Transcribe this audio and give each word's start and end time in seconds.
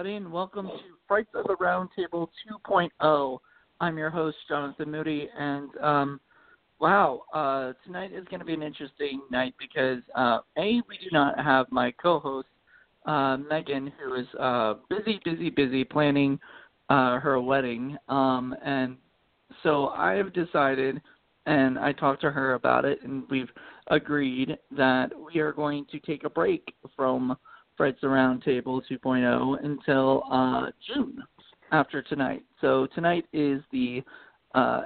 Everybody, 0.00 0.16
and 0.16 0.32
welcome 0.32 0.66
to 0.66 0.78
Frights 1.06 1.28
of 1.34 1.44
the 1.44 1.56
Roundtable 1.56 2.28
2.0. 2.70 3.38
I'm 3.82 3.98
your 3.98 4.08
host, 4.08 4.38
Jonathan 4.48 4.90
Moody, 4.90 5.28
and 5.38 5.68
um, 5.76 6.20
wow, 6.80 7.24
uh, 7.34 7.74
tonight 7.84 8.10
is 8.10 8.24
going 8.30 8.40
to 8.40 8.46
be 8.46 8.54
an 8.54 8.62
interesting 8.62 9.20
night 9.30 9.52
because 9.58 9.98
uh, 10.14 10.38
a 10.56 10.80
we 10.88 10.96
do 11.04 11.10
not 11.12 11.38
have 11.38 11.66
my 11.70 11.90
co-host 12.02 12.48
uh, 13.04 13.36
Meghan, 13.36 13.92
who 14.02 14.14
is 14.14 14.26
uh, 14.40 14.76
busy, 14.88 15.20
busy, 15.22 15.50
busy 15.50 15.84
planning 15.84 16.40
uh, 16.88 17.18
her 17.18 17.38
wedding, 17.38 17.98
um, 18.08 18.56
and 18.64 18.96
so 19.62 19.88
I 19.88 20.14
have 20.14 20.32
decided, 20.32 20.98
and 21.44 21.78
I 21.78 21.92
talked 21.92 22.22
to 22.22 22.30
her 22.30 22.54
about 22.54 22.86
it, 22.86 23.02
and 23.02 23.24
we've 23.28 23.50
agreed 23.88 24.56
that 24.74 25.10
we 25.14 25.40
are 25.42 25.52
going 25.52 25.84
to 25.92 26.00
take 26.00 26.24
a 26.24 26.30
break 26.30 26.72
from 26.96 27.36
Frights 27.80 28.04
Around 28.04 28.42
Table 28.42 28.82
2.0 28.90 29.64
until 29.64 30.22
uh, 30.30 30.66
June 30.86 31.16
after 31.72 32.02
tonight. 32.02 32.42
So 32.60 32.86
tonight 32.94 33.24
is 33.32 33.62
the 33.72 34.02
uh, 34.54 34.82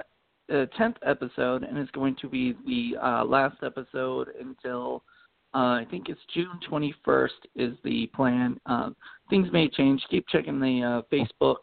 uh, 0.49 0.65
10th 0.79 0.95
episode, 1.05 1.63
and 1.63 1.77
it's 1.77 1.91
going 1.91 2.15
to 2.21 2.29
be 2.29 2.55
the 2.65 2.97
uh, 3.05 3.25
last 3.25 3.57
episode 3.63 4.29
until 4.39 5.03
uh, 5.53 5.75
I 5.75 5.85
think 5.91 6.07
it's 6.07 6.21
June 6.33 6.57
21st 6.71 7.27
is 7.57 7.73
the 7.83 8.07
plan. 8.15 8.57
Um, 8.65 8.95
things 9.29 9.49
may 9.51 9.67
change. 9.67 10.01
Keep 10.09 10.29
checking 10.29 10.61
the 10.61 10.81
uh, 10.81 11.13
Facebook 11.13 11.57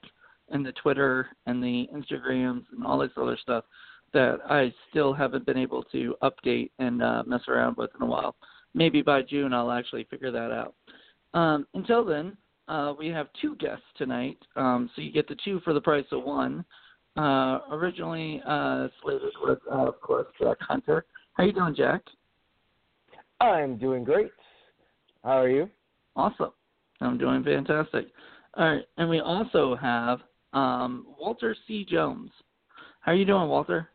and 0.51 0.67
the 0.67 0.73
Twitter 0.73 1.29
and 1.47 1.63
the 1.63 1.89
Instagrams 1.95 2.65
and 2.77 2.85
all 2.85 2.99
this 2.99 3.11
other 3.17 3.39
stuff 3.41 3.65
that 4.13 4.41
I 4.51 4.71
still 4.91 5.15
haven't 5.15 5.47
been 5.47 5.57
able 5.57 5.83
to 5.85 6.15
update 6.23 6.73
and 6.79 6.99
mess 7.27 7.49
around 7.49 7.79
with 7.79 7.89
in 7.99 8.03
a 8.03 8.07
while. 8.07 8.37
Maybe 8.75 9.01
by 9.01 9.23
June 9.23 9.55
I'll 9.55 9.73
actually 9.73 10.05
figure 10.11 10.31
that 10.31 10.53
out. 10.53 10.75
Um, 11.35 11.67
until 11.75 12.05
then, 12.05 12.37
uh, 12.69 12.95
we 12.99 13.09
have 13.09 13.29
two 13.41 13.57
guests 13.57 13.85
tonight, 13.97 14.39
um, 14.57 14.91
so 14.95 15.03
you 15.03 15.13
get 15.13 15.29
the 15.29 15.37
two 15.45 15.61
for 15.61 15.73
the 15.73 15.81
price 15.81 16.07
of 16.13 16.25
one. 16.25 16.65
Uh, 17.17 17.61
originally 17.71 18.41
uh, 18.47 18.89
slated 19.03 19.33
was, 19.43 19.59
uh, 19.71 19.89
of 19.89 20.01
course, 20.01 20.27
Jack 20.41 20.57
Hunter. 20.61 21.05
How 21.35 21.45
you 21.45 21.53
doing, 21.53 21.75
Jack? 21.75 22.03
I'm 23.41 23.77
doing 23.77 24.05
great. 24.05 24.31
How 25.25 25.41
are 25.41 25.49
you? 25.49 25.69
Awesome. 26.17 26.53
I'm 27.01 27.19
doing 27.19 27.43
fantastic. 27.43 28.07
All 28.55 28.67
right, 28.67 28.85
and 28.99 29.09
we 29.09 29.21
also 29.21 29.77
have 29.77 30.21
um, 30.53 31.07
Walter 31.19 31.57
C. 31.67 31.87
Jones. 31.89 32.31
How 33.01 33.13
are 33.13 33.17
you 33.17 33.25
doing, 33.25 33.49
Walter? 33.49 33.89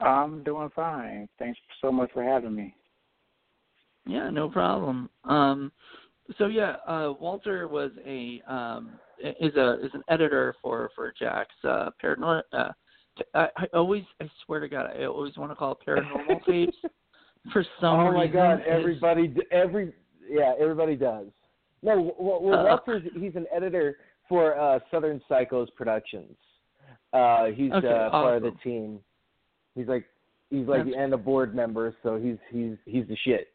I'm 0.00 0.42
doing 0.42 0.70
fine. 0.74 1.28
Thanks 1.38 1.58
so 1.80 1.90
much 1.90 2.10
for 2.12 2.22
having 2.22 2.54
me. 2.54 2.74
Yeah, 4.06 4.30
no 4.30 4.48
problem. 4.48 5.08
Um, 5.24 5.72
so 6.38 6.46
yeah, 6.46 6.76
uh, 6.86 7.12
Walter 7.18 7.68
was 7.68 7.90
a 8.06 8.42
um, 8.46 8.90
is 9.18 9.54
a 9.56 9.84
is 9.84 9.90
an 9.94 10.02
editor 10.08 10.54
for 10.62 10.90
for 10.94 11.12
Jack's 11.18 11.54
uh, 11.64 11.90
paranormal. 12.02 12.42
Uh, 12.52 12.68
I, 13.34 13.48
I 13.56 13.66
always 13.74 14.02
I 14.20 14.28
swear 14.44 14.60
to 14.60 14.68
God 14.68 14.90
I 14.98 15.04
always 15.04 15.36
want 15.36 15.50
to 15.52 15.56
call 15.56 15.72
it 15.72 15.78
paranormal 15.86 16.44
tapes 16.46 16.76
for 17.52 17.64
some 17.80 18.00
oh 18.00 18.08
reason. 18.08 18.14
my 18.14 18.26
God! 18.26 18.62
Everybody, 18.66 19.28
d- 19.28 19.42
every 19.50 19.92
yeah, 20.28 20.54
everybody 20.58 20.96
does. 20.96 21.26
No, 21.82 22.14
well, 22.18 22.42
well 22.42 22.60
Uh, 22.60 22.64
Walter's 22.64 23.02
he's 23.14 23.36
an 23.36 23.46
editor 23.54 23.98
for 24.28 24.58
uh, 24.58 24.78
Southern 24.90 25.20
Cycles 25.28 25.68
Productions. 25.76 26.34
Uh, 27.12 27.46
he's 27.46 27.70
Okay, 27.72 27.86
uh, 27.86 28.10
part 28.10 28.38
of 28.38 28.42
the 28.42 28.52
team. 28.62 28.98
He's 29.74 29.86
like 29.86 30.06
he's 30.50 30.66
like 30.66 30.84
That's- 30.84 30.94
and 30.98 31.12
a 31.12 31.18
board 31.18 31.54
member, 31.54 31.94
so 32.02 32.16
he's 32.16 32.36
he's 32.50 32.76
he's 32.86 33.06
the 33.06 33.16
shit. 33.24 33.48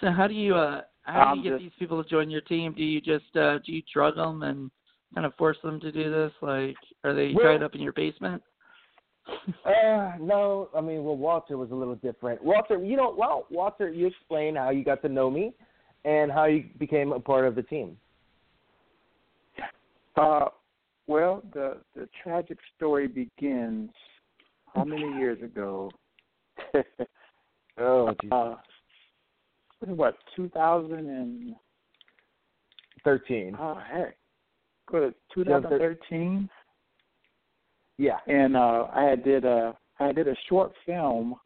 So 0.00 0.10
how 0.10 0.26
do 0.26 0.34
you 0.34 0.54
uh 0.54 0.82
how 1.02 1.24
do 1.24 1.30
I'm 1.30 1.36
you 1.38 1.42
get 1.44 1.50
just- 1.50 1.62
these 1.62 1.72
people 1.78 2.02
to 2.02 2.08
join 2.08 2.30
your 2.30 2.40
team? 2.42 2.72
Do 2.74 2.82
you 2.82 3.00
just 3.00 3.36
uh 3.36 3.58
do 3.64 3.72
you 3.72 3.82
drug 3.92 4.16
them 4.16 4.42
and 4.42 4.70
kind 5.14 5.26
of 5.26 5.34
force 5.36 5.58
them 5.62 5.78
to 5.80 5.92
do 5.92 6.10
this? 6.10 6.32
Like, 6.42 6.76
are 7.04 7.14
they 7.14 7.32
Well- 7.34 7.44
tied 7.52 7.62
up 7.62 7.74
in 7.74 7.80
your 7.80 7.92
basement? 7.92 8.42
Uh, 9.64 10.12
no, 10.20 10.68
I 10.76 10.82
mean, 10.82 11.02
well, 11.02 11.16
Walter 11.16 11.56
was 11.56 11.70
a 11.70 11.74
little 11.74 11.94
different. 11.94 12.44
Walter, 12.44 12.84
you 12.84 12.94
know, 12.94 13.14
well, 13.16 13.46
Walter, 13.50 13.88
you 13.90 14.06
explain 14.06 14.54
how 14.54 14.68
you 14.68 14.84
got 14.84 15.00
to 15.00 15.08
know 15.08 15.30
me 15.30 15.54
and 16.04 16.30
how 16.30 16.44
you 16.44 16.64
became 16.78 17.10
a 17.12 17.18
part 17.20 17.46
of 17.46 17.54
the 17.54 17.62
team. 17.62 17.96
Uh, 20.16 20.46
well, 21.06 21.42
the 21.54 21.78
the 21.96 22.06
tragic 22.22 22.58
story 22.76 23.06
begins 23.08 23.90
how 24.74 24.84
many 24.84 25.08
years 25.18 25.42
ago? 25.42 25.90
oh, 27.78 28.14
geez. 28.20 28.30
Uh, 28.30 28.56
what 29.88 30.16
2000 30.36 30.92
and 30.92 31.54
13. 33.04 33.56
oh 33.60 33.78
heck, 33.92 34.16
go 34.90 35.00
to 35.00 35.14
2013, 35.34 36.48
Yeah. 37.98 38.18
and 38.26 38.56
uh, 38.56 38.88
I 38.92 39.04
had 39.04 39.24
did 39.24 39.44
a 39.44 39.76
I 40.00 40.12
did 40.12 40.26
a 40.28 40.34
short 40.48 40.72
film. 40.86 41.36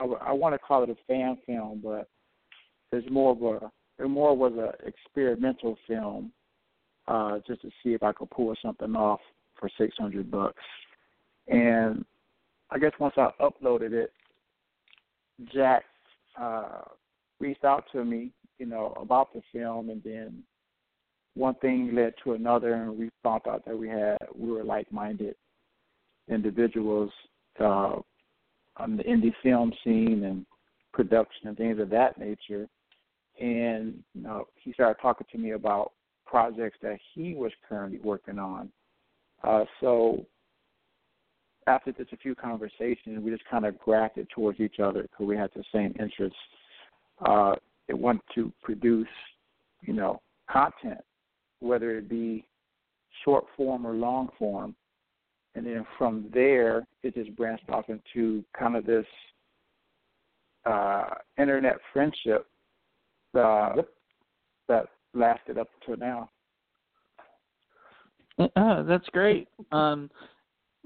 I 0.00 0.32
want 0.32 0.54
to 0.54 0.58
call 0.58 0.82
it 0.82 0.90
a 0.90 0.96
fan 1.06 1.38
film, 1.46 1.80
but 1.84 2.08
it's 2.90 3.08
more 3.10 3.32
of 3.32 3.42
a 3.42 3.70
it 4.02 4.08
more 4.08 4.36
was 4.36 4.52
a 4.54 4.72
experimental 4.86 5.76
film, 5.86 6.32
uh, 7.06 7.38
just 7.46 7.62
to 7.62 7.70
see 7.82 7.94
if 7.94 8.02
I 8.02 8.12
could 8.12 8.30
pull 8.30 8.52
something 8.60 8.96
off 8.96 9.20
for 9.58 9.68
six 9.78 9.94
hundred 9.96 10.30
bucks. 10.30 10.62
And 11.46 12.04
I 12.70 12.78
guess 12.78 12.92
once 12.98 13.14
I 13.16 13.28
uploaded 13.40 13.92
it, 13.92 14.12
Jack 15.52 15.84
uh, 16.40 16.80
reached 17.44 17.64
out 17.64 17.84
to 17.92 18.04
me, 18.04 18.30
you 18.58 18.66
know, 18.66 18.94
about 19.00 19.32
the 19.34 19.42
film, 19.52 19.90
and 19.90 20.02
then 20.02 20.42
one 21.34 21.54
thing 21.56 21.94
led 21.94 22.14
to 22.22 22.32
another, 22.32 22.74
and 22.74 22.98
we 22.98 23.10
found 23.22 23.42
out 23.46 23.64
that 23.66 23.78
we 23.78 23.88
had 23.88 24.16
we 24.34 24.50
were 24.50 24.64
like-minded 24.64 25.34
individuals 26.28 27.10
uh, 27.60 27.96
on 28.78 28.96
the 28.96 29.04
indie 29.04 29.34
film 29.42 29.72
scene 29.84 30.24
and 30.24 30.46
production 30.92 31.48
and 31.48 31.56
things 31.56 31.78
of 31.78 31.90
that 31.90 32.18
nature. 32.18 32.66
And 33.38 34.02
you 34.14 34.22
know, 34.22 34.46
he 34.54 34.72
started 34.72 35.00
talking 35.02 35.26
to 35.30 35.38
me 35.38 35.50
about 35.50 35.92
projects 36.26 36.78
that 36.82 36.98
he 37.14 37.34
was 37.34 37.52
currently 37.68 38.00
working 38.02 38.38
on. 38.38 38.70
Uh, 39.42 39.64
so 39.80 40.24
after 41.66 41.92
just 41.92 42.12
a 42.12 42.16
few 42.16 42.34
conversations, 42.34 43.22
we 43.22 43.30
just 43.30 43.44
kind 43.50 43.66
of 43.66 43.78
grafted 43.78 44.28
towards 44.30 44.60
each 44.60 44.78
other 44.80 45.02
because 45.02 45.26
we 45.26 45.36
had 45.36 45.50
the 45.54 45.64
same 45.74 45.94
interests. 46.00 46.38
Uh, 47.20 47.54
it 47.88 47.98
wanted 47.98 48.22
to 48.34 48.52
produce, 48.62 49.06
you 49.82 49.92
know, 49.92 50.20
content, 50.50 51.00
whether 51.60 51.98
it 51.98 52.08
be 52.08 52.46
short 53.24 53.44
form 53.56 53.86
or 53.86 53.92
long 53.92 54.28
form. 54.38 54.74
And 55.54 55.64
then 55.66 55.86
from 55.96 56.30
there, 56.32 56.86
it 57.02 57.14
just 57.14 57.36
branched 57.36 57.68
off 57.70 57.84
into 57.88 58.44
kind 58.58 58.76
of 58.76 58.84
this 58.84 59.06
uh, 60.66 61.10
internet 61.38 61.76
friendship 61.92 62.46
uh, 63.38 63.74
that 64.68 64.86
lasted 65.14 65.58
up 65.58 65.68
until 65.80 66.04
now. 66.04 66.30
Oh, 68.56 68.82
that's 68.82 69.08
great. 69.10 69.46
Um, 69.70 70.10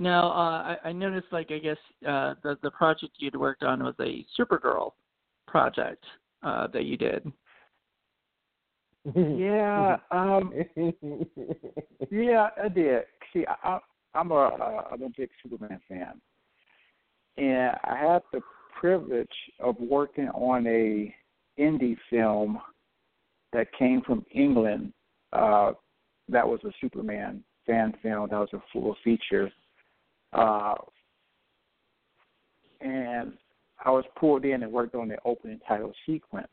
Now, 0.00 0.28
uh, 0.30 0.76
I, 0.84 0.88
I 0.90 0.92
noticed, 0.92 1.26
like, 1.32 1.50
I 1.50 1.58
guess 1.58 1.76
uh, 2.06 2.34
the 2.42 2.56
the 2.62 2.70
project 2.70 3.12
you'd 3.18 3.34
worked 3.34 3.64
on 3.64 3.82
was 3.82 3.94
a 4.00 4.24
Supergirl 4.38 4.92
project 5.50 6.04
uh, 6.42 6.66
that 6.68 6.84
you 6.84 6.96
did. 6.96 7.30
yeah, 9.16 9.96
um, 10.10 10.52
yeah, 12.10 12.48
I 12.62 12.68
did. 12.68 13.04
See, 13.32 13.44
I, 13.62 13.78
I'm 14.14 14.30
a, 14.32 14.86
I'm 14.92 15.02
a 15.02 15.08
big 15.16 15.30
Superman 15.42 15.80
fan, 15.88 16.20
and 17.36 17.76
I 17.84 17.96
had 17.96 18.22
the 18.32 18.40
privilege 18.78 19.28
of 19.60 19.76
working 19.78 20.28
on 20.28 20.66
a 20.66 21.14
indie 21.58 21.96
film 22.10 22.58
that 23.52 23.68
came 23.78 24.02
from 24.02 24.24
England. 24.34 24.92
Uh, 25.32 25.72
that 26.28 26.46
was 26.46 26.60
a 26.64 26.70
Superman 26.80 27.42
fan 27.66 27.94
film. 28.02 28.28
That 28.30 28.40
was 28.40 28.50
a 28.52 28.62
full 28.72 28.96
feature, 29.02 29.50
uh, 30.32 30.74
and 32.80 33.32
I 33.88 33.90
was 33.90 34.04
pulled 34.20 34.44
in 34.44 34.62
and 34.62 34.70
worked 34.70 34.94
on 34.94 35.08
the 35.08 35.16
opening 35.24 35.60
title 35.66 35.94
sequence 36.04 36.46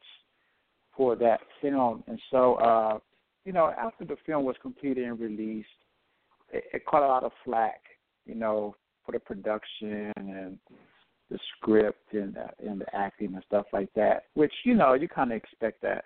for 0.95 1.17
that 1.17 1.41
film. 1.61 2.01
And 2.07 2.17
so, 2.31 2.53
uh, 2.55 2.99
you 3.43 3.51
know, 3.51 3.73
after 3.77 4.05
the 4.05 4.15
film 4.25 4.45
was 4.45 4.55
completed 4.61 5.03
and 5.03 5.19
released, 5.19 5.67
it, 6.53 6.63
it 6.71 6.85
caught 6.85 7.03
a 7.03 7.07
lot 7.07 7.25
of 7.25 7.33
flack, 7.43 7.81
you 8.25 8.35
know, 8.35 8.73
for 9.05 9.11
the 9.11 9.19
production 9.19 10.13
and 10.15 10.57
the 11.29 11.37
script 11.57 12.13
and 12.13 12.35
the, 12.35 12.47
and 12.65 12.79
the 12.79 12.95
acting 12.95 13.33
and 13.33 13.43
stuff 13.45 13.65
like 13.73 13.89
that. 13.97 14.23
Which 14.35 14.53
you 14.63 14.73
know, 14.73 14.93
you 14.93 15.09
kind 15.09 15.33
of 15.33 15.35
expect 15.35 15.81
that. 15.81 16.05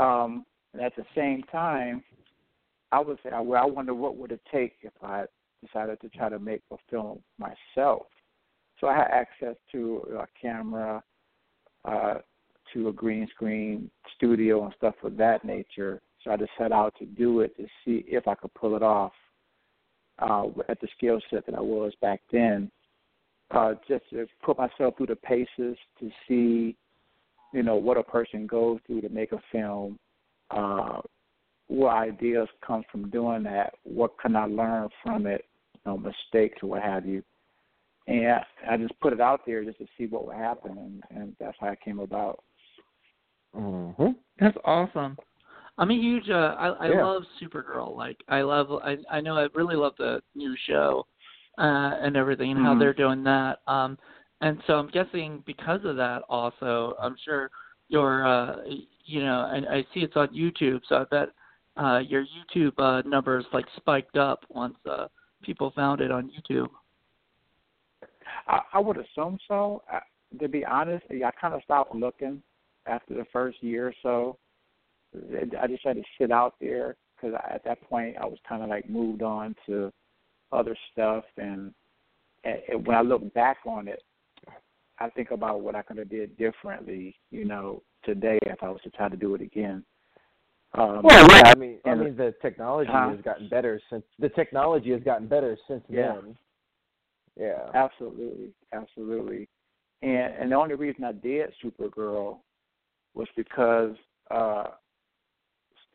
Um, 0.00 0.46
and 0.74 0.80
at 0.80 0.94
the 0.94 1.04
same 1.16 1.42
time, 1.50 2.04
I 2.92 3.02
say, 3.24 3.30
well, 3.42 3.60
I 3.60 3.66
wonder 3.66 3.94
what 3.94 4.16
would 4.16 4.30
it 4.30 4.42
take 4.52 4.74
if 4.82 4.92
I 5.02 5.24
decided 5.66 6.00
to 6.02 6.08
try 6.10 6.28
to 6.28 6.38
make 6.38 6.62
a 6.70 6.76
film 6.88 7.18
myself. 7.36 8.06
So 8.80 8.88
I 8.88 8.96
had 8.96 9.08
access 9.10 9.56
to 9.72 10.18
a 10.20 10.26
camera, 10.40 11.02
uh, 11.84 12.14
to 12.74 12.88
a 12.88 12.92
green 12.92 13.28
screen 13.34 13.90
studio 14.16 14.64
and 14.64 14.74
stuff 14.76 14.94
of 15.02 15.16
that 15.16 15.44
nature. 15.44 16.00
So 16.22 16.32
I 16.32 16.36
just 16.36 16.50
set 16.58 16.72
out 16.72 16.94
to 16.98 17.06
do 17.06 17.40
it 17.40 17.56
to 17.56 17.66
see 17.84 18.04
if 18.08 18.26
I 18.26 18.34
could 18.34 18.52
pull 18.54 18.76
it 18.76 18.82
off 18.82 19.12
uh, 20.18 20.46
at 20.68 20.80
the 20.80 20.88
skill 20.96 21.20
set 21.30 21.46
that 21.46 21.54
I 21.54 21.60
was 21.60 21.92
back 22.00 22.20
then. 22.32 22.70
Uh, 23.52 23.74
just 23.88 24.02
to 24.10 24.26
put 24.42 24.58
myself 24.58 24.96
through 24.96 25.06
the 25.06 25.16
paces 25.16 25.76
to 26.00 26.10
see, 26.26 26.76
you 27.52 27.62
know, 27.62 27.76
what 27.76 27.96
a 27.96 28.02
person 28.02 28.46
goes 28.46 28.80
through 28.86 29.02
to 29.02 29.08
make 29.08 29.30
a 29.30 29.40
film. 29.52 29.98
Uh, 30.50 31.00
what 31.68 31.90
ideas 31.90 32.48
come 32.66 32.82
from 32.90 33.08
doing 33.10 33.44
that? 33.44 33.74
What 33.84 34.18
can 34.18 34.34
I 34.34 34.46
learn 34.46 34.88
from 35.02 35.26
it? 35.26 35.44
You 35.74 35.92
know, 35.92 35.98
mistakes 35.98 36.58
or 36.62 36.70
what 36.70 36.82
have 36.82 37.06
you. 37.06 37.22
And 38.08 38.40
I 38.70 38.76
just 38.76 38.98
put 39.00 39.12
it 39.12 39.20
out 39.20 39.40
there 39.46 39.64
just 39.64 39.78
to 39.78 39.86
see 39.98 40.06
what 40.06 40.26
would 40.26 40.36
happen, 40.36 40.76
and, 40.78 41.02
and 41.10 41.36
that's 41.40 41.56
how 41.58 41.68
it 41.68 41.80
came 41.84 41.98
about. 41.98 42.42
Mm-hmm. 43.54 44.10
That's 44.38 44.56
awesome. 44.64 45.16
I'm 45.78 45.90
a 45.90 45.94
huge. 45.94 46.30
Uh, 46.30 46.54
I 46.58 46.68
I 46.68 46.88
Yeah. 46.88 47.02
love 47.04 47.24
Supergirl. 47.40 47.96
Like 47.96 48.22
I 48.28 48.42
love. 48.42 48.70
I 48.72 48.98
I 49.10 49.20
know 49.20 49.36
I 49.36 49.48
really 49.54 49.76
love 49.76 49.94
the 49.98 50.22
new 50.34 50.54
show, 50.66 51.06
uh, 51.58 51.96
and 52.00 52.16
everything 52.16 52.52
and 52.52 52.60
how 52.60 52.74
Mhm. 52.74 52.78
they're 52.78 52.94
doing 52.94 53.22
that. 53.24 53.60
Um, 53.66 53.98
and 54.40 54.62
so 54.66 54.78
I'm 54.78 54.88
guessing 54.88 55.42
because 55.46 55.84
of 55.84 55.96
that, 55.96 56.22
also, 56.28 56.94
I'm 56.98 57.16
sure 57.16 57.50
your. 57.88 58.26
Uh, 58.26 58.62
you 59.08 59.20
know, 59.20 59.48
and 59.52 59.68
I 59.68 59.82
see 59.94 60.00
it's 60.00 60.16
on 60.16 60.28
YouTube, 60.28 60.80
so 60.88 60.96
I 60.96 61.04
bet 61.04 61.28
uh 61.76 61.98
your 61.98 62.24
YouTube 62.24 62.72
uh 62.78 63.02
numbers 63.06 63.44
like 63.52 63.66
spiked 63.76 64.16
up 64.16 64.44
once 64.48 64.76
uh 64.86 65.08
people 65.42 65.70
found 65.72 66.00
it 66.00 66.10
on 66.10 66.30
YouTube. 66.30 66.70
I, 68.46 68.60
I 68.74 68.80
would 68.80 68.98
assume 68.98 69.38
so. 69.48 69.82
I, 69.90 70.00
to 70.40 70.48
be 70.48 70.64
honest, 70.64 71.04
I 71.10 71.30
kind 71.40 71.54
of 71.54 71.62
stopped 71.62 71.94
looking 71.94 72.42
after 72.86 73.14
the 73.14 73.26
first 73.32 73.62
year 73.62 73.88
or 73.88 73.94
so. 74.02 74.38
I 75.60 75.66
just 75.66 75.84
had 75.84 75.96
to 75.96 76.02
sit 76.20 76.30
out 76.30 76.54
there 76.60 76.96
because 77.14 77.38
at 77.48 77.64
that 77.64 77.80
point 77.82 78.16
I 78.20 78.26
was 78.26 78.38
kind 78.48 78.62
of 78.62 78.68
like 78.68 78.88
moved 78.90 79.22
on 79.22 79.54
to 79.66 79.92
other 80.52 80.76
stuff, 80.92 81.24
and, 81.38 81.72
and 82.44 82.86
when 82.86 82.96
I 82.96 83.00
look 83.00 83.32
back 83.34 83.58
on 83.66 83.88
it, 83.88 84.02
I 84.98 85.10
think 85.10 85.30
about 85.30 85.60
what 85.60 85.74
I 85.74 85.82
could 85.82 85.98
have 85.98 86.08
did 86.08 86.36
differently, 86.36 87.16
you 87.30 87.44
know, 87.44 87.82
today 88.04 88.38
if 88.42 88.62
I 88.62 88.68
was 88.68 88.80
to 88.82 88.90
try 88.90 89.08
to 89.08 89.16
do 89.16 89.34
it 89.34 89.40
again. 89.40 89.84
Um, 90.74 91.02
Well, 91.04 91.26
yeah, 91.30 91.42
I 91.46 91.54
mean, 91.54 91.78
I 91.84 91.94
mean, 91.94 92.16
the 92.16 92.34
technology 92.42 92.90
Huh? 92.90 93.10
has 93.10 93.20
gotten 93.22 93.48
better 93.48 93.80
since 93.90 94.04
the 94.18 94.28
technology 94.30 94.90
has 94.92 95.02
gotten 95.02 95.26
better 95.26 95.56
since 95.68 95.84
Yeah. 95.88 96.14
then. 96.14 96.36
Yeah. 97.38 97.70
Absolutely, 97.74 98.50
absolutely. 98.72 99.48
And 100.02 100.34
and 100.34 100.52
the 100.52 100.56
only 100.56 100.74
reason 100.74 101.04
I 101.04 101.12
did 101.12 101.52
Supergirl 101.64 102.38
was 103.14 103.28
because 103.36 103.94
uh 104.30 104.64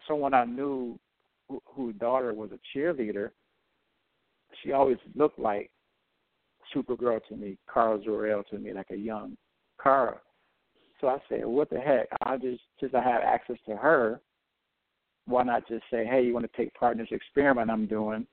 someone 0.07 0.33
I 0.33 0.45
knew 0.45 0.99
who, 1.47 1.61
whose 1.65 1.95
daughter 1.95 2.33
was 2.33 2.49
a 2.51 2.77
cheerleader, 2.77 3.31
she 4.63 4.71
always 4.71 4.97
looked 5.15 5.39
like 5.39 5.69
Supergirl 6.75 7.19
to 7.29 7.35
me, 7.35 7.57
Kara 7.71 7.99
Zor-El 8.03 8.43
to 8.45 8.57
me, 8.57 8.73
like 8.73 8.89
a 8.91 8.95
young 8.95 9.37
Kara. 9.81 10.19
So 10.99 11.07
I 11.07 11.17
said, 11.27 11.45
what 11.45 11.69
the 11.69 11.79
heck? 11.79 12.07
I 12.23 12.37
just 12.37 12.61
since 12.79 12.93
I 12.93 13.01
have 13.01 13.21
access 13.23 13.57
to 13.67 13.75
her, 13.75 14.21
why 15.25 15.43
not 15.43 15.67
just 15.67 15.83
say, 15.91 16.05
hey, 16.05 16.23
you 16.23 16.33
want 16.33 16.49
to 16.51 16.57
take 16.57 16.73
part 16.75 16.93
in 16.97 16.99
this 16.99 17.11
experiment 17.11 17.71
I'm 17.71 17.87
doing? 17.87 18.27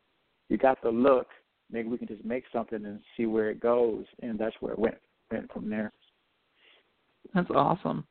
You 0.49 0.59
got 0.59 0.81
the 0.83 0.91
look. 0.91 1.27
Maybe 1.71 1.89
we 1.89 1.99
can 1.99 2.09
just 2.09 2.25
make 2.25 2.45
something 2.53 2.85
and 2.85 3.01
see 3.17 3.27
where 3.27 3.51
it 3.51 3.61
goes, 3.61 4.05
and 4.23 4.39
that's 4.39 4.57
where 4.61 4.73
it 4.73 4.79
went 4.79 4.97
went 5.31 5.53
from 5.53 5.69
there. 5.69 5.93
That's 7.35 7.51
awesome. 7.51 8.07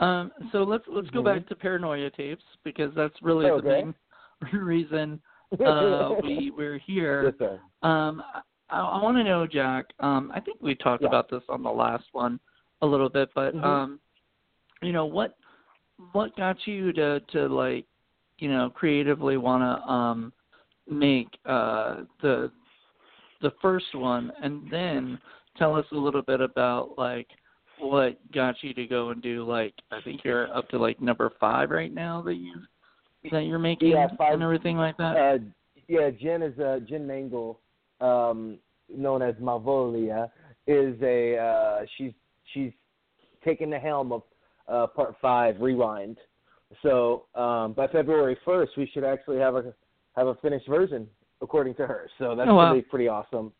Um, 0.00 0.30
so 0.52 0.62
let's 0.62 0.84
let's 0.88 1.10
go 1.10 1.20
Mhm. 1.20 1.24
back 1.24 1.48
to 1.48 1.56
paranoia 1.56 2.10
tapes 2.10 2.44
because 2.64 2.94
that's 2.94 3.20
really 3.22 3.50
the 3.50 3.62
main 3.62 3.94
reason 4.52 5.20
uh, 5.66 6.12
we 6.22 6.50
we're 6.56 6.78
here. 6.78 7.34
yes. 7.40 7.60
Um, 7.82 8.22
I, 8.70 8.80
I 8.80 9.02
want 9.02 9.16
to 9.16 9.24
know, 9.24 9.46
Jack. 9.46 9.86
Um, 10.00 10.30
I 10.34 10.40
think 10.40 10.60
we 10.60 10.74
talked 10.74 11.02
Yeah. 11.02 11.08
about 11.08 11.28
this 11.30 11.42
on 11.48 11.62
the 11.62 11.70
last 11.70 12.04
one 12.12 12.38
a 12.82 12.86
little 12.86 13.08
bit, 13.08 13.30
but 13.34 13.54
Mhm. 13.54 13.64
um, 13.64 14.00
you 14.82 14.92
know 14.92 15.06
what 15.06 15.36
what 16.12 16.36
got 16.36 16.56
you 16.66 16.92
to 16.92 17.20
to 17.32 17.46
like 17.48 17.86
you 18.38 18.48
know 18.48 18.70
creatively 18.70 19.36
want 19.36 19.62
to 19.62 19.90
um 19.90 20.32
make 20.88 21.28
uh 21.44 22.04
the 22.22 22.50
the 23.40 23.52
first 23.62 23.94
one 23.94 24.32
and 24.42 24.70
then 24.70 25.18
tell 25.56 25.74
us 25.74 25.86
a 25.92 25.96
little 25.96 26.22
bit 26.22 26.40
about 26.40 26.90
like 26.98 27.28
what 27.80 28.18
got 28.32 28.56
you 28.62 28.74
to 28.74 28.86
go 28.86 29.10
and 29.10 29.22
do 29.22 29.44
like 29.44 29.74
I 29.90 30.00
think 30.00 30.22
you're 30.24 30.52
up 30.54 30.68
to 30.70 30.78
like 30.78 31.00
number 31.00 31.32
five 31.38 31.70
right 31.70 31.92
now 31.92 32.22
that 32.22 32.34
you 32.34 32.54
that 33.30 33.44
you're 33.44 33.58
making 33.58 33.90
Yeah, 33.90 34.08
five- 34.16 34.34
and 34.34 34.42
everything 34.42 34.76
like 34.76 34.96
that. 34.98 35.16
Uh, 35.16 35.38
yeah, 35.88 36.10
Jen 36.10 36.42
is 36.42 36.58
uh, 36.58 36.80
Jen 36.88 37.06
Nangle, 37.06 37.56
um, 38.00 38.58
known 38.94 39.22
as 39.22 39.34
Mavolia, 39.36 40.30
is 40.66 40.94
a 41.02 41.36
uh, 41.36 41.86
she's 41.96 42.12
she's 42.52 42.72
taking 43.44 43.70
the 43.70 43.78
helm 43.78 44.12
of 44.12 44.22
uh, 44.68 44.86
part 44.86 45.14
five 45.20 45.56
rewind. 45.60 46.18
So 46.82 47.24
um, 47.34 47.72
by 47.72 47.86
February 47.88 48.36
first, 48.44 48.72
we 48.76 48.90
should 48.92 49.04
actually 49.04 49.38
have 49.38 49.56
a 49.56 49.72
have 50.14 50.26
a 50.26 50.34
finished 50.36 50.68
version, 50.68 51.06
according 51.40 51.74
to 51.76 51.86
her. 51.86 52.08
So 52.18 52.34
that's 52.34 52.48
Oh, 52.50 52.54
wow. 52.54 52.70
really 52.70 52.82
pretty 52.82 53.08
awesome. 53.08 53.52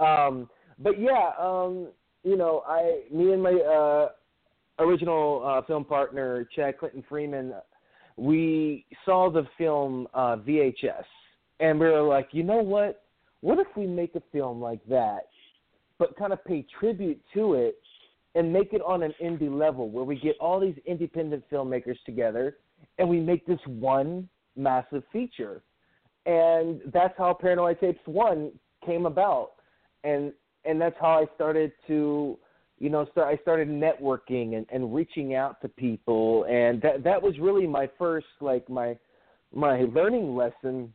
Um, 0.00 0.48
but 0.78 0.98
yeah, 1.00 1.30
um, 1.38 1.88
you 2.22 2.36
know, 2.36 2.62
I 2.66 3.02
me 3.10 3.32
and 3.32 3.42
my 3.42 3.52
uh, 3.52 4.08
original 4.82 5.42
uh, 5.46 5.62
film 5.66 5.84
partner 5.84 6.46
Chad 6.54 6.78
Clinton 6.78 7.04
Freeman, 7.08 7.52
we 8.16 8.84
saw 9.04 9.30
the 9.30 9.46
film 9.58 10.08
uh, 10.14 10.36
VHS, 10.36 11.04
and 11.60 11.78
we 11.78 11.86
were 11.86 12.02
like, 12.02 12.28
you 12.32 12.42
know 12.42 12.62
what? 12.62 13.02
What 13.40 13.58
if 13.58 13.66
we 13.76 13.86
make 13.86 14.14
a 14.14 14.22
film 14.32 14.60
like 14.60 14.80
that, 14.88 15.28
but 15.98 16.16
kind 16.16 16.32
of 16.32 16.44
pay 16.44 16.64
tribute 16.80 17.20
to 17.34 17.54
it 17.54 17.76
and 18.34 18.52
make 18.52 18.72
it 18.72 18.80
on 18.82 19.02
an 19.02 19.14
indie 19.22 19.50
level 19.54 19.90
where 19.90 20.04
we 20.04 20.18
get 20.18 20.36
all 20.40 20.58
these 20.58 20.76
independent 20.86 21.44
filmmakers 21.52 21.96
together 22.04 22.56
and 22.98 23.08
we 23.08 23.20
make 23.20 23.46
this 23.46 23.60
one 23.66 24.28
massive 24.56 25.02
feature. 25.12 25.62
And 26.26 26.80
that's 26.92 27.14
how 27.18 27.34
Paranoia 27.34 27.74
Tapes 27.74 28.00
1 28.06 28.52
came 28.84 29.06
about. 29.06 29.52
And 30.04 30.32
and 30.66 30.80
that's 30.80 30.96
how 30.98 31.20
I 31.22 31.26
started 31.34 31.72
to 31.88 32.38
you 32.78 32.90
know, 32.90 33.06
start, 33.12 33.28
I 33.28 33.40
started 33.42 33.68
networking 33.68 34.56
and, 34.56 34.66
and 34.72 34.94
reaching 34.94 35.34
out 35.34 35.60
to 35.62 35.68
people, 35.68 36.44
and 36.44 36.82
that 36.82 37.04
that 37.04 37.22
was 37.22 37.38
really 37.38 37.66
my 37.66 37.88
first 37.98 38.26
like 38.40 38.68
my 38.68 38.96
my 39.54 39.84
learning 39.94 40.34
lesson 40.34 40.92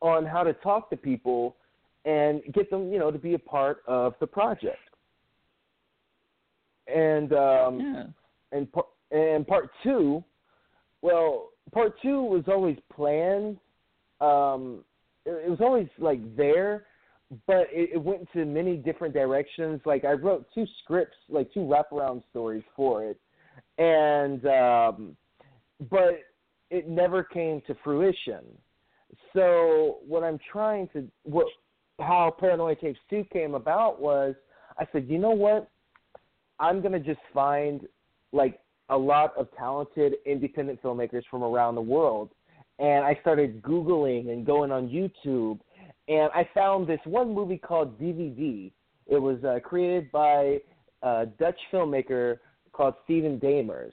on 0.00 0.24
how 0.24 0.42
to 0.44 0.52
talk 0.54 0.90
to 0.90 0.96
people 0.96 1.56
and 2.04 2.42
get 2.52 2.70
them, 2.70 2.92
you 2.92 2.98
know, 2.98 3.10
to 3.10 3.18
be 3.18 3.34
a 3.34 3.38
part 3.38 3.82
of 3.88 4.14
the 4.20 4.26
project. 4.26 4.78
And 6.86 7.32
um, 7.32 7.80
yeah. 7.80 8.04
and 8.52 8.68
and 9.10 9.46
part 9.46 9.70
two, 9.82 10.22
well, 11.02 11.50
part 11.72 12.00
two 12.00 12.22
was 12.22 12.44
always 12.46 12.76
planned. 12.94 13.58
Um, 14.20 14.84
it, 15.24 15.46
it 15.46 15.50
was 15.50 15.60
always 15.60 15.88
like 15.98 16.20
there, 16.36 16.84
but 17.46 17.66
it, 17.70 17.90
it 17.94 18.02
went 18.02 18.30
to 18.32 18.44
many 18.44 18.76
different 18.76 19.14
directions. 19.14 19.80
Like 19.84 20.04
I 20.04 20.12
wrote 20.12 20.46
two 20.54 20.66
scripts, 20.82 21.16
like 21.28 21.52
two 21.52 21.60
wraparound 21.60 22.22
stories 22.30 22.64
for 22.76 23.04
it, 23.04 23.18
and 23.78 24.44
um, 24.46 25.16
but 25.90 26.20
it 26.70 26.88
never 26.88 27.22
came 27.22 27.60
to 27.66 27.76
fruition. 27.82 28.44
So 29.32 29.98
what 30.06 30.22
I'm 30.22 30.38
trying 30.50 30.88
to 30.88 31.08
what 31.24 31.46
how 32.00 32.34
Paranoia 32.38 32.76
Tapes 32.76 32.98
Two 33.10 33.24
came 33.32 33.54
about 33.54 34.00
was 34.00 34.34
I 34.78 34.86
said, 34.92 35.06
you 35.08 35.18
know 35.18 35.30
what, 35.30 35.68
I'm 36.58 36.82
gonna 36.82 37.00
just 37.00 37.20
find 37.32 37.86
like 38.32 38.60
a 38.88 38.96
lot 38.96 39.32
of 39.36 39.48
talented 39.56 40.14
independent 40.26 40.82
filmmakers 40.82 41.22
from 41.30 41.42
around 41.42 41.74
the 41.74 41.80
world. 41.82 42.30
And 42.78 43.04
I 43.04 43.16
started 43.20 43.62
Googling 43.62 44.30
and 44.30 44.44
going 44.44 44.72
on 44.72 44.88
YouTube, 44.88 45.60
and 46.08 46.30
I 46.34 46.48
found 46.54 46.86
this 46.88 47.00
one 47.04 47.32
movie 47.32 47.58
called 47.58 48.00
DVD. 48.00 48.72
It 49.06 49.18
was 49.18 49.42
uh, 49.44 49.60
created 49.60 50.10
by 50.10 50.58
a 51.02 51.26
Dutch 51.38 51.58
filmmaker 51.72 52.38
called 52.72 52.94
Steven 53.04 53.38
Damers. 53.38 53.92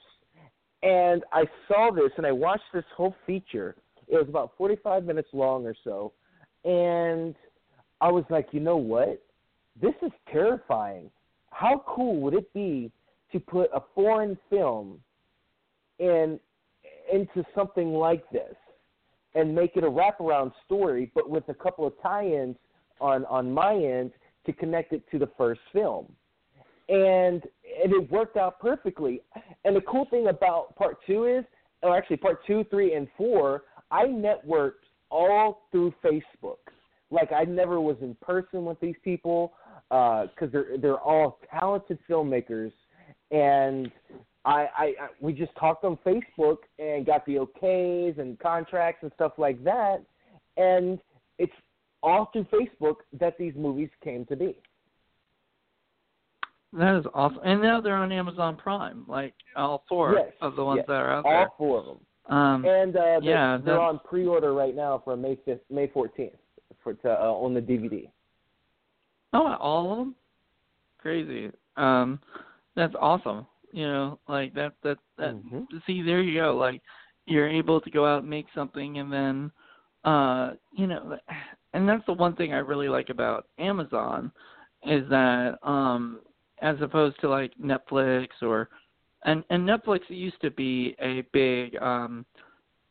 And 0.82 1.22
I 1.32 1.44
saw 1.68 1.90
this 1.94 2.10
and 2.16 2.26
I 2.26 2.32
watched 2.32 2.64
this 2.74 2.84
whole 2.96 3.14
feature. 3.26 3.76
It 4.08 4.16
was 4.16 4.28
about 4.28 4.52
45 4.58 5.04
minutes 5.04 5.28
long 5.32 5.64
or 5.64 5.74
so. 5.84 6.12
And 6.64 7.36
I 8.00 8.10
was 8.10 8.24
like, 8.30 8.48
you 8.50 8.60
know 8.60 8.76
what? 8.76 9.22
This 9.80 9.94
is 10.02 10.10
terrifying. 10.30 11.10
How 11.50 11.84
cool 11.86 12.20
would 12.22 12.34
it 12.34 12.52
be 12.52 12.90
to 13.30 13.38
put 13.38 13.70
a 13.72 13.80
foreign 13.94 14.36
film 14.50 14.98
in 15.98 16.40
into 17.12 17.44
something 17.54 17.92
like 17.92 18.28
this 18.30 18.54
and 19.34 19.54
make 19.54 19.76
it 19.76 19.84
a 19.84 19.90
wraparound 19.90 20.52
story, 20.64 21.10
but 21.14 21.28
with 21.28 21.48
a 21.48 21.54
couple 21.54 21.86
of 21.86 21.94
tie-ins 22.02 22.56
on 23.00 23.24
on 23.26 23.50
my 23.52 23.74
end 23.74 24.12
to 24.46 24.52
connect 24.52 24.92
it 24.92 25.02
to 25.10 25.18
the 25.18 25.28
first 25.38 25.60
film, 25.72 26.06
and 26.88 27.42
and 27.82 27.92
it 27.92 28.10
worked 28.10 28.36
out 28.36 28.60
perfectly. 28.60 29.20
And 29.64 29.74
the 29.74 29.80
cool 29.82 30.06
thing 30.10 30.28
about 30.28 30.76
part 30.76 30.98
two 31.06 31.24
is, 31.24 31.44
or 31.82 31.96
actually 31.96 32.18
part 32.18 32.44
two, 32.46 32.64
three, 32.70 32.94
and 32.94 33.08
four, 33.16 33.64
I 33.90 34.04
networked 34.04 34.84
all 35.10 35.66
through 35.70 35.94
Facebook. 36.04 36.58
Like 37.10 37.32
I 37.32 37.44
never 37.44 37.80
was 37.80 37.96
in 38.00 38.16
person 38.22 38.64
with 38.64 38.80
these 38.80 38.96
people 39.04 39.52
because 39.88 40.30
uh, 40.42 40.46
they're 40.52 40.78
they're 40.78 41.00
all 41.00 41.38
talented 41.50 41.98
filmmakers 42.08 42.72
and 43.30 43.90
I, 44.44 44.50
I, 44.50 44.84
I 44.84 45.08
we 45.20 45.32
just 45.32 45.54
talked 45.56 45.84
on 45.84 45.98
Facebook 46.04 46.58
and 46.78 47.06
got 47.06 47.24
the 47.26 47.36
okays 47.36 48.18
and 48.18 48.38
contracts 48.38 49.02
and 49.02 49.12
stuff 49.14 49.32
like 49.38 49.62
that, 49.64 50.02
and 50.56 50.98
it's 51.38 51.52
all 52.02 52.30
through 52.32 52.46
Facebook 52.52 52.96
that 53.18 53.38
these 53.38 53.54
movies 53.56 53.90
came 54.02 54.24
to 54.26 54.36
be. 54.36 54.56
That 56.72 56.98
is 56.98 57.06
awesome, 57.14 57.40
and 57.44 57.60
now 57.62 57.80
they're 57.80 57.96
on 57.96 58.10
Amazon 58.10 58.56
Prime, 58.56 59.04
like 59.06 59.34
all 59.56 59.84
four 59.88 60.14
yes, 60.14 60.32
of 60.40 60.56
the 60.56 60.64
ones 60.64 60.78
yes, 60.78 60.86
that 60.88 60.94
are 60.94 61.12
out 61.12 61.24
all 61.24 61.30
there. 61.30 61.40
All 61.40 61.54
four 61.58 61.78
of 61.78 61.86
them. 61.86 61.98
Um, 62.28 62.64
and 62.64 62.96
uh, 62.96 63.20
they're, 63.20 63.22
yeah, 63.22 63.58
they're 63.62 63.80
on 63.80 64.00
pre-order 64.04 64.54
right 64.54 64.74
now 64.74 65.02
for 65.04 65.16
May 65.16 65.36
5th, 65.46 65.60
May 65.70 65.88
14th 65.88 66.30
for 66.82 66.94
to, 66.94 67.10
uh, 67.10 67.24
on 67.32 67.52
the 67.52 67.60
DVD. 67.60 68.08
Oh, 69.32 69.54
all 69.60 69.92
of 69.92 69.98
them? 69.98 70.14
Crazy. 70.98 71.50
Um, 71.76 72.20
that's 72.76 72.94
awesome. 73.00 73.46
You 73.72 73.86
know, 73.86 74.18
like 74.28 74.54
that 74.54 74.74
that 74.82 74.98
that 75.16 75.34
mm-hmm. 75.34 75.62
see 75.86 76.02
there 76.02 76.22
you 76.22 76.40
go. 76.40 76.56
Like 76.56 76.82
you're 77.26 77.48
able 77.48 77.80
to 77.80 77.90
go 77.90 78.06
out 78.06 78.20
and 78.20 78.30
make 78.30 78.46
something 78.54 78.98
and 78.98 79.12
then 79.12 79.50
uh 80.04 80.52
you 80.72 80.86
know 80.86 81.16
and 81.72 81.88
that's 81.88 82.04
the 82.06 82.12
one 82.12 82.34
thing 82.34 82.52
I 82.52 82.58
really 82.58 82.88
like 82.88 83.08
about 83.08 83.46
Amazon 83.58 84.32
is 84.84 85.08
that 85.08 85.58
um 85.62 86.20
as 86.60 86.76
opposed 86.80 87.20
to 87.20 87.28
like 87.28 87.52
Netflix 87.62 88.28
or 88.42 88.68
and 89.24 89.44
and 89.50 89.68
Netflix 89.68 90.00
used 90.08 90.40
to 90.42 90.50
be 90.50 90.96
a 91.00 91.22
big 91.32 91.76
um 91.80 92.26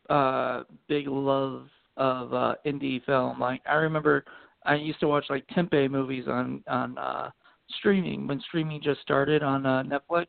uh 0.10 0.64
big 0.88 1.08
love 1.08 1.68
of 1.98 2.34
uh 2.34 2.56
indie 2.66 3.04
film. 3.06 3.40
Like 3.40 3.62
I 3.68 3.76
remember 3.76 4.24
I 4.66 4.76
used 4.76 5.00
to 5.02 5.08
watch 5.08 5.26
like 5.30 5.46
Tempe 5.54 5.88
movies 5.90 6.26
on 6.28 6.64
on 6.68 6.98
uh 6.98 7.30
streaming 7.78 8.28
when 8.28 8.42
streaming 8.48 8.82
just 8.82 9.02
started 9.02 9.44
on 9.44 9.66
uh 9.66 9.84
Netflix 9.84 10.28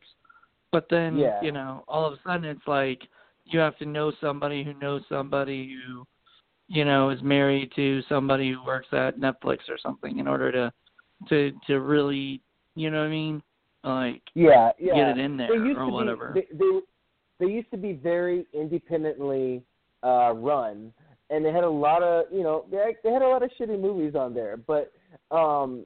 but 0.73 0.87
then, 0.89 1.17
yeah. 1.17 1.39
you 1.41 1.53
know, 1.53 1.85
all 1.87 2.05
of 2.05 2.13
a 2.13 2.17
sudden 2.25 2.43
it's 2.45 2.67
like 2.67 2.99
you 3.45 3.59
have 3.59 3.77
to 3.77 3.85
know 3.85 4.11
somebody 4.19 4.63
who 4.63 4.73
knows 4.73 5.03
somebody 5.07 5.77
who, 5.87 6.03
you 6.67 6.83
know, 6.83 7.11
is 7.11 7.21
married 7.21 7.71
to 7.75 8.01
somebody 8.09 8.51
who 8.51 8.65
works 8.65 8.87
at 8.91 9.19
Netflix 9.19 9.59
or 9.69 9.77
something 9.81 10.17
in 10.17 10.27
order 10.27 10.51
to 10.51 10.73
to 11.29 11.51
to 11.67 11.79
really, 11.79 12.41
you 12.75 12.89
know 12.89 13.01
what 13.01 13.07
I 13.07 13.09
mean? 13.09 13.43
Like 13.83 14.23
yeah, 14.33 14.71
yeah. 14.79 14.95
get 14.95 15.07
it 15.09 15.19
in 15.19 15.37
there 15.37 15.77
or 15.77 15.91
whatever. 15.91 16.31
Be, 16.33 16.41
they, 16.51 16.57
they 16.57 16.79
they 17.45 17.51
used 17.51 17.69
to 17.71 17.77
be 17.77 17.93
very 17.93 18.47
independently 18.53 19.61
uh 20.03 20.33
run 20.33 20.91
and 21.29 21.45
they 21.45 21.51
had 21.51 21.63
a 21.63 21.69
lot 21.69 22.03
of 22.03 22.25
you 22.31 22.43
know 22.43 22.65
they 22.69 22.95
they 23.03 23.11
had 23.11 23.21
a 23.21 23.27
lot 23.27 23.41
of 23.41 23.49
shitty 23.59 23.79
movies 23.79 24.15
on 24.15 24.33
there 24.33 24.57
but 24.57 24.91
um 25.31 25.85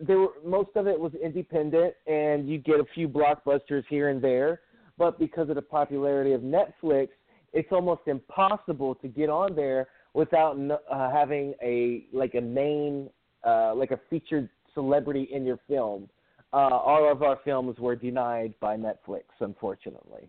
there 0.00 0.18
were, 0.18 0.32
most 0.44 0.70
of 0.76 0.86
it 0.86 0.98
was 0.98 1.12
independent, 1.14 1.94
and 2.06 2.48
you 2.48 2.58
get 2.58 2.80
a 2.80 2.84
few 2.94 3.08
blockbusters 3.08 3.84
here 3.88 4.08
and 4.08 4.22
there. 4.22 4.60
But 4.98 5.18
because 5.18 5.48
of 5.48 5.56
the 5.56 5.62
popularity 5.62 6.32
of 6.32 6.42
Netflix, 6.42 7.08
it's 7.52 7.68
almost 7.72 8.02
impossible 8.06 8.94
to 8.96 9.08
get 9.08 9.28
on 9.28 9.54
there 9.54 9.88
without 10.14 10.56
uh, 10.90 11.10
having 11.10 11.54
a 11.62 12.04
like 12.12 12.34
a 12.34 12.40
main 12.40 13.08
uh, 13.44 13.74
like 13.74 13.90
a 13.90 14.00
featured 14.10 14.48
celebrity 14.74 15.28
in 15.32 15.44
your 15.44 15.58
film. 15.68 16.08
Uh, 16.52 16.56
all 16.56 17.10
of 17.10 17.22
our 17.22 17.38
films 17.44 17.78
were 17.78 17.96
denied 17.96 18.54
by 18.60 18.76
Netflix, 18.76 19.22
unfortunately. 19.40 20.28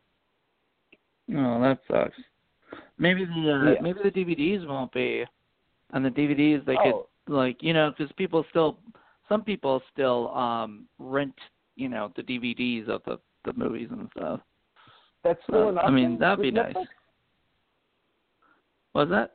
Oh, 1.36 1.62
that 1.62 1.80
sucks. 1.90 2.16
Maybe 2.98 3.26
the 3.26 3.32
uh, 3.32 3.72
yeah. 3.74 3.82
maybe 3.82 4.00
the 4.04 4.12
DVDs 4.12 4.68
won't 4.68 4.92
be. 4.94 5.26
On 5.94 6.02
the 6.02 6.10
DVDs, 6.10 6.66
they 6.66 6.76
oh. 6.78 7.08
could 7.28 7.34
like 7.34 7.58
you 7.62 7.74
know 7.74 7.92
because 7.96 8.12
people 8.18 8.46
still 8.50 8.78
some 9.30 9.44
people 9.44 9.82
still 9.92 10.30
um 10.36 10.86
rent 11.00 11.36
you 11.76 11.90
know 11.90 12.12
the 12.16 12.24
DVDs 12.24 12.88
of 12.90 13.02
the 13.06 13.20
the 13.46 13.54
movies 13.54 13.90
and 13.92 14.10
stuff. 14.16 14.40
That's 15.24 15.40
still 15.48 15.70
an 15.70 15.78
I 15.78 15.90
mean 15.90 16.18
that'd 16.20 16.42
be 16.42 16.52
nice. 16.52 16.76
Was 18.94 19.10
that? 19.10 19.34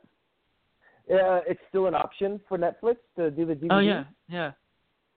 Yeah, 1.09 1.39
it's 1.47 1.59
still 1.69 1.87
an 1.87 1.95
option 1.95 2.39
for 2.47 2.57
Netflix 2.57 2.97
to 3.17 3.31
do 3.31 3.45
the 3.45 3.55
DVD. 3.55 3.67
Oh 3.71 3.79
yeah, 3.79 4.03
yeah, 4.27 4.51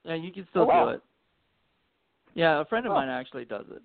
yeah. 0.04 0.14
You 0.14 0.32
can 0.32 0.46
still 0.50 0.62
oh, 0.62 0.66
wow. 0.66 0.84
do 0.86 0.90
it. 0.92 1.02
Yeah, 2.34 2.60
a 2.60 2.64
friend 2.64 2.86
of 2.86 2.92
oh. 2.92 2.94
mine 2.96 3.08
actually 3.08 3.44
does 3.44 3.66
it. 3.70 3.82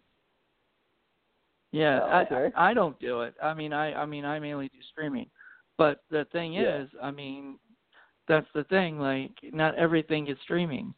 Yeah, 1.71 1.99
oh, 2.01 2.19
okay. 2.19 2.55
I 2.55 2.71
I 2.71 2.73
don't 2.73 2.97
do 2.99 3.21
it. 3.21 3.35
I 3.43 3.53
mean, 3.53 3.73
I 3.73 3.93
I 3.93 4.05
mean, 4.05 4.23
I 4.23 4.39
mainly 4.39 4.69
do 4.69 4.77
streaming. 4.91 5.27
But 5.77 6.03
the 6.09 6.25
thing 6.31 6.53
Yeah. 6.53 6.81
is, 6.81 6.89
I 7.01 7.11
mean, 7.11 7.59
that's 8.27 8.47
the 8.53 8.63
thing. 8.65 8.99
Like, 8.99 9.31
not 9.51 9.75
everything 9.75 10.27
is 10.27 10.37
streaming, 10.43 10.93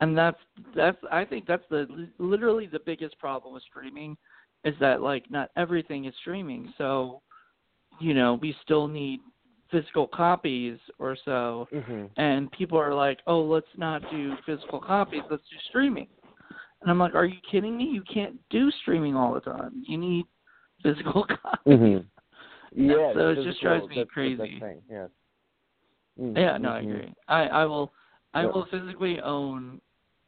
and 0.00 0.16
that's 0.16 0.38
that's. 0.74 0.98
I 1.10 1.24
think 1.24 1.46
that's 1.46 1.64
the 1.70 2.08
literally 2.18 2.66
the 2.66 2.80
biggest 2.80 3.18
problem 3.18 3.54
with 3.54 3.62
streaming, 3.64 4.16
is 4.64 4.74
that 4.80 5.00
like 5.00 5.30
not 5.30 5.50
everything 5.56 6.06
is 6.06 6.14
streaming. 6.20 6.72
So, 6.78 7.22
you 8.00 8.14
know, 8.14 8.38
we 8.40 8.54
still 8.62 8.88
need 8.88 9.20
physical 9.70 10.06
copies 10.06 10.78
or 10.98 11.16
so, 11.24 11.68
hmm 11.72 12.06
and 12.16 12.50
people 12.52 12.78
are 12.78 12.94
like, 12.94 13.20
"Oh, 13.26 13.42
let's 13.42 13.66
not 13.76 14.02
do 14.10 14.34
physical 14.46 14.80
copies. 14.80 15.22
Let's 15.30 15.42
do 15.50 15.56
streaming." 15.68 16.08
And 16.80 16.90
I'm 16.90 16.98
like, 16.98 17.14
"Are 17.14 17.24
you 17.24 17.38
kidding 17.50 17.76
me? 17.76 17.84
You 17.84 18.02
can't 18.02 18.38
do 18.50 18.70
streaming 18.82 19.16
all 19.16 19.34
the 19.34 19.40
time. 19.40 19.82
You 19.86 19.98
need 19.98 20.26
physical 20.82 21.24
copies." 21.42 21.78
hmm 21.78 21.98
Yeah, 22.76 23.12
so 23.14 23.28
it 23.30 23.42
just 23.42 23.60
drives 23.62 23.88
me 23.88 23.96
that's 23.96 24.10
the 24.14 24.36
best 24.36 24.50
crazy. 24.60 24.82
Yeah. 24.90 25.06
Mm, 26.20 26.36
Yeah, 26.36 26.56
no, 26.58 26.70
I 26.70 26.80
mhm. 26.80 26.90
agree. 26.90 27.14
I 27.28 27.42
I 27.46 27.64
will 27.64 27.92
I 28.34 28.42
Yeah. 28.42 28.48
will 28.48 28.66
physically 28.66 29.20
own 29.20 29.80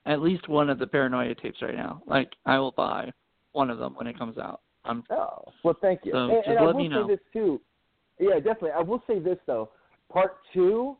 at 0.07 0.21
least 0.21 0.49
one 0.49 0.71
of 0.71 0.78
the 0.78 0.87
paranoia 0.87 1.35
tapes 1.35 1.61
right 1.62 1.75
now. 1.75 2.02
Like 2.07 2.33
I 2.45 2.59
will 2.59 2.73
buy 2.73 3.12
one 3.52 3.71
of 3.71 3.78
them 3.78 3.95
when 3.95 4.07
it 4.07 4.19
comes 4.19 4.38
out. 4.38 4.61
I'm 4.85 5.05
Oh, 5.11 5.45
well, 5.62 5.75
thank 5.81 6.05
you. 6.05 6.12
So 6.12 6.19
and 6.28 6.31
just 6.38 6.49
and 6.49 6.59
I 6.59 6.64
let 6.64 6.75
will 6.75 6.83
me 6.83 6.88
know. 6.88 7.07
say 7.07 7.14
this 7.14 7.25
too. 7.33 7.61
Yeah, 8.19 8.37
definitely. 8.37 8.71
I 8.73 8.83
will 8.83 9.02
say 9.07 9.19
this 9.19 9.38
though. 9.47 9.71
Part 10.12 10.38
two 10.52 10.97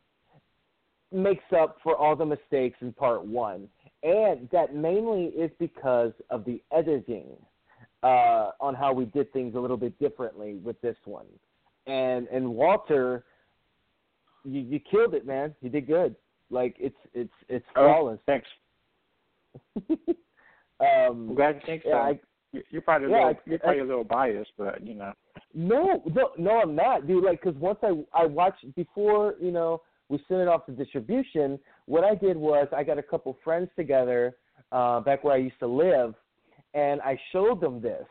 makes 1.13 1.45
up 1.57 1.79
for 1.83 1.97
all 1.97 2.17
the 2.17 2.27
mistakes 2.27 2.77
in 2.81 2.93
part 2.93 3.25
one, 3.25 3.69
and 4.03 4.49
that 4.51 4.75
mainly 4.75 5.27
is 5.27 5.51
because 5.59 6.13
of 6.31 6.45
the 6.45 6.61
editing 6.73 7.27
uh, 8.03 8.51
on 8.61 8.75
how 8.75 8.93
we 8.93 9.05
did 9.07 9.33
things 9.33 9.55
a 9.55 9.59
little 9.59 9.77
bit 9.77 9.99
differently 9.99 10.55
with 10.63 10.81
this 10.81 10.97
one. 11.05 11.27
And 11.87 12.27
and 12.29 12.49
Walter, 12.49 13.25
you 14.47 14.61
you 14.61 14.81
killed 14.81 15.15
it, 15.15 15.27
man. 15.27 15.55
You 15.61 15.69
did 15.71 15.87
good. 15.87 16.15
Like 16.51 16.77
it's 16.79 16.97
it's 17.15 17.33
it's 17.49 17.65
flawless. 17.75 18.19
Oh, 18.21 18.23
thanks. 18.27 18.49
um, 20.81 21.31
I'm 21.31 21.35
glad 21.35 21.57
you 21.57 21.61
think 21.67 21.83
so. 21.83 21.89
yeah, 21.91 21.97
I, 21.97 22.21
You're- 22.53 22.81
probably 22.83 23.09
a 23.09 23.11
little, 23.11 23.27
I- 23.29 23.41
you're 23.47 23.59
probably 23.59 23.81
a 23.81 23.85
little 23.85 24.05
biased, 24.05 24.53
but 24.59 24.83
you 24.85 24.95
know. 24.95 25.13
No, 25.55 26.03
no, 26.15 26.31
no, 26.39 26.61
I'm 26.61 26.75
not, 26.75 27.07
dude. 27.07 27.25
Like, 27.25 27.43
cause 27.43 27.55
once 27.59 27.79
I 27.83 27.93
I 28.13 28.27
watched 28.27 28.65
before, 28.75 29.35
you 29.41 29.51
know, 29.51 29.83
we 30.09 30.19
sent 30.29 30.41
it 30.41 30.49
off 30.49 30.67
to 30.67 30.73
distribution. 30.73 31.59
What 31.87 32.05
I 32.05 32.15
did 32.15 32.37
was 32.37 32.69
I 32.77 32.85
got 32.85 32.99
a 32.99 33.03
couple 33.03 33.37
friends 33.43 33.69
together 33.77 34.37
uh, 34.73 35.01
back 35.01 35.25
where 35.25 35.35
I 35.35 35.39
used 35.39 35.59
to 35.61 35.67
live, 35.67 36.15
and 36.75 37.01
I 37.01 37.19
showed 37.33 37.61
them 37.61 37.81
this. 37.81 38.05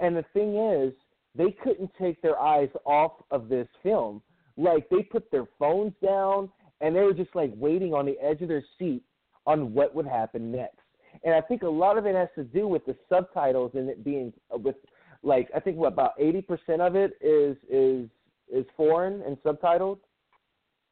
And 0.00 0.16
the 0.16 0.24
thing 0.32 0.56
is, 0.56 0.92
they 1.36 1.50
couldn't 1.62 1.90
take 2.00 2.20
their 2.22 2.38
eyes 2.40 2.70
off 2.84 3.12
of 3.30 3.48
this 3.48 3.68
film. 3.82 4.22
Like 4.56 4.88
they 4.88 5.02
put 5.02 5.30
their 5.30 5.46
phones 5.58 5.92
down 6.02 6.50
and 6.80 6.94
they 6.94 7.00
were 7.00 7.12
just 7.12 7.34
like 7.34 7.52
waiting 7.56 7.94
on 7.94 8.06
the 8.06 8.18
edge 8.20 8.42
of 8.42 8.48
their 8.48 8.64
seat 8.78 9.02
on 9.46 9.72
what 9.72 9.94
would 9.94 10.06
happen 10.06 10.50
next. 10.50 10.80
And 11.24 11.34
I 11.34 11.40
think 11.40 11.62
a 11.62 11.68
lot 11.68 11.96
of 11.98 12.06
it 12.06 12.14
has 12.14 12.28
to 12.36 12.44
do 12.44 12.68
with 12.68 12.84
the 12.84 12.96
subtitles 13.08 13.72
and 13.74 13.88
it 13.88 14.04
being 14.04 14.32
uh, 14.52 14.58
with 14.58 14.76
like 15.22 15.48
I 15.54 15.60
think 15.60 15.76
what 15.76 15.92
about 15.92 16.12
eighty 16.18 16.42
percent 16.42 16.80
of 16.80 16.94
it 16.94 17.18
is 17.20 17.56
is 17.70 18.08
is 18.52 18.66
foreign 18.76 19.22
and 19.22 19.36
subtitled. 19.42 19.98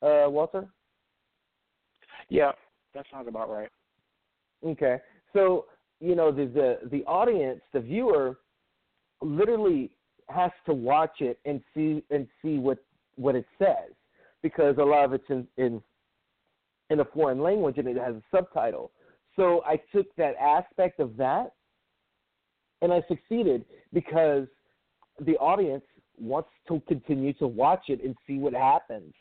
Uh, 0.02 0.28
Walter. 0.28 0.66
Yeah, 2.28 2.52
that 2.94 3.06
sounds 3.10 3.28
about 3.28 3.50
right. 3.50 3.70
Okay, 4.64 4.98
so 5.32 5.66
you 6.00 6.14
know 6.14 6.32
the 6.32 6.46
the 6.46 6.88
the 6.90 7.04
audience, 7.04 7.60
the 7.72 7.80
viewer, 7.80 8.38
literally 9.20 9.90
has 10.28 10.50
to 10.66 10.72
watch 10.72 11.20
it 11.20 11.38
and 11.44 11.60
see 11.74 12.02
and 12.10 12.26
see 12.42 12.58
what 12.58 12.78
what 13.16 13.34
it 13.34 13.46
says 13.58 13.92
because 14.42 14.76
a 14.78 14.82
lot 14.82 15.04
of 15.04 15.12
it's 15.12 15.24
in 15.28 15.46
in 15.56 15.82
in 16.90 17.00
a 17.00 17.04
foreign 17.04 17.40
language 17.40 17.78
and 17.78 17.88
it 17.88 17.96
has 17.96 18.14
a 18.14 18.22
subtitle. 18.30 18.92
So 19.36 19.62
I 19.66 19.80
took 19.92 20.14
that 20.16 20.34
aspect 20.36 21.00
of 21.00 21.16
that 21.16 21.52
and 22.82 22.92
I 22.92 23.02
succeeded 23.08 23.64
because 23.92 24.46
the 25.20 25.36
audience 25.38 25.84
wants 26.18 26.50
to 26.68 26.80
continue 26.86 27.32
to 27.34 27.46
watch 27.46 27.84
it 27.88 28.04
and 28.04 28.14
see 28.26 28.38
what 28.38 28.52
happens. 28.52 29.12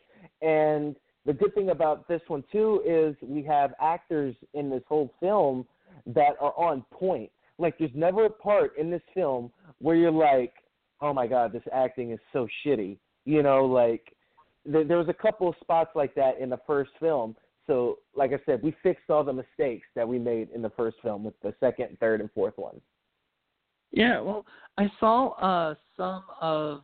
And 0.42 0.96
the 1.26 1.34
good 1.34 1.56
thing 1.56 1.70
about 1.70 2.08
this 2.08 2.22
one 2.28 2.44
too 2.52 2.82
is 2.86 3.16
we 3.22 3.44
have 3.44 3.74
actors 3.82 4.36
in 4.54 4.70
this 4.70 4.84
whole 4.88 5.12
film 5.20 5.66
that 6.08 6.36
are 6.42 6.54
on 6.58 6.84
point. 6.92 7.32
Like 7.58 7.78
there's 7.78 7.92
never 7.94 8.26
a 8.26 8.30
part 8.30 8.78
in 8.78 8.92
this 8.92 9.02
film 9.14 9.52
where 9.80 9.96
you're 9.96 10.12
like, 10.12 10.54
"Oh 11.02 11.14
my 11.14 11.28
god, 11.28 11.54
this 11.54 11.64
acting 11.72 12.12
is 12.12 12.20
so 12.34 12.48
shitty." 12.66 12.98
You 13.26 13.44
know, 13.44 13.66
like 13.66 14.16
there, 14.66 14.84
there 14.84 14.98
was 14.98 15.10
a 15.10 15.14
couple 15.14 15.48
of 15.50 15.56
spots 15.62 15.92
like 15.96 16.14
that 16.16 16.40
in 16.40 16.50
the 16.50 16.60
first 16.66 16.92
film. 17.00 17.36
So, 17.68 18.00
like 18.14 18.32
I 18.34 18.40
said, 18.46 18.62
we 18.62 18.76
fixed 18.84 19.10
all 19.10 19.24
the 19.24 19.32
mistakes 19.32 19.88
that 19.96 20.08
we 20.08 20.20
made 20.20 20.50
in 20.50 20.62
the 20.62 20.70
first 20.72 20.98
film 21.02 21.24
with 21.24 21.40
the 21.42 21.54
second, 21.62 21.98
third, 22.00 22.20
and 22.20 22.30
fourth 22.32 22.58
one. 22.58 22.82
Yeah, 23.92 24.20
well, 24.20 24.46
I 24.78 24.92
saw 25.00 25.30
uh 25.34 25.76
some 25.96 26.24
of, 26.42 26.82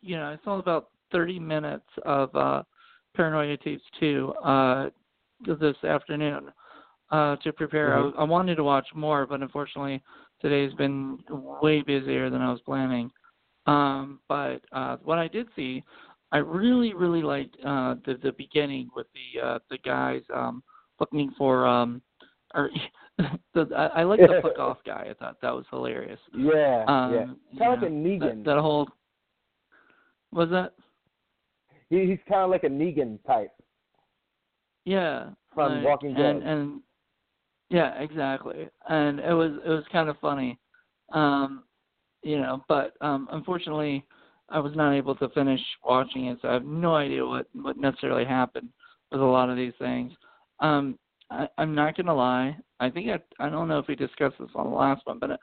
you 0.00 0.16
know, 0.16 0.24
I 0.24 0.38
saw 0.44 0.58
about 0.58 0.88
30 1.12 1.38
minutes 1.38 1.86
of 2.04 2.34
uh 2.34 2.62
Paranoia 3.14 3.56
Tapes 3.58 3.84
2 4.00 4.34
uh 4.42 4.90
this 5.46 5.76
afternoon 5.84 6.50
uh 7.10 7.36
to 7.36 7.52
prepare. 7.52 7.90
Mhm. 7.90 8.14
I, 8.16 8.22
I 8.22 8.24
wanted 8.24 8.56
to 8.56 8.64
watch 8.64 8.88
more, 8.94 9.26
but 9.26 9.42
unfortunately 9.42 10.02
today's 10.40 10.72
been 10.74 11.18
way 11.62 11.82
busier 11.82 12.30
than 12.30 12.40
I 12.40 12.50
was 12.50 12.60
planning. 12.62 13.10
Um 13.66 14.20
but 14.28 14.60
uh 14.72 14.96
what 15.02 15.18
I 15.18 15.28
did 15.28 15.48
see, 15.56 15.82
I 16.32 16.38
really 16.38 16.94
really 16.94 17.22
liked 17.22 17.56
uh 17.64 17.96
the 18.04 18.14
the 18.22 18.32
beginning 18.32 18.90
with 18.94 19.06
the 19.14 19.40
uh 19.40 19.58
the 19.70 19.78
guys 19.78 20.22
um 20.34 20.62
looking 21.00 21.32
for 21.36 21.66
um 21.66 22.02
or 22.54 22.70
the 23.54 23.68
I, 23.76 24.00
I 24.00 24.02
like 24.04 24.20
the 24.20 24.38
fuck 24.42 24.58
off 24.58 24.78
guy. 24.84 25.08
I 25.10 25.14
thought 25.14 25.36
that 25.42 25.54
was 25.54 25.64
hilarious. 25.70 26.20
Yeah, 26.34 26.84
Um, 26.86 27.14
yeah. 27.14 27.58
Kind 27.58 27.74
of 27.74 27.82
like 27.82 27.90
a 27.90 27.94
Negan. 27.94 28.44
That, 28.44 28.54
that 28.54 28.60
whole 28.60 28.88
was 30.32 30.50
that? 30.50 30.72
he, 31.88 32.06
he's 32.06 32.18
kind 32.28 32.42
of 32.42 32.50
like 32.50 32.64
a 32.64 32.68
Negan 32.68 33.18
type. 33.26 33.52
Yeah. 34.84 35.30
From 35.54 35.76
like, 35.76 35.84
Walking 35.84 36.16
and, 36.16 36.40
Dead. 36.40 36.48
And 36.48 36.80
yeah, 37.70 37.94
exactly. 38.00 38.68
And 38.88 39.20
it 39.20 39.32
was 39.32 39.52
it 39.64 39.68
was 39.68 39.84
kind 39.90 40.08
of 40.08 40.16
funny. 40.20 40.58
Um, 41.12 41.64
you 42.22 42.38
know, 42.38 42.62
but 42.68 42.94
um 43.00 43.28
unfortunately 43.32 44.04
I 44.48 44.58
was 44.60 44.74
not 44.76 44.92
able 44.94 45.14
to 45.16 45.28
finish 45.30 45.60
watching 45.84 46.26
it, 46.26 46.38
so 46.42 46.48
I 46.48 46.54
have 46.54 46.64
no 46.64 46.94
idea 46.94 47.24
what 47.26 47.46
what 47.54 47.76
necessarily 47.78 48.24
happened 48.24 48.68
with 49.10 49.20
a 49.20 49.24
lot 49.24 49.50
of 49.50 49.56
these 49.56 49.74
things. 49.78 50.12
Um 50.60 50.98
I, 51.30 51.48
I'm 51.58 51.74
not 51.74 51.96
gonna 51.96 52.14
lie. 52.14 52.56
I 52.80 52.90
think 52.90 53.08
I 53.10 53.44
I 53.44 53.48
don't 53.50 53.68
know 53.68 53.78
if 53.78 53.88
we 53.88 53.94
discussed 53.96 54.36
this 54.38 54.50
on 54.54 54.70
the 54.70 54.76
last 54.76 55.02
one, 55.06 55.18
but 55.18 55.32
uh, 55.32 55.36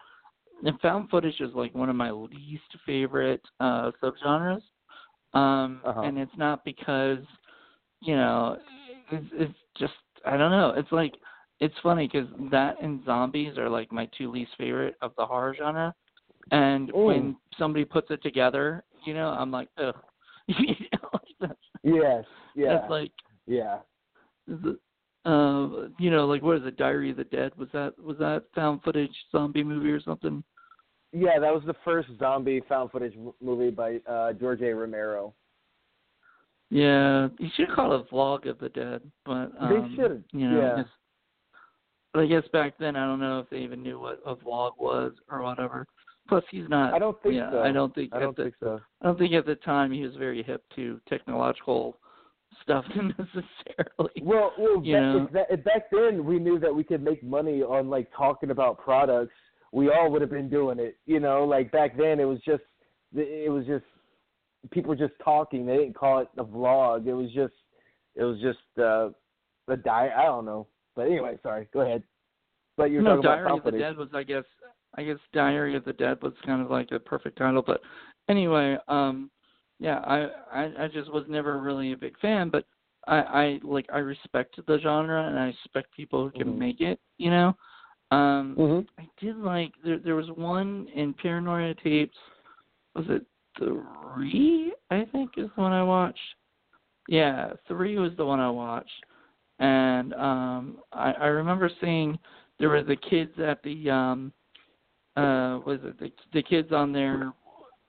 found 0.82 1.10
footage 1.10 1.40
is 1.40 1.54
like 1.54 1.74
one 1.76 1.90
of 1.90 1.96
my 1.96 2.12
least 2.12 2.64
favorite 2.86 3.42
uh 3.60 3.92
subgenres. 4.02 4.62
Um 5.34 5.82
Uh-huh. 5.84 6.02
and 6.02 6.18
it's 6.18 6.38
not 6.38 6.64
because 6.64 7.20
you 8.02 8.16
know 8.16 8.58
it's 9.12 9.26
it's 9.34 9.54
just 9.78 9.94
I 10.26 10.38
don't 10.38 10.52
know. 10.52 10.74
It's 10.76 10.92
like 10.92 11.14
it's 11.60 11.76
funny 11.84 12.10
because 12.12 12.28
that 12.52 12.82
and 12.82 13.04
zombies 13.06 13.58
are 13.58 13.70
like 13.70 13.92
my 13.92 14.08
two 14.18 14.32
least 14.32 14.52
favorite 14.58 14.96
of 15.02 15.12
the 15.18 15.26
horror 15.26 15.56
genre. 15.58 15.94
And 16.52 16.90
Ooh. 16.92 17.06
when 17.06 17.36
somebody 17.58 17.86
puts 17.86 18.12
it 18.12 18.22
together, 18.22 18.84
you 19.06 19.14
know, 19.14 19.30
I'm 19.30 19.52
like, 19.52 19.70
ugh. 19.78 19.96
you 20.48 20.76
know, 20.92 21.20
that's, 21.40 21.54
Yes, 21.84 22.26
yeah, 22.56 22.78
that's 22.78 22.90
like 22.90 23.12
yeah. 23.46 23.80
the, 24.48 24.78
uh, 25.26 25.88
you 26.00 26.12
know, 26.12 26.26
like 26.26 26.42
what 26.42 26.58
is 26.58 26.66
it? 26.66 26.78
Diary 26.78 27.12
of 27.12 27.18
the 27.18 27.24
Dead? 27.26 27.52
Was 27.58 27.70
that 27.74 27.94
was 27.98 28.18
that 28.20 28.44
found 28.54 28.82
footage 28.84 29.14
zombie 29.32 29.64
movie 29.64 29.92
or 29.92 30.02
something? 30.02 30.44
Yeah, 31.14 31.40
that 31.40 31.54
was 31.54 31.64
the 31.66 31.76
first 31.86 32.10
zombie 32.20 32.62
found 32.68 32.92
footage 32.92 33.14
movie 33.42 33.70
by 33.70 34.00
uh, 34.10 34.34
George 34.34 34.62
A. 34.62 34.74
Romero. 34.74 35.34
Yeah, 36.70 37.28
you 37.38 37.50
should 37.56 37.70
call 37.72 37.96
it 37.96 38.10
Vlog 38.10 38.50
of 38.50 38.58
the 38.60 38.70
Dead, 38.70 39.02
but 39.26 39.52
um, 39.60 39.90
They 39.90 39.96
should, 39.96 40.24
You 40.32 40.50
know, 40.50 40.60
yeah. 40.62 40.74
I 40.74 40.76
guess, 40.78 40.92
but 42.14 42.20
I 42.22 42.26
guess 42.26 42.44
back 42.52 42.74
then 42.80 42.96
I 42.96 43.06
don't 43.06 43.20
know 43.20 43.40
if 43.40 43.50
they 43.50 43.58
even 43.58 43.84
knew 43.84 44.00
what 44.00 44.22
a 44.26 44.36
vlog 44.36 44.72
was 44.80 45.14
or 45.30 45.44
whatever. 45.44 45.86
Plus, 46.28 46.44
he's 46.50 46.70
not. 46.70 46.94
I 46.94 47.00
don't 47.00 47.22
think 47.22 47.36
yeah, 47.36 47.52
so. 47.52 47.60
I 47.60 47.72
don't 47.72 47.94
think. 47.94 48.14
I 48.14 48.20
don't 48.20 48.36
the, 48.36 48.44
think 48.44 48.56
so. 48.60 48.80
I 49.02 49.06
don't 49.06 49.20
think 49.20 49.34
at 49.34 49.46
the 49.46 49.56
time 49.56 49.92
he 49.92 50.04
was 50.04 50.16
very 50.16 50.42
hip 50.42 50.64
to 50.76 51.00
technological 51.08 51.98
stuff 52.62 52.86
necessarily. 52.96 54.22
Well, 54.22 54.54
well 54.58 54.82
You 54.84 55.26
back, 55.32 55.50
know? 55.52 55.58
back 55.58 55.92
then 55.92 56.26
we 56.26 56.40
knew 56.40 56.60
that 56.60 56.74
we 56.74 56.84
could 56.84 57.04
make 57.04 57.24
money 57.24 57.62
on 57.62 57.90
like 57.90 58.10
talking 58.16 58.52
about 58.52 58.78
products. 58.80 59.34
We 59.72 59.90
all 59.90 60.12
would 60.12 60.22
have 60.22 60.30
been 60.30 60.50
doing 60.50 60.80
it, 60.80 60.98
you 61.06 61.20
know. 61.20 61.46
Like 61.46 61.72
back 61.72 61.98
then, 61.98 62.20
it 62.20 62.26
was 62.26 62.40
just 62.46 62.64
it 63.16 63.52
was 63.52 63.66
just 63.66 63.86
people 64.72 64.90
were 64.90 64.96
just 64.96 65.14
talking. 65.24 65.66
They 65.66 65.78
didn't 65.78 65.96
call 65.96 66.20
it 66.20 66.30
a 66.38 66.44
vlog. 66.44 67.06
It 67.08 67.14
was 67.14 67.32
just 67.34 67.54
it 68.16 68.24
was 68.24 68.40
just 68.40 68.60
uh, 68.78 69.10
a 69.68 69.78
die. 69.78 70.10
I 70.16 70.24
don't 70.24 70.46
know. 70.46 70.68
But 70.96 71.08
anyway, 71.08 71.38
sorry. 71.42 71.68
Go 71.74 71.82
ahead. 71.82 72.04
But 72.78 72.92
you're 72.92 73.02
no, 73.02 73.18
talking 73.18 73.24
Diary 73.24 73.46
about 73.46 73.68
of 73.68 73.74
the. 73.74 73.80
Dead 73.80 73.98
was, 73.98 74.10
I 74.14 74.24
guess, 74.24 74.44
I 74.96 75.04
guess 75.04 75.18
Diary 75.34 75.76
of 75.76 75.86
the 75.86 75.94
Dead 75.94 76.22
was 76.22 76.34
kind 76.46 76.62
of 76.62 76.70
like 76.70 76.92
a 76.92 77.00
perfect 77.00 77.38
title. 77.38 77.64
But 77.66 77.82
anyway, 78.30 78.78
um, 78.88 79.32
yeah, 79.80 80.00
I, 80.00 80.28
I, 80.52 80.84
I 80.84 80.88
just 80.88 81.12
was 81.12 81.26
never 81.28 81.60
really 81.60 81.94
a 81.94 81.98
big 81.98 82.18
fan, 82.20 82.50
but 82.50 82.66
I, 83.08 83.18
I 83.18 83.60
like 83.64 83.88
I 83.92 84.00
respect 84.00 84.60
the 84.66 84.80
genre 84.80 85.28
and 85.28 85.38
I 85.38 85.48
respect 85.48 85.92
people 85.96 86.26
who 86.26 86.32
can 86.32 86.54
Mhm. 86.54 86.58
make 86.58 86.82
it. 86.82 87.00
You 87.18 87.32
know, 87.32 87.58
um, 88.12 88.56
Mhm. 88.58 88.88
I 88.98 89.08
did 89.20 89.38
like 89.38 89.74
there. 89.84 90.00
There 90.00 90.16
was 90.16 90.30
one 90.32 90.88
in 90.94 91.14
Paranoia 91.14 91.74
tapes. 91.76 92.18
Was 92.96 93.10
it 93.10 93.26
three? 93.58 94.74
I 94.92 95.06
think 95.06 95.38
is 95.38 95.50
the 95.56 95.62
one 95.62 95.74
I 95.74 95.84
watched. 95.84 96.36
Yeah, 97.08 97.54
three 97.68 97.98
was 97.98 98.16
the 98.16 98.26
one 98.26 98.40
I 98.40 98.50
watched, 98.50 99.06
and 99.60 100.14
um, 100.14 100.78
I, 100.94 101.12
I 101.14 101.26
remember 101.28 101.70
seeing 101.82 102.18
there 102.60 102.70
were 102.70 102.84
the 102.84 102.96
kids 102.96 103.38
at 103.40 103.62
the 103.64 103.90
um, 103.90 104.32
uh, 105.16 105.60
was 105.66 105.80
it 105.84 106.00
the 106.00 106.12
the 106.34 106.44
kids 106.44 106.72
on 106.72 106.92
their 106.92 107.34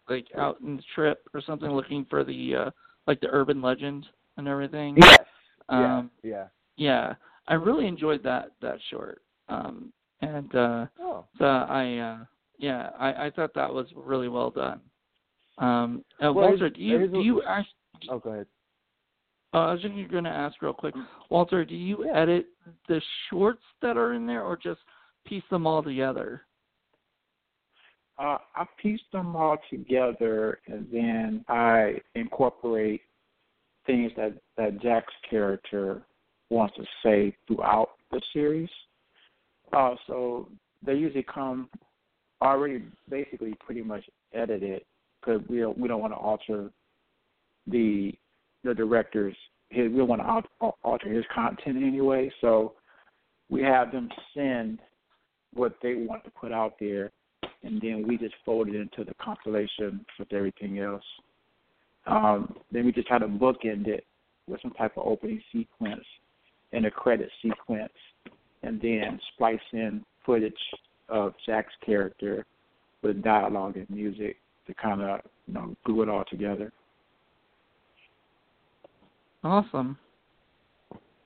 like 0.09 0.27
out 0.37 0.61
in 0.61 0.77
the 0.77 0.83
trip 0.95 1.29
or 1.33 1.41
something 1.41 1.71
looking 1.71 2.07
for 2.11 2.25
the 2.25 2.55
uh, 2.55 2.71
like 3.07 3.21
the 3.21 3.29
urban 3.31 3.63
legend 3.63 4.07
and 4.37 4.49
everything. 4.49 4.97
Yes. 4.99 5.25
Um, 5.69 6.11
yeah. 6.23 6.31
Yeah. 6.31 6.47
yeah, 6.77 7.15
I 7.49 7.55
really 7.55 7.87
enjoyed 7.87 8.23
that 8.25 8.53
that 8.61 8.79
short. 8.91 9.23
Um, 9.49 9.93
and 10.21 10.55
uh, 10.55 10.87
Oh. 11.01 11.25
so 11.39 11.45
I 11.45 11.97
uh, 11.99 12.25
yeah, 12.59 12.91
I, 12.99 13.27
I 13.27 13.31
thought 13.31 13.55
that 13.55 13.73
was 13.73 13.87
really 13.97 14.29
well 14.29 14.51
done. 14.51 14.81
Um, 15.59 16.05
uh, 16.23 16.33
Well, 16.33 16.51
Walter, 16.51 16.71
do 16.71 16.83
you 16.83 17.09
do 17.09 17.21
you 17.21 17.43
act, 17.43 17.69
Oh, 18.11 18.19
go 18.19 18.31
ahead. 18.31 18.47
uh, 19.55 19.59
I 19.59 19.73
was 19.73 19.83
just 19.83 19.95
going 20.11 20.25
to 20.25 20.31
ask 20.31 20.61
real 20.61 20.73
quick, 20.73 20.95
Walter, 21.31 21.65
do 21.65 21.77
you 21.77 22.11
edit 22.13 22.47
the 22.89 23.01
shorts 23.31 23.63
that 23.83 23.97
are 23.97 24.15
in 24.15 24.27
there 24.27 24.43
or 24.43 24.57
just 24.57 24.81
piece 25.25 25.45
them 25.51 25.67
all 25.67 25.83
together? 25.83 26.43
Uh, 28.19 28.39
I 28.55 28.65
piece 28.81 29.01
them 29.13 29.35
all 29.35 29.59
together, 29.71 30.61
and 30.67 30.87
then 30.93 31.45
I 31.49 31.95
incorporate 32.15 33.03
things 33.87 34.13
that 34.17 34.35
that 34.57 34.81
Jack's 34.81 35.13
character 35.29 36.03
wants 36.51 36.77
to 36.77 36.85
say 37.03 37.37
throughout 37.47 37.91
the 38.11 38.21
series. 38.33 38.69
Uh, 39.73 39.95
so 40.07 40.49
they 40.85 40.95
usually 40.95 41.25
come 41.25 41.69
already 42.41 42.85
basically 43.09 43.55
pretty 43.65 43.83
much 43.83 44.05
edited 44.33 44.83
because 45.21 45.41
we 45.49 45.59
don't 45.59 45.77
we 45.79 45.89
don't 45.89 46.01
want 46.01 46.13
to 46.13 46.19
alter 46.19 46.71
the 47.67 48.13
the 48.63 48.75
director's 48.75 49.37
his, 49.71 49.91
we 49.91 49.99
don't 49.99 50.09
want 50.09 50.23
to 50.23 50.71
alter 50.85 51.09
his 51.13 51.25
content 51.35 51.77
anyway. 51.77 52.31
So 52.41 52.75
we 53.51 53.63
have 53.63 53.93
them 53.93 54.09
send 54.35 54.79
what 55.53 55.77
they 55.83 55.95
want 55.95 56.25
to 56.25 56.31
put 56.31 56.53
out 56.53 56.75
there, 56.81 57.11
and 57.65 57.81
then 57.81 58.07
we 58.07 58.19
just 58.19 58.35
fold 58.45 58.69
it 58.69 58.77
into 58.77 59.05
the 59.05 59.15
compilation 59.15 60.05
with 60.19 60.33
everything 60.33 60.79
else. 60.79 61.03
Um, 62.07 62.55
then 62.71 62.85
we 62.85 62.93
just 62.93 63.09
try 63.09 63.19
to 63.19 63.27
bookend 63.27 63.87
it 63.89 64.05
with 64.47 64.61
some 64.61 64.73
type 64.73 64.97
of 64.97 65.07
opening 65.07 65.43
sequence 65.51 66.05
and 66.73 66.85
a 66.85 66.91
credit 66.91 67.31
sequence, 67.41 67.93
and 68.63 68.81
then 68.81 69.19
splice 69.35 69.59
in 69.73 70.05
footage 70.27 70.53
of 71.09 71.33
Jack's 71.47 71.73
character 71.85 72.45
with 73.03 73.23
dialogue 73.23 73.77
and 73.77 73.89
music 73.89 74.37
to 74.67 74.75
kind 74.75 75.01
of 75.01 75.21
you 75.47 75.55
know 75.55 75.75
glue 75.85 76.03
it 76.03 76.09
all 76.09 76.25
together. 76.31 76.73
Awesome. 79.43 79.97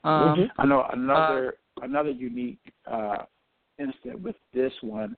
Um. 0.04 0.50
I 0.58 0.66
know 0.66 0.86
another 0.92 1.54
uh, 1.80 1.84
another 1.84 2.10
unique 2.10 2.58
uh, 2.86 3.24
incident 3.78 4.22
with 4.22 4.36
this 4.54 4.72
one 4.82 5.16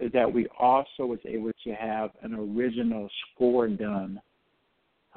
is 0.00 0.12
that 0.12 0.32
we 0.32 0.46
also 0.58 1.06
was 1.06 1.18
able 1.24 1.50
to 1.64 1.72
have 1.72 2.10
an 2.22 2.34
original 2.34 3.08
score 3.34 3.68
done 3.68 4.20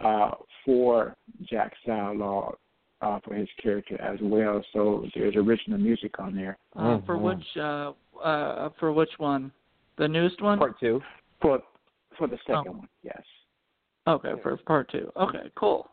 uh, 0.03 0.31
for 0.65 1.15
Jack's 1.49 1.77
dialogue 1.85 2.57
uh, 3.01 3.19
for 3.23 3.33
his 3.33 3.49
character 3.61 3.99
as 4.01 4.19
well. 4.21 4.63
So 4.73 5.05
there's 5.15 5.35
original 5.35 5.77
music 5.77 6.19
on 6.19 6.35
there. 6.35 6.57
Uh, 6.75 6.99
for 7.05 7.15
mm-hmm. 7.15 7.23
which 7.23 7.45
uh, 7.57 7.91
uh, 8.23 8.69
for 8.79 8.91
which 8.91 9.11
one? 9.17 9.51
The 9.97 10.07
newest 10.07 10.41
one? 10.41 10.57
Part 10.57 10.79
two. 10.79 11.01
For 11.41 11.59
for 12.17 12.27
the 12.27 12.37
second 12.45 12.65
oh. 12.67 12.71
one, 12.71 12.87
yes. 13.03 13.21
Okay, 14.07 14.31
for 14.41 14.55
part 14.57 14.91
two. 14.91 15.11
Okay, 15.19 15.51
cool. 15.55 15.89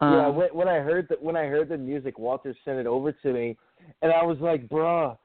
Um, 0.00 0.12
yeah, 0.12 0.28
when, 0.28 0.48
when 0.48 0.68
I 0.68 0.78
heard 0.78 1.06
that 1.08 1.22
when 1.22 1.36
I 1.36 1.44
heard 1.44 1.68
the 1.68 1.76
music, 1.76 2.18
Walter 2.18 2.54
sent 2.64 2.78
it 2.78 2.86
over 2.86 3.12
to 3.12 3.32
me, 3.32 3.56
and 4.02 4.12
I 4.12 4.22
was 4.22 4.38
like, 4.40 4.68
"Bruh, 4.68 5.16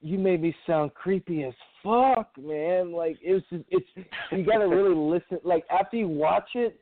you 0.00 0.18
made 0.18 0.42
me 0.42 0.54
sound 0.66 0.94
creepy 0.94 1.44
as 1.44 1.54
fuck, 1.82 2.30
man." 2.38 2.92
Like 2.92 3.18
it 3.22 3.34
was, 3.34 3.42
just, 3.50 3.64
it's 3.68 4.08
you 4.30 4.44
got 4.44 4.58
to 4.58 4.66
really 4.66 4.94
listen. 4.94 5.38
Like 5.44 5.64
after 5.70 5.96
you 5.96 6.08
watch 6.08 6.48
it, 6.54 6.80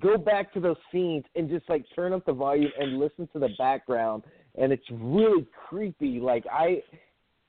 go 0.00 0.16
back 0.16 0.52
to 0.54 0.60
those 0.60 0.76
scenes 0.92 1.24
and 1.34 1.48
just 1.48 1.68
like 1.68 1.84
turn 1.94 2.12
up 2.12 2.24
the 2.26 2.32
volume 2.32 2.70
and 2.78 2.98
listen 2.98 3.28
to 3.32 3.38
the 3.38 3.50
background, 3.58 4.24
and 4.56 4.72
it's 4.72 4.86
really 4.90 5.46
creepy. 5.68 6.20
Like 6.20 6.44
I, 6.50 6.82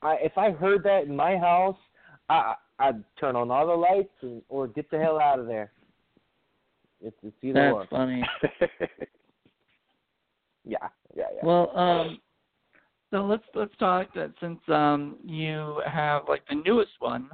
I 0.02 0.14
if 0.22 0.36
I 0.36 0.50
heard 0.50 0.82
that 0.84 1.04
in 1.04 1.14
my 1.14 1.36
house, 1.36 1.78
I 2.28 2.54
I'd 2.78 3.02
turn 3.18 3.36
on 3.36 3.50
all 3.50 3.66
the 3.66 3.72
lights 3.72 4.14
and, 4.22 4.42
or 4.48 4.68
get 4.68 4.90
the 4.90 4.98
hell 4.98 5.20
out 5.20 5.38
of 5.38 5.46
there. 5.46 5.72
It's 7.00 7.16
it's 7.22 7.36
either 7.42 7.54
That's 7.54 7.74
or. 7.74 7.86
funny. 7.90 8.22
yeah, 10.64 10.78
yeah, 11.16 11.24
yeah. 11.34 11.40
Well, 11.42 11.76
um, 11.76 12.18
so 13.10 13.24
let's 13.24 13.44
let's 13.54 13.76
talk 13.78 14.12
that 14.14 14.32
since 14.40 14.60
um 14.68 15.16
you 15.24 15.80
have 15.86 16.22
like 16.28 16.42
the 16.48 16.56
newest 16.56 16.92
one, 16.98 17.30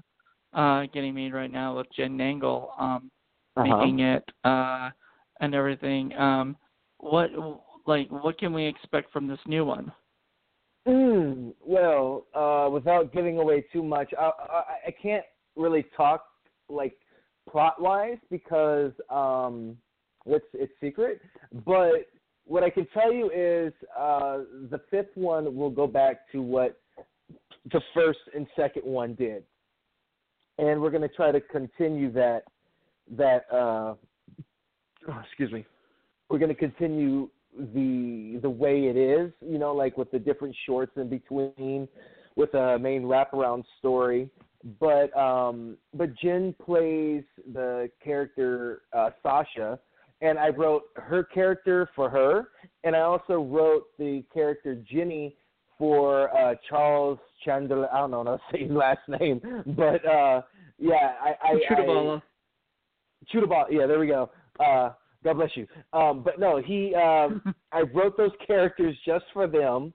uh, 0.53 0.85
getting 0.93 1.15
made 1.15 1.33
right 1.33 1.53
now 1.53 1.77
with 1.77 1.87
Jen 1.97 2.17
Nangle, 2.17 2.69
um, 2.79 3.11
uh-huh. 3.57 3.65
making 3.65 4.01
it, 4.01 4.25
uh, 4.45 4.91
and 5.41 5.55
everything. 5.55 6.15
Um, 6.17 6.57
what 6.99 7.31
like 7.87 8.09
what 8.11 8.39
can 8.39 8.53
we 8.53 8.65
expect 8.67 9.13
from 9.13 9.27
this 9.27 9.39
new 9.47 9.65
one? 9.65 9.93
Mm, 10.87 11.55
well, 11.65 12.27
uh, 12.35 12.69
without 12.71 13.13
giving 13.13 13.39
away 13.39 13.65
too 13.73 13.83
much, 13.83 14.13
I, 14.19 14.31
I, 14.39 14.63
I 14.89 14.91
can't 15.03 15.25
really 15.57 15.87
talk 15.97 16.25
like 16.69 16.95
plot 17.51 17.81
wise 17.81 18.19
because 18.31 18.93
um, 19.11 19.77
it's 20.27 20.45
it's 20.53 20.73
secret. 20.81 21.21
But 21.65 22.07
what 22.47 22.63
I 22.63 22.71
can 22.71 22.87
tell 22.93 23.13
you 23.13 23.31
is 23.31 23.73
uh, 23.99 24.39
the 24.71 24.81
fifth 24.91 25.15
one 25.15 25.55
will 25.57 25.71
go 25.71 25.87
back 25.87 26.31
to 26.33 26.43
what 26.43 26.79
the 27.73 27.81
first 27.95 28.19
and 28.35 28.47
second 28.55 28.85
one 28.85 29.15
did, 29.15 29.45
and 30.59 30.81
we're 30.81 30.91
going 30.91 31.03
to 31.03 31.15
try 31.15 31.33
to 31.33 31.41
continue 31.41 32.13
that 32.13 32.43
that. 33.17 33.47
Uh, 33.53 33.95
oh, 35.09 35.23
excuse 35.27 35.51
me. 35.53 35.65
We're 36.29 36.39
going 36.39 36.51
to 36.51 36.55
continue 36.55 37.29
the 37.75 38.39
the 38.43 38.51
way 38.51 38.87
it 38.87 38.97
is, 38.97 39.33
you 39.41 39.59
know, 39.59 39.75
like 39.75 39.97
with 39.97 40.11
the 40.11 40.19
different 40.19 40.55
shorts 40.67 40.93
in 40.97 41.09
between, 41.09 41.89
with 42.37 42.53
a 42.55 42.79
main 42.79 43.03
wraparound 43.03 43.65
story. 43.79 44.29
But 44.81 45.17
um, 45.17 45.77
but 45.93 46.15
Jen 46.17 46.55
plays 46.65 47.25
the 47.53 47.91
character 48.03 48.83
uh, 48.93 49.11
Sasha, 49.23 49.79
and 50.25 50.39
I 50.39 50.49
wrote 50.49 50.85
her 50.97 51.23
character 51.23 51.89
for 51.95 52.09
her, 52.09 52.49
and 52.83 52.97
I 52.97 53.01
also 53.01 53.43
wrote 53.43 53.85
the 53.99 54.25
character 54.33 54.75
Ginny 54.91 55.37
for 55.79 56.35
uh, 56.35 56.55
Charles 56.69 57.19
Chandler. 57.45 57.93
I 57.93 57.99
don't 57.99 58.11
know 58.11 58.25
how 58.25 58.37
to 58.37 58.41
say 58.51 58.63
his 58.63 58.71
last 58.71 59.01
name, 59.21 59.41
but 59.77 60.05
uh, 60.07 60.41
yeah, 60.79 61.13
I, 61.23 61.35
I, 61.43 61.55
Chudabala. 61.71 62.23
I 62.23 63.37
Chudabala. 63.37 63.65
Yeah, 63.71 63.87
there 63.87 63.99
we 63.99 64.07
go. 64.07 64.31
Uh, 64.59 64.91
God 65.23 65.35
bless 65.35 65.51
you. 65.57 65.67
Um, 65.93 66.23
but 66.23 66.41
no, 66.41 66.61
he. 66.61 66.95
Um, 66.95 67.55
I 67.73 67.83
wrote 67.95 68.17
those 68.17 68.33
characters 68.47 68.97
just 69.05 69.27
for 69.35 69.47
them, 69.47 69.93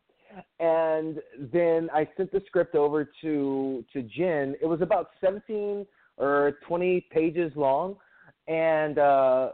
and 0.59 1.19
then 1.51 1.89
I 1.91 2.07
sent 2.15 2.31
the 2.31 2.41
script 2.45 2.75
over 2.75 3.09
to 3.21 3.83
to 3.93 4.03
Jen. 4.03 4.55
It 4.61 4.67
was 4.67 4.81
about 4.81 5.09
17 5.21 5.87
or 6.17 6.57
20 6.67 7.07
pages 7.11 7.51
long, 7.55 7.95
and 8.47 8.99
uh, 8.99 9.49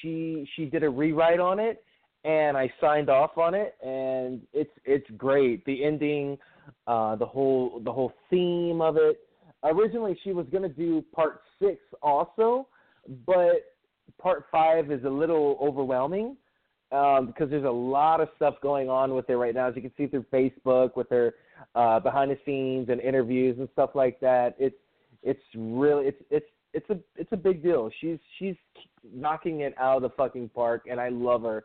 she 0.00 0.48
she 0.56 0.66
did 0.66 0.82
a 0.82 0.90
rewrite 0.90 1.40
on 1.40 1.58
it, 1.58 1.82
and 2.24 2.56
I 2.56 2.72
signed 2.80 3.10
off 3.10 3.36
on 3.38 3.54
it, 3.54 3.74
and 3.82 4.40
it's 4.52 4.70
it's 4.84 5.08
great. 5.16 5.64
The 5.64 5.84
ending, 5.84 6.38
uh, 6.86 7.16
the 7.16 7.26
whole 7.26 7.80
the 7.84 7.92
whole 7.92 8.12
theme 8.30 8.80
of 8.80 8.96
it. 8.96 9.18
Originally, 9.62 10.18
she 10.22 10.32
was 10.32 10.46
to 10.62 10.68
do 10.68 11.02
part 11.14 11.40
six 11.60 11.80
also, 12.02 12.68
but 13.26 13.74
part 14.20 14.44
five 14.52 14.90
is 14.90 15.04
a 15.04 15.08
little 15.08 15.58
overwhelming 15.60 16.36
um, 16.92 17.26
because 17.26 17.50
there's 17.50 17.64
a 17.64 17.70
lot 17.70 18.20
of 18.20 18.28
stuff 18.36 18.54
going 18.62 18.88
on 18.88 19.14
with 19.14 19.28
it 19.28 19.34
right 19.34 19.54
now, 19.54 19.68
as 19.68 19.74
you 19.76 19.82
can 19.82 19.92
see 19.96 20.06
through 20.06 20.24
Facebook 20.32 20.96
with 20.96 21.08
her 21.10 21.34
uh, 21.74 21.98
behind 21.98 22.30
the 22.30 22.38
scenes 22.44 22.88
and 22.88 23.00
interviews 23.00 23.56
and 23.58 23.68
stuff 23.72 23.90
like 23.94 24.20
that. 24.20 24.54
It's 24.58 24.76
it's 25.22 25.42
really 25.56 26.06
it's 26.06 26.22
it's 26.30 26.46
it's 26.74 26.90
a 26.90 26.98
it's 27.16 27.32
a 27.32 27.36
big 27.36 27.62
deal. 27.62 27.90
She's 28.00 28.18
she's 28.38 28.56
knocking 29.14 29.60
it 29.60 29.74
out 29.78 29.96
of 29.96 30.02
the 30.02 30.10
fucking 30.10 30.50
park, 30.50 30.86
and 30.90 31.00
I 31.00 31.08
love 31.08 31.42
her. 31.42 31.64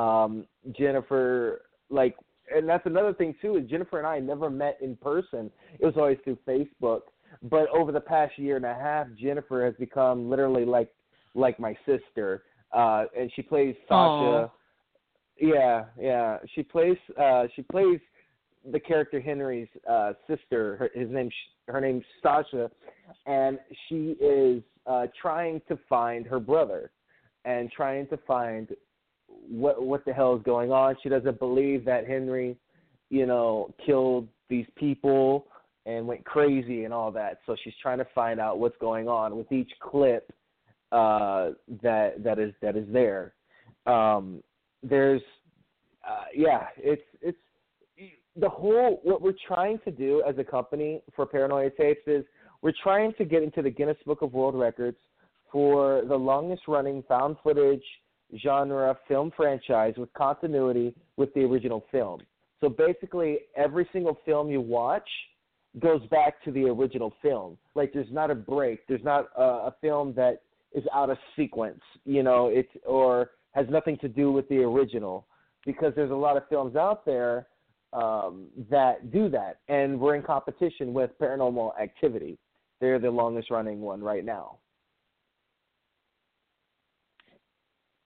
Um, 0.00 0.46
Jennifer, 0.76 1.62
like, 1.90 2.16
and 2.54 2.68
that's 2.68 2.86
another 2.86 3.12
thing 3.12 3.34
too 3.42 3.56
is 3.56 3.68
Jennifer 3.68 3.98
and 3.98 4.06
I 4.06 4.20
never 4.20 4.48
met 4.48 4.78
in 4.80 4.96
person. 4.96 5.50
It 5.78 5.84
was 5.84 5.94
always 5.96 6.18
through 6.24 6.38
Facebook. 6.46 7.02
But 7.42 7.68
over 7.70 7.90
the 7.90 8.00
past 8.00 8.38
year 8.38 8.56
and 8.56 8.64
a 8.64 8.74
half, 8.74 9.08
Jennifer 9.20 9.64
has 9.64 9.74
become 9.78 10.30
literally 10.30 10.64
like 10.64 10.90
like 11.34 11.58
my 11.58 11.76
sister. 11.84 12.44
Uh, 12.72 13.04
and 13.18 13.30
she 13.34 13.42
plays 13.42 13.74
Sasha. 13.88 13.94
Aww. 13.94 14.50
Yeah, 15.40 15.84
yeah. 16.00 16.38
She 16.54 16.62
plays 16.62 16.96
uh, 17.20 17.44
she 17.56 17.62
plays 17.62 17.98
the 18.70 18.80
character 18.80 19.20
Henry's 19.20 19.68
uh, 19.88 20.12
sister. 20.28 20.76
Her, 20.76 20.90
his 20.94 21.10
name 21.10 21.30
her 21.68 21.80
name's 21.80 22.04
Sasha, 22.22 22.70
and 23.26 23.58
she 23.88 24.16
is 24.20 24.62
uh, 24.86 25.06
trying 25.20 25.60
to 25.68 25.78
find 25.88 26.26
her 26.26 26.40
brother, 26.40 26.90
and 27.44 27.70
trying 27.70 28.06
to 28.08 28.18
find 28.26 28.68
what 29.48 29.82
what 29.82 30.04
the 30.04 30.12
hell 30.12 30.36
is 30.36 30.42
going 30.42 30.72
on. 30.72 30.96
She 31.02 31.08
doesn't 31.08 31.38
believe 31.38 31.84
that 31.84 32.06
Henry, 32.06 32.56
you 33.10 33.26
know, 33.26 33.72
killed 33.84 34.28
these 34.48 34.66
people 34.76 35.46
and 35.86 36.06
went 36.06 36.24
crazy 36.24 36.84
and 36.84 36.94
all 36.94 37.10
that. 37.12 37.40
So 37.46 37.56
she's 37.62 37.74
trying 37.80 37.98
to 37.98 38.06
find 38.14 38.40
out 38.40 38.58
what's 38.58 38.76
going 38.80 39.08
on 39.08 39.36
with 39.36 39.50
each 39.52 39.70
clip 39.80 40.32
uh, 40.92 41.50
that 41.82 42.22
that 42.22 42.38
is 42.38 42.52
that 42.62 42.76
is 42.76 42.86
there. 42.90 43.34
Um, 43.86 44.42
there's 44.82 45.22
uh, 46.08 46.24
yeah, 46.34 46.66
it's 46.76 47.02
it's 47.20 47.38
the 48.36 48.48
whole 48.48 49.00
what 49.04 49.22
we're 49.22 49.34
trying 49.46 49.78
to 49.84 49.90
do 49.90 50.22
as 50.28 50.36
a 50.38 50.44
company 50.44 51.00
for 51.14 51.26
Paranoia 51.26 51.70
Tapes 51.70 52.06
is 52.06 52.24
we're 52.62 52.72
trying 52.82 53.12
to 53.18 53.24
get 53.24 53.42
into 53.42 53.62
the 53.62 53.70
Guinness 53.70 53.96
Book 54.06 54.22
of 54.22 54.32
World 54.32 54.54
Records 54.54 54.96
for 55.52 56.02
the 56.08 56.16
longest 56.16 56.62
running 56.66 57.04
found 57.08 57.36
footage 57.44 57.84
genre 58.42 58.96
film 59.06 59.30
franchise 59.36 59.94
with 59.96 60.12
continuity 60.14 60.94
with 61.16 61.32
the 61.34 61.40
original 61.40 61.84
film. 61.92 62.20
So 62.60 62.68
basically 62.68 63.38
every 63.56 63.88
single 63.92 64.18
film 64.24 64.50
you 64.50 64.60
watch 64.60 65.08
goes 65.78 66.00
back 66.10 66.42
to 66.44 66.50
the 66.50 66.64
original 66.64 67.12
film. 67.22 67.56
Like 67.74 67.92
there's 67.92 68.10
not 68.10 68.30
a 68.30 68.34
break. 68.34 68.86
There's 68.88 69.04
not 69.04 69.26
a, 69.36 69.42
a 69.42 69.74
film 69.80 70.14
that 70.16 70.42
is 70.72 70.84
out 70.92 71.10
of 71.10 71.18
sequence, 71.36 71.80
you 72.04 72.24
know, 72.24 72.48
it 72.48 72.68
or 72.84 73.30
has 73.52 73.66
nothing 73.70 73.96
to 73.98 74.08
do 74.08 74.32
with 74.32 74.48
the 74.48 74.58
original 74.58 75.26
because 75.64 75.92
there's 75.94 76.10
a 76.10 76.14
lot 76.14 76.36
of 76.36 76.42
films 76.48 76.74
out 76.74 77.06
there 77.06 77.46
um, 77.94 78.46
that 78.70 79.12
do 79.12 79.28
that, 79.30 79.58
and 79.68 79.98
we're 79.98 80.16
in 80.16 80.22
competition 80.22 80.92
with 80.92 81.10
Paranormal 81.20 81.78
Activity. 81.80 82.38
They're 82.80 82.98
the 82.98 83.10
longest 83.10 83.50
running 83.50 83.80
one 83.80 84.02
right 84.02 84.24
now. 84.24 84.58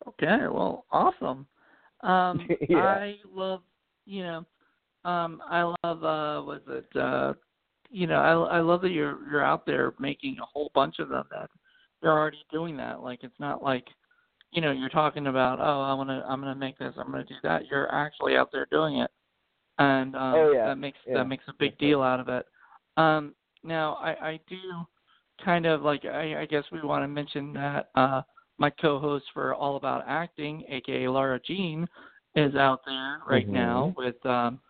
Okay, 0.06 0.46
well, 0.50 0.84
awesome. 0.90 1.46
Um, 2.02 2.48
Yeah. 2.68 2.78
I 2.78 3.16
love, 3.32 3.62
you 4.06 4.22
know, 4.22 4.46
um, 5.04 5.42
I 5.48 5.62
love, 5.62 6.04
uh, 6.04 6.42
was 6.44 6.60
it, 6.68 6.96
uh, 6.96 7.34
you 7.90 8.06
know, 8.06 8.20
I, 8.20 8.58
I 8.58 8.60
love 8.60 8.82
that 8.82 8.90
you're 8.90 9.18
you're 9.30 9.44
out 9.44 9.64
there 9.64 9.94
making 9.98 10.36
a 10.42 10.44
whole 10.44 10.70
bunch 10.74 10.98
of 10.98 11.08
them. 11.08 11.24
That 11.30 11.48
you're 12.02 12.12
already 12.12 12.44
doing 12.52 12.76
that. 12.76 13.02
Like 13.02 13.20
it's 13.22 13.38
not 13.40 13.62
like, 13.62 13.86
you 14.52 14.60
know, 14.60 14.72
you're 14.72 14.88
talking 14.90 15.26
about, 15.26 15.58
oh, 15.60 15.82
I 15.82 15.94
want 15.94 16.10
to, 16.10 16.24
I'm 16.28 16.40
gonna 16.40 16.54
make 16.54 16.78
this, 16.78 16.94
I'm 16.98 17.10
gonna 17.10 17.24
do 17.24 17.34
that. 17.42 17.66
You're 17.70 17.92
actually 17.92 18.36
out 18.36 18.50
there 18.52 18.66
doing 18.70 18.98
it, 18.98 19.10
and 19.78 20.14
um, 20.16 20.34
Oh, 20.34 20.52
yeah. 20.52 20.66
that 20.66 20.78
makes 20.78 20.98
Yeah. 21.06 21.14
that 21.14 21.28
makes 21.28 21.44
a 21.48 21.52
big 21.58 21.76
deal 21.78 22.02
out 22.02 22.20
of 22.20 22.28
it. 22.28 22.46
Um, 22.96 23.34
now 23.62 23.94
I, 23.94 24.10
I 24.30 24.40
do 24.48 24.58
kind 25.44 25.66
of 25.66 25.82
like 25.82 26.04
I, 26.04 26.40
I 26.42 26.46
guess 26.46 26.64
we 26.72 26.80
want 26.82 27.04
to 27.04 27.08
mention 27.08 27.52
that 27.54 27.90
uh, 27.94 28.22
my 28.58 28.70
co-host 28.70 29.24
for 29.32 29.54
All 29.54 29.76
About 29.76 30.04
Acting, 30.06 30.64
aka 30.68 31.08
Laura 31.08 31.40
Jean, 31.44 31.86
is 32.34 32.54
out 32.56 32.80
there 32.84 33.20
right 33.26 33.46
Mhm. 33.48 33.52
now 33.52 33.94
with 33.96 34.24
um, 34.26 34.60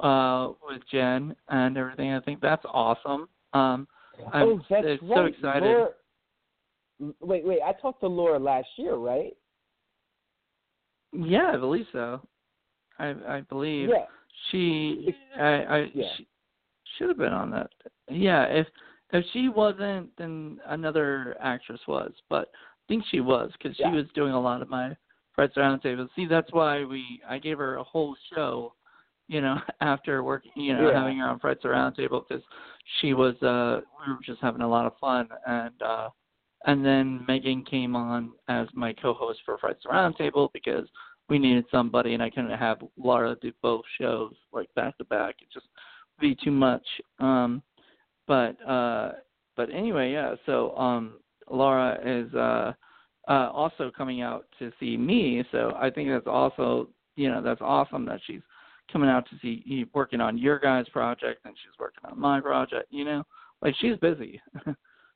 uh, 0.00 0.52
with 0.68 0.82
Jen 0.90 1.34
and 1.48 1.76
everything. 1.76 2.12
I 2.12 2.20
think 2.20 2.40
that's 2.40 2.64
awesome. 2.66 3.28
Um, 3.52 3.88
I'm 4.32 4.48
oh, 4.48 4.60
that's 4.68 4.84
right. 4.84 5.00
so 5.14 5.24
excited. 5.26 5.62
Laura, 5.62 5.90
wait, 7.20 7.44
wait. 7.46 7.60
I 7.64 7.72
talked 7.72 8.00
to 8.00 8.08
Laura 8.08 8.38
last 8.38 8.68
year, 8.76 8.96
right? 8.96 9.36
Yeah, 11.12 11.52
I 11.54 11.56
believe 11.56 11.86
so. 11.92 12.20
I 12.98 13.14
I 13.28 13.40
believe 13.48 13.90
Yeah. 13.90 14.06
She 14.50 15.14
I 15.38 15.64
I 15.64 15.90
Yeah. 15.94 16.08
she 16.16 16.26
should 16.96 17.08
have 17.08 17.18
been 17.18 17.32
on 17.32 17.50
that. 17.50 17.70
Yeah, 18.08 18.44
if 18.44 18.66
if 19.12 19.24
she 19.32 19.48
wasn't, 19.48 20.14
then 20.16 20.60
another 20.66 21.36
actress 21.40 21.80
was. 21.86 22.12
But 22.28 22.48
I 22.54 22.84
think 22.88 23.04
she 23.06 23.20
was 23.20 23.52
because 23.52 23.78
Yeah. 23.78 23.90
she 23.90 23.96
was 23.96 24.06
doing 24.14 24.32
a 24.32 24.40
lot 24.40 24.62
of 24.62 24.68
my 24.68 24.96
Friends 25.34 25.54
Roundtable. 25.54 26.08
See, 26.16 26.26
that's 26.26 26.52
why 26.52 26.84
we 26.84 27.20
I 27.28 27.38
gave 27.38 27.58
her 27.58 27.76
a 27.76 27.84
whole 27.84 28.16
show, 28.34 28.74
you 29.28 29.40
know, 29.40 29.60
after 29.80 30.22
working, 30.22 30.52
you 30.56 30.74
know, 30.74 30.88
Yeah. 30.88 30.98
having 30.98 31.18
her 31.18 31.28
on 31.28 31.38
Friends 31.38 31.62
Roundtable 31.62 32.26
because 32.26 32.44
she 33.00 33.12
was 33.14 33.40
uh 33.42 33.80
we 34.06 34.12
were 34.12 34.20
just 34.24 34.40
having 34.40 34.62
a 34.62 34.68
lot 34.68 34.86
of 34.86 34.96
fun 34.98 35.28
and 35.46 35.82
uh 35.82 36.08
and 36.64 36.84
then 36.84 37.24
Meghan 37.28 37.64
came 37.66 37.94
on 37.94 38.32
as 38.48 38.66
my 38.74 38.92
co-host 38.94 39.40
for 39.44 39.58
Friends 39.58 39.82
Roundtable 39.86 40.48
because 40.52 40.88
we 41.28 41.38
needed 41.38 41.64
somebody, 41.70 42.14
and 42.14 42.22
I 42.22 42.30
couldn't 42.30 42.56
have 42.56 42.78
Laura 42.96 43.36
do 43.40 43.52
both 43.62 43.82
shows 44.00 44.32
like 44.52 44.72
back 44.74 44.96
to 44.98 45.04
back. 45.04 45.36
It 45.40 45.48
just 45.52 45.66
be 46.20 46.36
too 46.42 46.52
much. 46.52 46.86
Um, 47.18 47.62
but 48.26 48.60
uh, 48.66 49.12
but 49.56 49.70
anyway, 49.72 50.12
yeah. 50.12 50.34
So 50.46 50.76
um, 50.76 51.14
Laura 51.50 51.98
is 52.04 52.32
uh, 52.34 52.72
uh, 53.28 53.50
also 53.52 53.90
coming 53.96 54.22
out 54.22 54.46
to 54.58 54.72
see 54.78 54.96
me. 54.96 55.44
So 55.52 55.72
I 55.76 55.90
think 55.90 56.08
that's 56.10 56.26
also 56.26 56.88
you 57.16 57.28
know 57.28 57.42
that's 57.42 57.60
awesome 57.60 58.04
that 58.06 58.20
she's 58.26 58.42
coming 58.92 59.08
out 59.08 59.28
to 59.30 59.36
see 59.42 59.62
you 59.64 59.86
working 59.94 60.20
on 60.20 60.38
your 60.38 60.58
guys' 60.58 60.88
project 60.90 61.40
and 61.44 61.54
she's 61.56 61.78
working 61.78 62.04
on 62.04 62.18
my 62.20 62.40
project. 62.40 62.86
You 62.90 63.04
know, 63.04 63.24
like 63.62 63.74
she's 63.80 63.96
busy. 63.96 64.40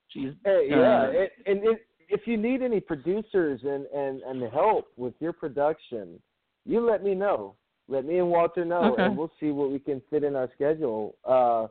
she's 0.08 0.32
Hey, 0.44 0.68
yeah, 0.70 1.02
uh, 1.02 1.10
it, 1.12 1.32
and 1.46 1.64
it, 1.64 1.86
if 2.10 2.26
you 2.26 2.36
need 2.36 2.62
any 2.62 2.80
producers 2.80 3.60
and, 3.64 3.86
and 3.86 4.20
and 4.22 4.52
help 4.52 4.88
with 4.96 5.14
your 5.20 5.32
production, 5.32 6.20
you 6.66 6.80
let 6.80 7.02
me 7.02 7.14
know. 7.14 7.54
Let 7.88 8.04
me 8.04 8.18
and 8.18 8.28
Walter 8.30 8.64
know, 8.64 8.92
Okay. 8.92 9.02
and 9.04 9.16
we'll 9.16 9.32
see 9.40 9.50
what 9.50 9.70
we 9.70 9.78
can 9.78 10.00
fit 10.10 10.22
in 10.22 10.36
our 10.36 10.48
schedule. 10.54 11.16
Uh, 11.24 11.66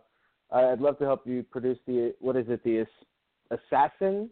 I'd 0.53 0.81
love 0.81 0.97
to 0.99 1.05
help 1.05 1.25
you 1.25 1.43
produce 1.43 1.77
the 1.85 2.13
what 2.19 2.35
is 2.35 2.45
it, 2.49 2.63
the 2.63 2.79
Ass- 2.81 3.59
Assassin? 3.71 4.29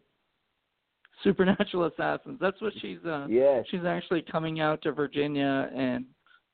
Supernatural 1.23 1.85
Assassins. 1.85 2.37
That's 2.39 2.61
what 2.61 2.73
she's 2.81 3.03
uh 3.05 3.27
Yes. 3.29 3.65
she's 3.69 3.85
actually 3.85 4.21
coming 4.21 4.59
out 4.59 4.81
to 4.83 4.91
Virginia 4.91 5.69
and 5.75 6.05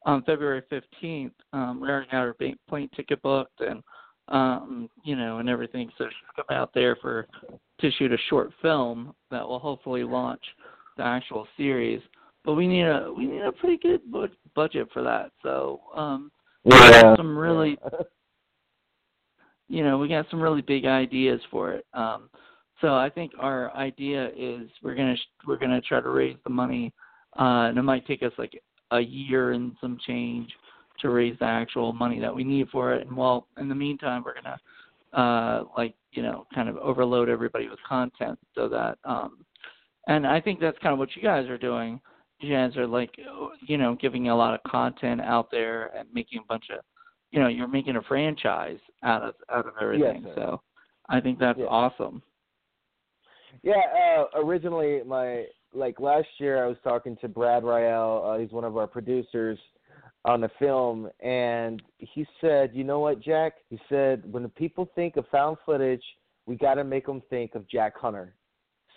on 0.05 0.23
February 0.23 0.61
15th. 0.71 1.31
Um 1.51 1.81
we 1.81 1.89
already 1.89 2.07
her 2.11 2.35
plane 2.69 2.89
ticket 2.95 3.21
booked 3.21 3.59
and 3.59 3.81
um 4.29 4.89
you 5.03 5.15
know 5.15 5.39
and 5.39 5.49
everything 5.49 5.91
so 5.97 6.05
she's 6.05 6.35
come 6.35 6.55
out 6.57 6.73
there 6.73 6.95
for 7.01 7.27
to 7.79 7.91
shoot 7.91 8.13
a 8.13 8.17
short 8.29 8.51
film 8.61 9.13
that 9.29 9.45
will 9.45 9.59
hopefully 9.59 10.03
launch 10.03 10.41
the 10.97 11.03
actual 11.03 11.47
series. 11.57 12.01
But 12.45 12.53
we 12.53 12.67
need 12.67 12.83
a 12.83 13.11
we 13.15 13.25
need 13.25 13.41
a 13.41 13.51
pretty 13.51 13.77
good 13.77 14.01
bu- 14.11 14.27
budget 14.55 14.87
for 14.93 15.03
that. 15.03 15.31
So 15.41 15.81
um 15.95 16.31
Yeah. 16.63 17.15
some 17.15 17.37
really 17.37 17.77
you 19.69 19.83
know, 19.83 19.97
we 19.97 20.07
got 20.07 20.29
some 20.29 20.41
really 20.41 20.61
big 20.61 20.85
ideas 20.85 21.41
for 21.49 21.71
it. 21.71 21.85
Um, 21.93 22.29
so 22.81 22.93
I 22.95 23.09
think 23.09 23.31
our 23.39 23.75
idea 23.75 24.29
is 24.37 24.69
we're 24.83 24.95
gonna 24.95 25.15
sh- 25.15 25.47
we're 25.47 25.57
gonna 25.57 25.81
try 25.81 26.01
to 26.01 26.09
raise 26.09 26.37
the 26.43 26.49
money, 26.49 26.93
uh, 27.39 27.67
and 27.69 27.77
it 27.77 27.81
might 27.81 28.05
take 28.05 28.23
us 28.23 28.33
like 28.37 28.61
a 28.91 28.99
year 28.99 29.53
and 29.53 29.75
some 29.79 29.97
change 30.05 30.53
to 30.99 31.09
raise 31.09 31.37
the 31.39 31.45
actual 31.45 31.93
money 31.93 32.19
that 32.19 32.33
we 32.33 32.43
need 32.43 32.69
for 32.69 32.93
it. 32.93 33.07
And 33.07 33.15
while 33.15 33.47
in 33.57 33.67
the 33.69 33.75
meantime, 33.75 34.23
we're 34.25 34.35
gonna 34.35 34.59
uh, 35.13 35.63
like 35.77 35.95
you 36.11 36.21
know 36.23 36.45
kind 36.53 36.69
of 36.69 36.77
overload 36.77 37.29
everybody 37.29 37.67
with 37.69 37.79
content 37.87 38.37
so 38.55 38.67
that 38.69 38.97
um, 39.05 39.45
and 40.07 40.25
I 40.27 40.39
think 40.41 40.59
that's 40.59 40.77
kind 40.79 40.93
of 40.93 40.99
what 40.99 41.15
you 41.15 41.21
guys 41.21 41.47
are 41.49 41.57
doing. 41.57 41.99
You 42.39 42.53
guys 42.55 42.75
are 42.77 42.87
like 42.87 43.11
you 43.67 43.77
know 43.77 43.95
giving 43.95 44.29
a 44.29 44.35
lot 44.35 44.53
of 44.53 44.61
content 44.69 45.21
out 45.21 45.49
there 45.51 45.87
and 45.97 46.07
making 46.13 46.39
a 46.39 46.45
bunch 46.47 46.65
of 46.71 46.83
you 47.31 47.39
know 47.39 47.47
you're 47.47 47.67
making 47.67 47.95
a 47.95 48.01
franchise 48.03 48.79
out 49.03 49.21
of 49.23 49.35
out 49.51 49.65
of 49.67 49.73
everything. 49.81 50.23
sir. 50.23 50.33
so 50.35 50.61
I 51.09 51.19
think 51.19 51.39
that's 51.39 51.59
Yeah. 51.59 51.65
awesome. 51.65 52.21
Yeah, 53.61 53.81
uh, 54.17 54.25
originally 54.43 55.01
my 55.05 55.45
like 55.73 55.99
last 55.99 56.27
year 56.37 56.63
I 56.63 56.67
was 56.67 56.77
talking 56.83 57.15
to 57.21 57.27
Brad 57.27 57.63
Rael. 57.63 58.23
Uh, 58.25 58.37
he's 58.39 58.51
one 58.51 58.63
of 58.63 58.77
our 58.77 58.87
producers 58.87 59.57
on 60.25 60.39
the 60.39 60.49
film, 60.57 61.09
and 61.19 61.81
he 61.97 62.25
said, 62.39 62.71
"You 62.73 62.83
know 62.83 62.99
what, 62.99 63.19
Jack?" 63.19 63.55
He 63.69 63.79
said, 63.89 64.31
"When 64.31 64.43
the 64.43 64.49
people 64.49 64.89
think 64.95 65.17
of 65.17 65.27
found 65.27 65.57
footage, 65.65 66.03
we 66.45 66.55
got 66.55 66.75
to 66.75 66.83
make 66.83 67.05
them 67.05 67.21
think 67.29 67.55
of 67.55 67.67
Jack 67.67 67.97
Hunter." 67.97 68.33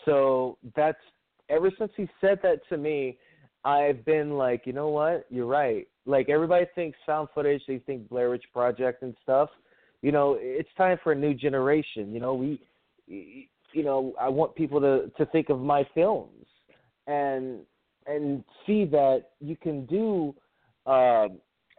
So 0.05 0.59
that's 0.75 1.03
ever 1.49 1.71
since 1.79 1.93
he 1.97 2.09
said 2.21 2.41
that 2.43 2.67
to 2.69 2.77
me, 2.77 3.19
I've 3.65 4.05
been 4.05 4.37
like, 4.37 4.67
you 4.67 4.73
know 4.73 4.89
what? 4.89 5.27
You're 5.29 5.47
right. 5.47 5.87
Like 6.07 6.29
everybody 6.29 6.67
thinks 6.75 6.97
found 7.05 7.29
footage, 7.35 7.63
they 7.67 7.79
think 7.79 8.09
Blair 8.09 8.31
Witch 8.31 8.45
Project 8.53 9.03
and 9.03 9.15
stuff. 9.23 9.51
You 10.03 10.13
know, 10.13 10.37
it's 10.39 10.69
time 10.77 10.99
for 11.03 11.13
a 11.13 11.17
new 11.17 11.35
generation. 11.35 12.13
You 12.13 12.21
know, 12.21 12.35
we 12.35 12.61
you 13.09 13.83
know, 13.83 14.15
I 14.21 14.29
want 14.29 14.55
people 14.55 14.81
to 14.81 15.11
to 15.17 15.27
think 15.33 15.49
of 15.49 15.61
my 15.61 15.85
films 15.95 16.47
and 17.09 17.61
and 18.07 18.45
see 18.65 18.85
that 18.85 19.25
you 19.41 19.57
can 19.57 19.85
do 19.87 20.35
uh, 20.87 21.29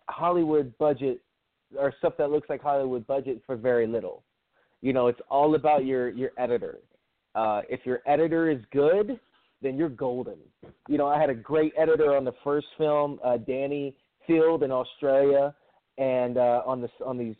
Hollywood 0.09 0.77
budget 0.77 1.21
or 1.77 1.93
stuff 1.99 2.13
that 2.17 2.31
looks 2.31 2.49
like 2.49 2.61
Hollywood 2.61 3.05
budget 3.07 3.41
for 3.45 3.55
very 3.55 3.87
little. 3.87 4.23
You 4.81 4.93
know, 4.93 5.07
it's 5.07 5.19
all 5.29 5.55
about 5.55 5.85
your 5.85 6.09
your 6.09 6.31
editor. 6.37 6.79
Uh, 7.35 7.61
if 7.69 7.81
your 7.85 8.01
editor 8.05 8.49
is 8.49 8.59
good, 8.71 9.19
then 9.61 9.77
you're 9.77 9.89
golden. 9.89 10.37
You 10.87 10.97
know, 10.97 11.07
I 11.07 11.19
had 11.19 11.29
a 11.29 11.35
great 11.35 11.73
editor 11.77 12.15
on 12.15 12.25
the 12.25 12.33
first 12.43 12.67
film, 12.77 13.19
uh, 13.23 13.37
Danny 13.37 13.95
Field 14.25 14.63
in 14.63 14.71
Australia, 14.71 15.53
and 15.97 16.37
uh, 16.37 16.61
on 16.65 16.81
the 16.81 16.89
on 17.05 17.17
these 17.17 17.35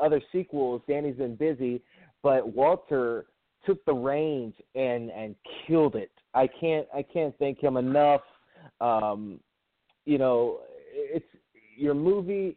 other 0.00 0.20
sequels, 0.32 0.82
Danny's 0.86 1.16
been 1.16 1.36
busy, 1.36 1.82
but 2.22 2.54
Walter 2.54 3.26
took 3.64 3.84
the 3.84 3.92
reins 3.92 4.54
and 4.74 5.10
and 5.10 5.34
killed 5.66 5.96
it. 5.96 6.10
I 6.34 6.46
can't 6.46 6.86
I 6.94 7.02
can't 7.02 7.34
thank 7.38 7.62
him 7.62 7.76
enough. 7.76 8.22
Um, 8.80 9.40
you 10.04 10.18
know, 10.18 10.60
it's 10.92 11.26
your 11.76 11.94
movie 11.94 12.56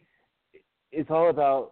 is 0.91 1.05
all 1.09 1.29
about 1.29 1.71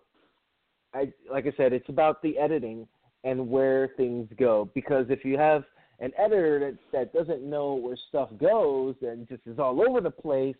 I 0.93 1.11
like 1.31 1.45
I 1.47 1.53
said, 1.57 1.73
it's 1.73 1.89
about 1.89 2.21
the 2.21 2.37
editing 2.37 2.87
and 3.23 3.49
where 3.49 3.89
things 3.97 4.27
go. 4.37 4.69
Because 4.73 5.05
if 5.09 5.25
you 5.25 5.37
have 5.37 5.63
an 5.99 6.11
editor 6.17 6.59
that 6.59 6.77
that 6.91 7.13
doesn't 7.13 7.43
know 7.43 7.75
where 7.75 7.97
stuff 8.09 8.29
goes 8.39 8.95
and 9.01 9.27
just 9.27 9.41
is 9.45 9.59
all 9.59 9.81
over 9.87 10.01
the 10.01 10.11
place, 10.11 10.55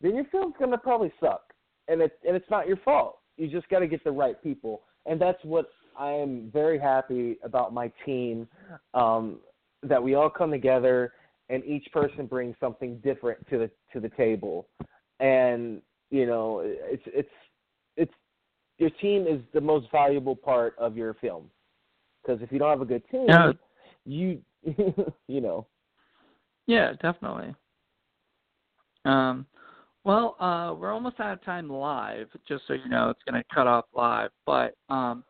then 0.00 0.14
your 0.14 0.24
film's 0.26 0.54
gonna 0.58 0.78
probably 0.78 1.12
suck. 1.20 1.52
And 1.88 2.00
it's 2.00 2.14
and 2.26 2.36
it's 2.36 2.50
not 2.50 2.66
your 2.66 2.78
fault. 2.78 3.18
You 3.36 3.48
just 3.48 3.68
got 3.68 3.80
to 3.80 3.88
get 3.88 4.04
the 4.04 4.12
right 4.12 4.40
people, 4.42 4.82
and 5.06 5.20
that's 5.20 5.42
what 5.42 5.66
I 5.98 6.12
am 6.12 6.50
very 6.52 6.78
happy 6.78 7.36
about 7.42 7.74
my 7.74 7.90
team. 8.06 8.46
Um, 8.94 9.40
that 9.82 10.02
we 10.02 10.14
all 10.14 10.30
come 10.30 10.50
together 10.50 11.12
and 11.50 11.64
each 11.64 11.86
person 11.92 12.26
brings 12.26 12.56
something 12.58 12.96
different 12.98 13.46
to 13.50 13.58
the 13.58 13.70
to 13.92 14.00
the 14.00 14.08
table, 14.16 14.66
and 15.24 15.80
you 16.10 16.26
know 16.26 16.60
it's 16.64 17.02
it's 17.06 17.28
it's 17.96 18.12
your 18.78 18.90
team 18.90 19.26
is 19.26 19.40
the 19.54 19.60
most 19.60 19.86
valuable 19.90 20.36
part 20.36 20.74
of 20.78 20.96
your 20.96 21.14
film 21.14 21.50
because 22.22 22.42
if 22.42 22.52
you 22.52 22.58
don't 22.58 22.70
have 22.70 22.82
a 22.82 22.84
good 22.84 23.02
team, 23.10 23.28
Yeah. 23.28 23.52
you 24.04 24.40
you 25.28 25.40
know 25.40 25.66
Yeah, 26.66 26.92
definitely. 27.00 27.54
Um, 29.06 29.46
well, 30.04 30.36
uh, 30.40 30.74
we're 30.74 30.92
almost 30.92 31.20
out 31.20 31.32
of 31.32 31.44
time 31.44 31.70
live. 31.70 32.28
Just 32.46 32.64
so 32.66 32.74
you 32.74 32.88
know, 32.88 33.08
it's 33.08 33.22
going 33.28 33.40
to 33.40 33.54
cut 33.54 33.66
off 33.66 33.86
live, 33.94 34.30
but 34.44 34.74
um, 34.90 35.24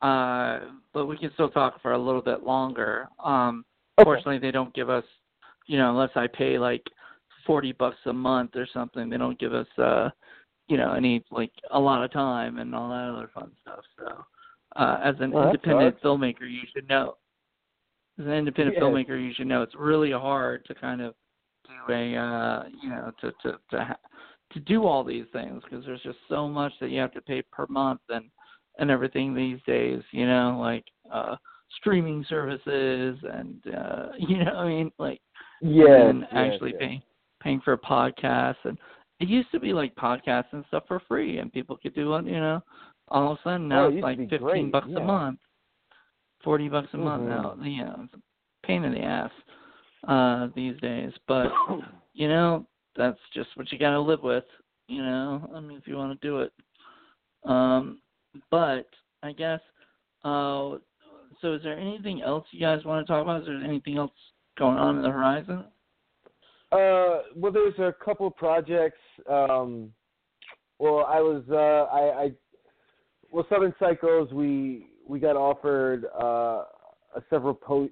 uh, 0.00 0.60
but 0.94 1.06
we 1.06 1.18
can 1.18 1.30
still 1.34 1.50
talk 1.50 1.80
for 1.82 1.92
a 1.92 1.98
little 1.98 2.22
bit 2.22 2.42
longer. 2.42 3.08
Um, 3.22 3.64
Okay. 3.98 4.04
fortunately, 4.04 4.38
they 4.38 4.50
don't 4.50 4.74
give 4.74 4.90
us, 4.90 5.04
you 5.66 5.78
know, 5.78 5.88
unless 5.88 6.10
I 6.14 6.26
pay 6.26 6.58
like 6.58 6.82
forty 7.46 7.72
bucks 7.72 7.96
a 8.06 8.12
month 8.12 8.56
or 8.56 8.66
something. 8.72 9.08
They 9.08 9.16
don't 9.16 9.38
give 9.38 9.54
us 9.54 9.66
uh 9.78 10.10
you 10.68 10.76
know 10.76 10.92
any 10.92 11.24
like 11.30 11.52
a 11.72 11.78
lot 11.78 12.04
of 12.04 12.12
time 12.12 12.58
and 12.58 12.74
all 12.74 12.88
that 12.90 13.12
other 13.16 13.30
fun 13.34 13.50
stuff. 13.62 13.80
So 13.98 14.24
uh 14.76 14.98
as 15.02 15.14
an 15.20 15.32
Well, 15.32 15.46
independent 15.46 16.00
filmmaker, 16.02 16.50
you 16.50 16.62
should 16.74 16.88
know. 16.88 17.16
As 18.18 18.24
an 18.26 18.32
independent 18.32 18.76
Yeah. 18.76 18.82
filmmaker, 18.82 19.22
you 19.22 19.32
should 19.34 19.46
know 19.46 19.62
it's 19.62 19.74
really 19.74 20.10
hard 20.10 20.64
to 20.66 20.74
kind 20.74 21.00
of 21.00 21.14
do 21.66 21.92
a 21.92 22.16
uh 22.16 22.64
you 22.82 22.90
know 22.90 23.12
to 23.20 23.32
to 23.42 23.58
to 23.70 23.84
ha- 23.84 23.98
to 24.52 24.60
do 24.60 24.86
all 24.86 25.02
these 25.04 25.26
things 25.32 25.62
because 25.64 25.84
there's 25.84 26.02
just 26.02 26.18
so 26.28 26.48
much 26.48 26.72
that 26.80 26.90
you 26.90 27.00
have 27.00 27.12
to 27.12 27.20
pay 27.20 27.42
per 27.52 27.66
month 27.68 28.00
and 28.08 28.24
and 28.78 28.90
everything 28.90 29.34
these 29.34 29.58
days. 29.66 30.02
You 30.12 30.26
know, 30.26 30.58
like 30.60 30.84
uh 31.12 31.36
streaming 31.78 32.24
services 32.28 33.18
and 33.32 33.60
uh 33.74 34.06
you 34.18 34.44
know 34.44 34.52
I 34.56 34.68
mean 34.68 34.90
like 34.98 35.20
yeah, 35.60 36.08
and 36.08 36.20
yes, 36.22 36.30
actually 36.32 36.70
yes. 36.72 36.80
paying 36.80 37.02
paying 37.46 37.60
for 37.60 37.76
podcasts 37.76 38.56
and 38.64 38.76
it 39.20 39.28
used 39.28 39.50
to 39.52 39.60
be 39.60 39.72
like 39.72 39.94
podcasts 39.94 40.52
and 40.52 40.64
stuff 40.66 40.82
for 40.88 41.00
free 41.06 41.38
and 41.38 41.52
people 41.52 41.76
could 41.80 41.94
do 41.94 42.12
it 42.16 42.24
you 42.26 42.32
know 42.40 42.60
all 43.08 43.32
of 43.32 43.38
a 43.38 43.40
sudden 43.44 43.68
now 43.68 43.84
Oh, 43.84 43.88
it 43.88 43.94
it's 43.94 44.02
like 44.02 44.18
fifteen 44.18 44.40
great, 44.40 44.72
bucks 44.72 44.88
yeah. 44.90 44.98
a 44.98 45.04
month 45.04 45.38
forty 46.42 46.68
bucks 46.68 46.88
a 46.92 46.96
month 46.96 47.22
Mhm. 47.22 47.28
now 47.28 47.56
you 47.62 47.84
know 47.84 48.00
it's 48.02 48.14
a 48.14 48.66
pain 48.66 48.82
in 48.82 48.92
the 48.92 49.00
ass 49.00 49.30
uh 50.08 50.48
these 50.56 50.78
days 50.80 51.12
but 51.28 51.52
you 52.14 52.26
know 52.28 52.66
that's 52.96 53.20
just 53.32 53.48
what 53.54 53.70
you 53.70 53.78
got 53.78 53.90
to 53.90 54.00
live 54.00 54.24
with 54.24 54.44
you 54.88 55.00
know 55.02 55.48
i 55.54 55.60
mean 55.60 55.78
if 55.78 55.86
you 55.86 55.96
want 55.96 56.20
to 56.20 56.26
do 56.26 56.40
it 56.40 56.52
um 57.44 58.00
but 58.50 58.86
i 59.22 59.30
guess 59.30 59.60
uh 60.24 60.74
so 61.40 61.52
is 61.52 61.62
there 61.62 61.78
anything 61.78 62.22
else 62.22 62.44
you 62.50 62.58
guys 62.58 62.84
want 62.84 63.06
to 63.06 63.12
talk 63.12 63.22
about 63.22 63.42
is 63.42 63.46
there 63.46 63.62
anything 63.62 63.98
else 63.98 64.10
going 64.58 64.76
on 64.78 64.96
in 64.96 65.02
the 65.02 65.10
horizon 65.10 65.64
Uh, 66.72 67.22
well, 67.36 67.52
there's 67.52 67.78
a 67.78 67.94
couple 68.04 68.30
projects. 68.30 68.98
Um, 69.30 69.92
well, 70.78 71.06
I 71.08 71.20
was 71.20 71.42
uh, 71.50 71.94
I, 71.94 72.24
I 72.24 72.30
well 73.30 73.46
Southern 73.48 73.72
Psychos. 73.80 74.32
We 74.32 74.86
we 75.06 75.20
got 75.20 75.36
offered 75.36 76.06
uh, 76.20 76.64
a 77.14 77.22
several 77.30 77.54
po- 77.54 77.88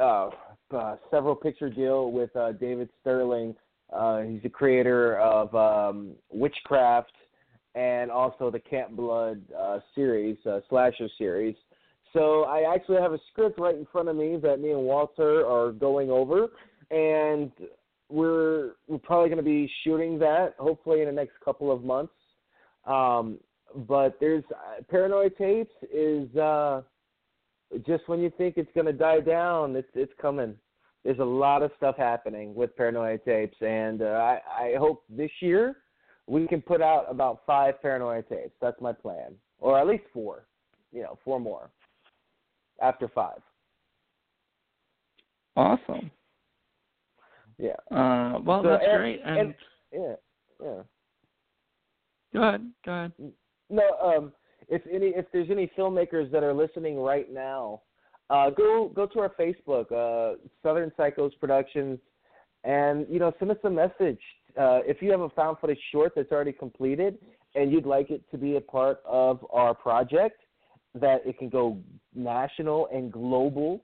uh, 0.00 0.30
uh, 0.74 0.96
several 1.10 1.36
picture 1.36 1.70
deal 1.70 2.10
with 2.10 2.34
uh, 2.36 2.52
David 2.52 2.88
Sterling. 3.00 3.54
Uh, 3.92 4.22
he's 4.22 4.42
the 4.42 4.48
creator 4.48 5.18
of 5.20 5.54
um, 5.54 6.12
Witchcraft 6.30 7.12
and 7.76 8.10
also 8.10 8.50
the 8.50 8.58
Camp 8.58 8.96
Blood 8.96 9.40
uh, 9.56 9.78
series, 9.94 10.36
uh, 10.46 10.60
slasher 10.68 11.08
series. 11.16 11.54
So 12.12 12.44
I 12.44 12.74
actually 12.74 13.00
have 13.00 13.12
a 13.12 13.20
script 13.30 13.60
right 13.60 13.74
in 13.74 13.86
front 13.92 14.08
of 14.08 14.16
me 14.16 14.38
that 14.42 14.58
me 14.58 14.70
and 14.70 14.80
Walter 14.80 15.46
are 15.46 15.70
going 15.70 16.10
over, 16.10 16.48
and 16.90 17.52
we're 18.08 18.72
we're 18.86 18.98
probably 18.98 19.28
going 19.28 19.38
to 19.38 19.42
be 19.42 19.70
shooting 19.82 20.18
that 20.20 20.54
hopefully 20.58 21.00
in 21.00 21.06
the 21.06 21.12
next 21.12 21.34
couple 21.44 21.72
of 21.72 21.82
months. 21.82 22.12
Um, 22.86 23.38
but 23.88 24.16
there's 24.20 24.44
uh, 24.50 24.82
Paranoia 24.88 25.30
Tapes 25.30 25.72
is 25.92 26.34
uh, 26.36 26.82
just 27.86 28.08
when 28.08 28.20
you 28.20 28.32
think 28.38 28.56
it's 28.56 28.70
going 28.74 28.86
to 28.86 28.92
die 28.92 29.20
down, 29.20 29.74
it's 29.76 29.88
it's 29.94 30.12
coming. 30.20 30.54
There's 31.04 31.18
a 31.18 31.24
lot 31.24 31.62
of 31.62 31.70
stuff 31.76 31.96
happening 31.96 32.54
with 32.54 32.76
Paranoia 32.76 33.18
Tapes, 33.18 33.56
and 33.60 34.02
uh, 34.02 34.04
I 34.04 34.40
I 34.58 34.74
hope 34.78 35.04
this 35.08 35.30
year 35.40 35.76
we 36.26 36.46
can 36.46 36.62
put 36.62 36.80
out 36.80 37.06
about 37.08 37.40
five 37.46 37.80
Paranoia 37.82 38.22
Tapes. 38.22 38.54
That's 38.60 38.80
my 38.80 38.92
plan, 38.92 39.34
or 39.58 39.78
at 39.78 39.86
least 39.86 40.04
four. 40.12 40.46
You 40.92 41.02
know, 41.02 41.18
four 41.24 41.40
more 41.40 41.70
after 42.80 43.08
five. 43.08 43.40
awesome 45.56 46.10
Yeah. 47.58 47.72
uh 47.90 48.38
well 48.44 48.62
So, 48.62 48.68
that's 48.70 48.84
and- 48.86 48.98
great 48.98 49.20
and, 49.24 49.38
and- 49.38 49.54
Yeah. 49.92 50.14
Yeah. 50.62 50.82
go 52.34 52.42
ahead 52.42 52.72
go 52.84 52.92
ahead 52.92 53.12
No, 53.70 53.82
um, 54.02 54.32
if 54.68 54.82
any, 54.90 55.08
if 55.08 55.26
there's 55.32 55.50
any 55.50 55.70
filmmakers 55.78 56.30
that 56.32 56.42
are 56.42 56.52
listening 56.54 56.98
right 56.98 57.32
now, 57.32 57.82
uh, 58.30 58.50
go 58.50 58.88
go 58.94 59.06
to 59.06 59.20
our 59.20 59.30
Facebook, 59.38 59.90
uh, 59.92 60.36
Southern 60.62 60.90
Psychos 60.98 61.30
Productions, 61.38 61.98
and 62.64 63.06
you 63.08 63.18
know 63.20 63.32
send 63.38 63.50
us 63.52 63.56
a 63.64 63.70
message. 63.70 64.20
Uh, 64.58 64.80
if 64.84 65.00
you 65.02 65.10
have 65.10 65.20
a 65.20 65.28
found 65.30 65.58
footage 65.60 65.78
short 65.92 66.12
that's 66.16 66.32
already 66.32 66.52
completed 66.52 67.18
and 67.54 67.70
you'd 67.70 67.86
like 67.86 68.10
it 68.10 68.22
to 68.30 68.36
be 68.38 68.56
a 68.56 68.60
part 68.60 69.00
of 69.06 69.44
our 69.52 69.74
project, 69.74 70.40
that 70.94 71.20
it 71.26 71.38
can 71.38 71.48
go 71.48 71.78
national 72.14 72.88
and 72.92 73.12
global. 73.12 73.82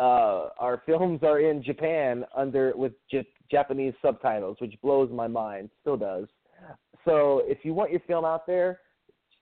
Uh, 0.00 0.48
our 0.58 0.82
films 0.86 1.20
are 1.22 1.40
in 1.40 1.62
Japan 1.62 2.24
under 2.34 2.72
with 2.74 2.92
J- 3.10 3.28
Japanese 3.50 3.92
subtitles, 4.00 4.56
which 4.60 4.74
blows 4.82 5.10
my 5.12 5.26
mind, 5.26 5.68
still 5.82 5.98
does. 5.98 6.26
So 7.04 7.42
if 7.44 7.58
you 7.64 7.74
want 7.74 7.90
your 7.90 8.00
film 8.06 8.24
out 8.24 8.46
there, 8.46 8.80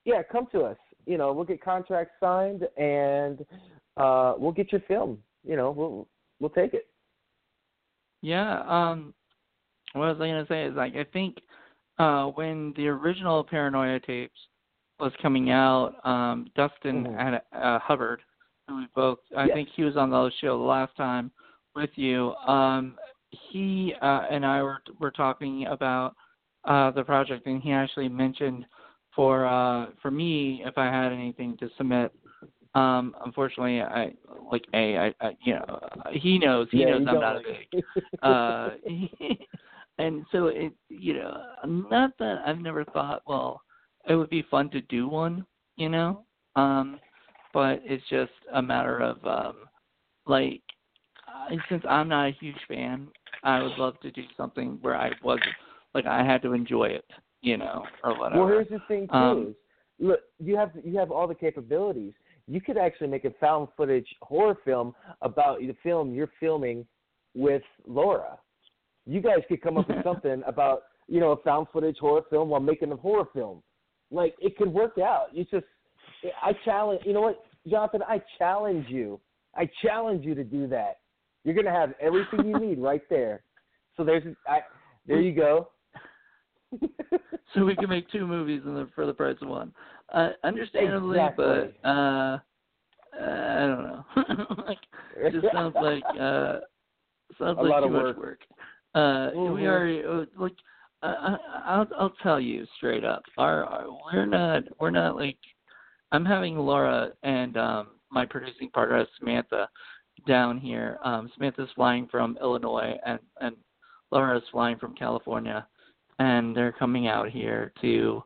yeah, 0.04 0.22
come 0.32 0.46
to 0.52 0.62
us. 0.62 0.76
You 1.06 1.16
know, 1.16 1.32
we'll 1.32 1.44
get 1.44 1.62
contracts 1.62 2.14
signed 2.18 2.62
and 2.76 3.46
uh, 3.96 4.34
we'll 4.36 4.52
get 4.52 4.72
your 4.72 4.82
film. 4.82 5.18
You 5.44 5.56
know, 5.56 5.70
we'll 5.70 6.08
we'll 6.40 6.50
take 6.50 6.74
it. 6.74 6.86
Yeah, 8.20 8.62
um 8.66 9.14
what 9.92 10.08
was 10.08 10.20
I 10.20 10.26
gonna 10.28 10.46
say 10.48 10.64
is 10.64 10.74
like 10.74 10.94
I 10.96 11.04
think 11.12 11.36
uh 11.98 12.26
when 12.26 12.74
the 12.76 12.88
original 12.88 13.44
Paranoia 13.44 14.00
tapes 14.00 14.38
was 14.98 15.12
coming 15.22 15.50
out, 15.50 15.94
um 16.04 16.48
Dustin 16.56 17.04
Mhm. 17.04 17.16
had 17.16 17.42
uh 17.52 17.78
Hubbard, 17.78 18.20
we 18.76 18.86
both 18.94 19.18
I 19.36 19.46
Yes. 19.46 19.54
think 19.54 19.68
he 19.74 19.82
was 19.82 19.96
on 19.96 20.10
the 20.10 20.30
show 20.40 20.58
the 20.58 20.64
last 20.64 20.96
time 20.96 21.30
with 21.74 21.90
you. 21.96 22.34
Um 22.46 22.96
he 23.50 23.94
uh 24.00 24.22
and 24.30 24.44
I 24.44 24.62
were 24.62 24.80
were 24.98 25.10
talking 25.10 25.66
about 25.66 26.14
uh 26.64 26.90
the 26.92 27.04
project 27.04 27.46
and 27.46 27.62
he 27.62 27.72
actually 27.72 28.08
mentioned 28.08 28.66
for 29.14 29.46
uh 29.46 29.86
for 30.02 30.10
me 30.10 30.62
if 30.64 30.76
I 30.78 30.86
had 30.86 31.12
anything 31.12 31.56
to 31.58 31.68
submit 31.76 32.12
um 32.74 33.14
unfortunately 33.24 33.80
I 33.82 34.12
like 34.50 34.64
a 34.74 34.96
I, 34.96 35.14
I 35.20 35.36
you 35.42 35.54
know 35.54 35.80
he 36.12 36.38
knows 36.38 36.68
he 36.70 36.78
yeah, 36.78 36.86
knows 36.86 37.02
I'm 37.06 37.14
don't 37.14 37.20
not 37.20 37.36
a 37.36 37.40
big 37.40 37.82
uh 38.22 38.70
and 39.98 40.24
so 40.32 40.46
it 40.46 40.72
you 40.88 41.14
know 41.14 41.42
not 41.66 42.12
that 42.18 42.42
i've 42.46 42.58
never 42.58 42.84
thought 42.84 43.22
well 43.26 43.60
it 44.08 44.14
would 44.14 44.30
be 44.30 44.42
fun 44.50 44.70
to 44.70 44.80
do 44.82 45.08
one 45.08 45.44
you 45.76 45.88
know 45.88 46.24
um 46.56 46.98
but 47.52 47.80
it's 47.84 48.04
just 48.08 48.32
a 48.54 48.62
matter 48.62 49.00
of 49.00 49.24
um 49.24 49.56
like 50.26 50.62
since 51.68 51.82
i'm 51.88 52.08
not 52.08 52.28
a 52.28 52.36
huge 52.40 52.58
fan 52.66 53.08
i 53.44 53.62
would 53.62 53.76
love 53.78 53.98
to 54.00 54.10
do 54.10 54.22
something 54.36 54.78
where 54.80 54.96
i 54.96 55.10
wasn't 55.22 55.46
like 55.94 56.06
i 56.06 56.24
had 56.24 56.42
to 56.42 56.52
enjoy 56.52 56.84
it 56.84 57.04
you 57.42 57.56
know 57.56 57.84
or 58.04 58.18
whatever 58.18 58.40
Well, 58.40 58.48
here's 58.48 58.68
the 58.68 58.80
thing 58.88 59.06
too. 59.08 59.14
Um, 59.14 59.54
look, 59.98 60.20
you 60.38 60.56
have 60.56 60.70
you 60.82 60.98
have 60.98 61.10
all 61.10 61.26
the 61.26 61.34
capabilities. 61.34 62.12
You 62.46 62.60
could 62.60 62.78
actually 62.78 63.08
make 63.08 63.24
a 63.24 63.32
found 63.40 63.68
footage 63.76 64.08
horror 64.22 64.56
film 64.64 64.94
about 65.22 65.58
the 65.60 65.74
film 65.82 66.14
you're 66.14 66.30
filming 66.40 66.86
with 67.34 67.62
Laura. 67.86 68.38
You 69.06 69.20
guys 69.20 69.40
could 69.48 69.62
come 69.62 69.76
up 69.76 69.88
with 69.88 70.02
something 70.04 70.42
about 70.46 70.82
you 71.06 71.20
know 71.20 71.32
a 71.32 71.42
found 71.42 71.68
footage 71.72 71.98
horror 72.00 72.22
film 72.30 72.48
while 72.48 72.60
making 72.60 72.92
a 72.92 72.96
horror 72.96 73.28
film. 73.32 73.62
Like 74.10 74.34
it 74.40 74.56
could 74.56 74.72
work 74.72 74.98
out. 74.98 75.26
You 75.32 75.44
just 75.44 75.66
I 76.42 76.52
challenge. 76.64 77.02
You 77.04 77.12
know 77.12 77.20
what, 77.20 77.44
Jonathan? 77.66 78.02
I 78.08 78.20
challenge 78.38 78.86
you. 78.88 79.20
I 79.56 79.68
challenge 79.82 80.24
you 80.24 80.34
to 80.34 80.44
do 80.44 80.66
that. 80.68 80.98
You're 81.44 81.54
gonna 81.54 81.70
have 81.72 81.94
everything 82.00 82.46
you 82.46 82.58
need 82.58 82.78
right 82.78 83.02
there. 83.08 83.42
So 83.96 84.04
there's 84.04 84.22
I 84.46 84.60
there 85.06 85.20
you 85.20 85.34
go. 85.34 85.70
so 87.54 87.64
we 87.64 87.74
can 87.74 87.88
make 87.88 88.10
two 88.10 88.26
movies 88.26 88.62
in 88.66 88.74
the, 88.74 88.88
for 88.94 89.06
the 89.06 89.14
price 89.14 89.36
of 89.40 89.48
one. 89.48 89.72
Uh, 90.12 90.30
understandably, 90.44 91.18
Exactly. 91.18 91.72
but 91.82 91.88
uh, 91.88 92.38
I 93.20 93.66
don't 93.66 93.82
know. 93.84 94.04
like, 94.66 94.78
it 95.16 95.32
just 95.32 95.46
sounds 95.52 95.74
like 95.80 96.04
uh, 96.20 96.58
sounds 97.38 97.58
A 97.58 97.62
like 97.62 97.70
lot 97.70 97.80
too 97.80 97.86
of 97.86 97.92
much 97.92 98.04
work. 98.04 98.18
work. 98.18 98.40
Uh, 98.94 99.30
We 99.34 99.40
Mhm. 99.40 99.66
already 99.66 100.04
uh, 100.04 100.26
like. 100.36 100.52
Uh, 101.02 101.14
I- 101.38 101.62
I'll 101.64 101.88
I'll 101.96 102.14
tell 102.22 102.40
you 102.40 102.66
straight 102.76 103.04
up. 103.04 103.22
Our, 103.38 103.64
our 103.64 103.86
we're 104.12 104.26
not 104.26 104.64
we're 104.80 104.90
not 104.90 105.16
like. 105.16 105.38
I'm 106.12 106.24
having 106.24 106.56
Laura 106.58 107.12
and 107.22 107.56
um 107.56 107.88
my 108.10 108.24
producing 108.24 108.70
partner 108.70 109.04
Samantha 109.18 109.68
down 110.26 110.58
here. 110.58 110.98
Um 111.04 111.30
Samantha's 111.34 111.68
flying 111.74 112.06
from 112.08 112.38
Illinois 112.40 112.96
and 113.04 113.18
and 113.40 113.56
Laura's 114.10 114.42
flying 114.50 114.78
from 114.78 114.94
California 114.94 115.66
and 116.18 116.56
they're 116.56 116.72
coming 116.72 117.08
out 117.08 117.28
here 117.28 117.72
to 117.80 118.22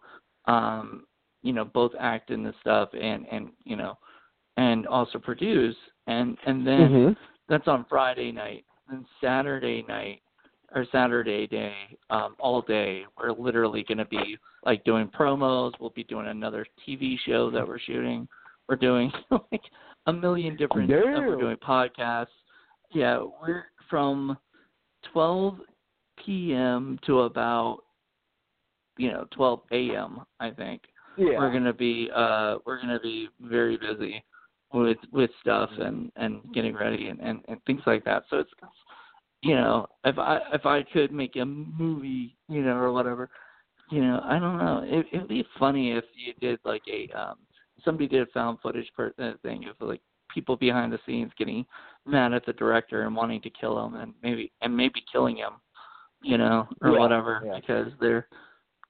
um 0.47 1.05
you 1.43 1.53
know 1.53 1.65
both 1.65 1.93
act 1.99 2.31
in 2.31 2.43
the 2.43 2.55
stuff 2.61 2.89
and 2.95 3.27
and 3.31 3.51
you 3.65 3.77
know 3.77 3.99
and 4.57 4.87
also 4.87 5.19
produce 5.19 5.77
and 6.07 6.37
and 6.47 6.67
then 6.67 6.81
Mhm. 6.91 7.17
that's 7.49 7.69
on 7.69 7.85
Friday 7.89 8.31
night 8.33 8.65
and 8.89 9.05
Saturday 9.21 9.85
night 9.89 10.23
or 10.75 10.87
Saturday 10.91 11.47
day 11.47 11.75
um 12.11 12.35
all 12.39 12.63
day 12.63 13.05
we're 13.19 13.33
literally 13.33 13.85
going 13.87 13.99
to 13.99 14.05
be 14.07 14.37
like 14.65 14.85
doing 14.85 15.09
promos 15.09 15.73
we'll 15.81 15.91
be 15.91 16.05
doing 16.05 16.27
another 16.29 16.67
TV 16.87 17.17
show 17.27 17.51
that 17.51 17.67
we're 17.67 17.79
shooting 17.79 18.27
we're 18.69 18.77
doing 18.77 19.13
like 19.31 19.63
a 20.07 20.13
million 20.13 20.57
different 20.57 20.91
uh, 20.91 21.21
we're 21.27 21.37
doing 21.37 21.57
podcasts 21.57 22.27
yeah 22.93 23.23
we're 23.43 23.65
from 23.89 24.37
12 25.13 25.59
p.m. 26.25 26.99
to 27.07 27.21
about 27.21 27.81
you 28.97 29.11
know 29.11 29.27
12 29.33 29.61
a.m. 29.73 30.21
I 30.41 30.51
think 30.51 30.83
Yeah. 31.17 31.39
we're 31.39 31.53
gonna 31.53 31.73
be 31.73 32.11
uh 32.15 32.57
we're 32.67 32.81
gonna 32.81 33.01
be 33.01 33.29
very 33.41 33.77
busy 33.77 34.25
with 34.73 34.99
with 35.13 35.31
stuff 35.41 35.71
and 35.79 36.13
and 36.17 36.41
getting 36.55 36.75
ready 36.75 37.09
and 37.09 37.21
and, 37.21 37.41
and 37.49 37.63
things 37.65 37.83
like 37.87 38.05
that. 38.05 38.25
So 38.31 38.39
it's 38.39 38.53
you 39.43 39.55
know 39.55 39.87
if 40.05 40.19
I 40.19 40.39
if 40.53 40.67
I 40.67 40.83
could 40.83 41.13
make 41.13 41.37
a 41.37 41.45
movie 41.45 42.37
you 42.49 42.63
know 42.63 42.77
or 42.77 42.93
whatever 42.93 43.31
you 43.91 44.01
know 44.03 44.21
I 44.25 44.39
don't 44.39 44.59
know 44.59 44.83
it 44.85 45.07
it'd 45.13 45.29
be 45.29 45.47
funny 45.59 45.93
if 45.93 46.05
you 46.15 46.33
did 46.41 46.59
like 46.65 46.83
a 46.91 47.09
um 47.19 47.37
somebody 47.85 48.09
did 48.09 48.23
a 48.23 48.27
found 48.33 48.59
footage 48.63 48.91
per, 48.97 49.13
uh, 49.19 49.33
thing 49.43 49.67
of 49.69 49.77
like 49.87 50.01
people 50.33 50.57
behind 50.57 50.93
the 50.93 50.99
scenes 51.05 51.33
getting 51.37 51.65
mad 52.07 52.33
at 52.33 52.47
the 52.47 52.53
director 52.55 53.03
and 53.03 53.15
wanting 53.15 53.41
to 53.43 53.51
kill 53.51 53.85
him 53.85 53.97
and 53.97 54.15
maybe 54.23 54.51
and 54.63 54.75
maybe 54.77 55.03
killing 55.11 55.37
him 55.37 55.53
you 56.23 56.39
know 56.39 56.67
or 56.81 56.93
Yeah, 56.93 56.99
whatever 56.99 57.43
yeah. 57.45 57.57
because 57.57 57.93
they're 58.01 58.29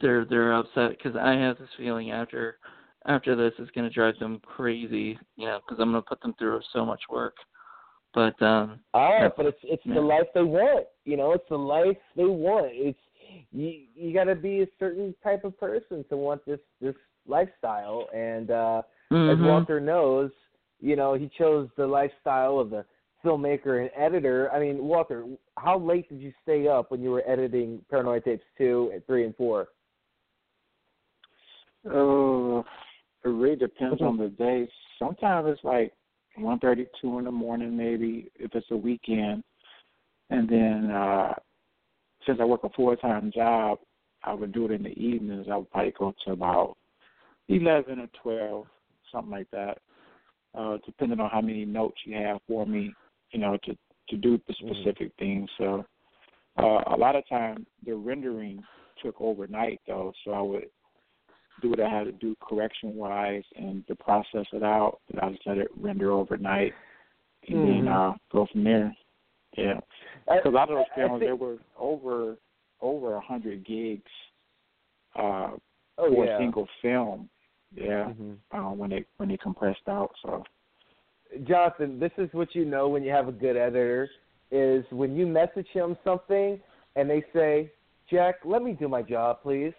they're 0.00 0.24
they're 0.24 0.54
upset 0.54 0.90
because 0.90 1.16
I 1.16 1.32
have 1.32 1.58
this 1.58 1.68
feeling 1.78 2.10
after 2.10 2.58
after 3.06 3.34
this 3.34 3.52
is 3.58 3.70
going 3.74 3.88
to 3.88 3.94
drive 3.94 4.18
them 4.18 4.40
crazy, 4.44 5.18
you 5.36 5.46
know, 5.46 5.58
because 5.66 5.80
I'm 5.80 5.90
going 5.90 6.02
to 6.02 6.08
put 6.08 6.20
them 6.20 6.34
through 6.38 6.60
so 6.72 6.84
much 6.84 7.00
work. 7.10 7.34
But 8.14 8.40
um 8.42 8.80
All 8.94 9.22
right, 9.22 9.32
but 9.36 9.46
it's 9.46 9.58
it's 9.62 9.82
yeah. 9.86 9.94
the 9.94 10.00
life 10.00 10.26
they 10.34 10.42
want. 10.42 10.86
You 11.04 11.16
know, 11.16 11.32
it's 11.32 11.48
the 11.48 11.56
life 11.56 11.96
they 12.16 12.24
want. 12.24 12.70
It's 12.72 12.98
you 13.52 13.84
you 13.94 14.12
got 14.12 14.24
to 14.24 14.34
be 14.34 14.62
a 14.62 14.66
certain 14.78 15.14
type 15.22 15.44
of 15.44 15.58
person 15.58 16.04
to 16.10 16.16
want 16.16 16.44
this 16.44 16.60
this 16.80 16.94
lifestyle. 17.26 18.08
And 18.14 18.50
uh 18.50 18.82
as 19.10 19.38
mhm. 19.38 19.46
Walter 19.46 19.80
knows, 19.80 20.30
you 20.80 20.96
know, 20.96 21.14
he 21.14 21.30
chose 21.38 21.68
the 21.76 21.86
lifestyle 21.86 22.58
of 22.58 22.70
the 22.70 22.84
filmmaker 23.24 23.80
and 23.80 23.90
editor. 23.96 24.50
I 24.52 24.58
mean, 24.58 24.78
Walter, 24.82 25.24
how 25.56 25.78
late 25.78 26.08
did 26.08 26.20
you 26.20 26.32
stay 26.42 26.66
up 26.66 26.90
when 26.90 27.00
you 27.02 27.10
were 27.10 27.22
editing 27.26 27.84
Paranoia 27.88 28.20
Tapes 28.20 28.44
two, 28.58 28.90
and 28.92 29.04
three, 29.06 29.24
and 29.24 29.34
four? 29.36 29.68
Uh, 31.86 32.60
it 33.24 33.28
really 33.28 33.56
depends 33.56 34.00
Mhm. 34.00 34.08
on 34.08 34.16
the 34.16 34.28
day. 34.28 34.68
Sometimes 34.98 35.48
it's 35.48 35.64
like 35.64 35.92
one 36.36 36.58
thirty, 36.58 36.86
two 37.00 37.18
in 37.18 37.24
the 37.24 37.30
morning, 37.30 37.76
maybe 37.76 38.30
if 38.36 38.54
it's 38.54 38.70
a 38.70 38.76
weekend. 38.76 39.42
And 40.30 40.48
then 40.48 40.90
uh 40.90 41.34
since 42.26 42.38
I 42.40 42.44
work 42.44 42.64
a 42.64 42.70
full 42.70 42.96
time 42.96 43.32
job, 43.34 43.78
I 44.22 44.32
would 44.32 44.52
do 44.52 44.66
it 44.66 44.70
in 44.70 44.82
the 44.82 44.98
evenings. 44.98 45.46
I 45.50 45.56
would 45.56 45.70
probably 45.70 45.92
go 45.98 46.14
to 46.24 46.32
about 46.32 46.76
eleven 47.48 48.00
or 48.00 48.08
twelve, 48.22 48.66
something 49.10 49.30
like 49.32 49.50
that. 49.50 49.78
Uh, 50.54 50.76
depending 50.84 51.18
on 51.18 51.30
how 51.30 51.40
many 51.40 51.64
notes 51.64 51.96
you 52.04 52.14
have 52.14 52.38
for 52.46 52.66
me, 52.66 52.94
you 53.30 53.40
know, 53.40 53.56
to 53.64 53.76
to 54.08 54.16
do 54.16 54.38
the 54.46 54.52
Mhm. 54.54 54.74
specific 54.74 55.12
things. 55.18 55.50
So 55.58 55.84
uh, 56.58 56.82
a 56.86 56.96
lot 56.96 57.16
of 57.16 57.26
time 57.28 57.66
the 57.84 57.94
rendering 57.94 58.62
took 59.02 59.20
overnight 59.20 59.80
though, 59.86 60.12
so 60.24 60.32
I 60.32 60.42
would 60.42 60.70
do 61.60 61.70
what 61.70 61.80
I 61.80 61.88
had 61.88 62.04
to 62.04 62.12
do 62.12 62.34
correction 62.40 62.96
wise 62.96 63.44
and 63.56 63.86
to 63.86 63.94
process 63.94 64.46
it 64.52 64.62
out. 64.62 65.00
And 65.10 65.20
I 65.20 65.30
just 65.30 65.46
let 65.46 65.58
it 65.58 65.68
render 65.76 66.10
overnight 66.12 66.74
and 67.48 67.68
then 67.68 67.84
Mhm. 67.84 68.12
uh, 68.14 68.16
go 68.30 68.46
from 68.46 68.64
there. 68.64 68.94
Yeah, 69.56 69.80
because 70.26 70.46
a 70.46 70.50
lot 70.50 70.70
of 70.70 70.76
those 70.76 70.86
films 70.94 71.20
think- 71.20 71.24
they 71.24 71.32
were 71.32 71.58
over 71.78 72.38
over 72.80 73.14
a 73.14 73.20
hundred 73.20 73.64
gigs 73.64 74.10
uh, 75.14 75.50
oh 75.98 76.14
for 76.14 76.24
yeah. 76.24 76.36
a 76.36 76.38
single 76.38 76.66
film. 76.80 77.28
Yeah, 77.74 78.12
Mhm. 78.12 78.38
uh, 78.50 78.70
when 78.70 78.90
they 78.90 79.04
when 79.18 79.28
they 79.28 79.36
compressed 79.36 79.88
out. 79.88 80.14
So 80.22 80.44
Jonathan, 81.44 81.98
this 81.98 82.12
is 82.16 82.32
what 82.32 82.54
you 82.54 82.64
know 82.64 82.88
when 82.88 83.02
you 83.02 83.10
have 83.10 83.28
a 83.28 83.32
good 83.32 83.56
editor 83.56 84.10
is 84.50 84.84
when 84.90 85.16
you 85.16 85.26
message 85.26 85.68
him 85.68 85.96
something 86.04 86.60
and 86.96 87.08
they 87.08 87.22
say, 87.32 87.70
"Jack, 88.08 88.44
let 88.44 88.62
me 88.62 88.72
do 88.72 88.88
my 88.88 89.02
job, 89.02 89.42
please." 89.42 89.74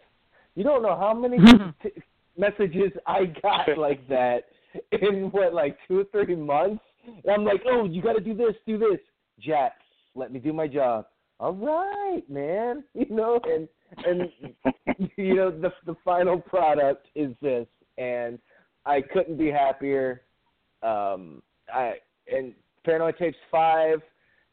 You 0.55 0.63
don't 0.63 0.83
know 0.83 0.97
how 0.97 1.13
many 1.13 1.37
t- 1.83 1.89
messages 2.37 2.91
I 3.05 3.25
got 3.41 3.69
like 3.77 4.07
that 4.09 4.45
in 4.91 5.29
what 5.31 5.53
like 5.53 5.77
two 5.87 5.99
or 5.99 6.05
three 6.11 6.35
months. 6.35 6.83
And 7.05 7.33
I'm 7.33 7.43
like, 7.43 7.63
"Oh, 7.65 7.85
you 7.85 8.01
got 8.01 8.13
to 8.13 8.21
do 8.21 8.33
this, 8.33 8.55
do 8.65 8.77
this." 8.77 8.99
Jack, 9.39 9.73
let 10.15 10.31
me 10.31 10.39
do 10.39 10.53
my 10.53 10.67
job. 10.67 11.05
All 11.39 11.53
right, 11.53 12.23
man. 12.29 12.83
You 12.93 13.07
know, 13.09 13.39
and 13.43 13.67
and 14.05 14.29
you 15.17 15.35
know 15.35 15.51
the 15.51 15.71
the 15.85 15.95
final 16.05 16.39
product 16.39 17.07
is 17.15 17.33
this, 17.41 17.67
and 17.97 18.39
I 18.85 19.01
couldn't 19.01 19.37
be 19.37 19.51
happier. 19.51 20.21
Um, 20.81 21.41
I 21.73 21.95
and 22.31 22.53
Paranoia 22.85 23.13
Tapes 23.13 23.37
Five, 23.51 24.01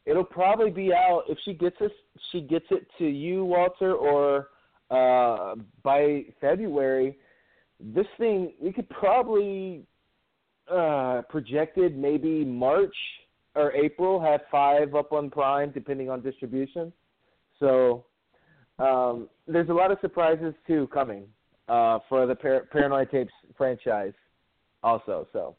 it'll 0.05 0.23
probably 0.23 0.71
be 0.71 0.93
out 0.93 1.23
if 1.29 1.37
she 1.45 1.53
gets 1.53 1.79
us. 1.81 1.91
She 2.31 2.41
gets 2.41 2.65
it 2.71 2.87
to 2.97 3.05
you, 3.05 3.45
Walter, 3.45 3.93
or 3.93 4.49
uh, 4.91 5.55
by 5.83 6.25
February. 6.39 7.17
This 7.79 8.05
thing 8.17 8.53
we 8.61 8.71
could 8.71 8.89
probably 8.89 9.83
uh, 10.71 11.23
projected 11.29 11.97
maybe 11.97 12.45
March 12.45 12.95
or 13.55 13.71
April 13.73 14.19
have 14.19 14.41
five 14.51 14.93
up 14.93 15.11
on 15.11 15.29
Prime, 15.29 15.71
depending 15.71 16.09
on 16.09 16.21
distribution. 16.21 16.93
So 17.59 18.05
um, 18.79 19.29
there's 19.47 19.69
a 19.69 19.73
lot 19.73 19.91
of 19.91 19.97
surprises 20.01 20.53
too 20.67 20.87
coming 20.93 21.25
uh, 21.67 21.99
for 22.07 22.25
the 22.27 22.35
Par- 22.35 22.67
Paranoia 22.71 23.05
Tapes 23.05 23.33
franchise, 23.57 24.13
also. 24.83 25.27
So 25.33 25.55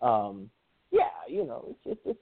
um, 0.00 0.48
yeah, 0.90 1.10
you 1.28 1.44
know, 1.44 1.76
it's 1.84 2.00
it's, 2.06 2.18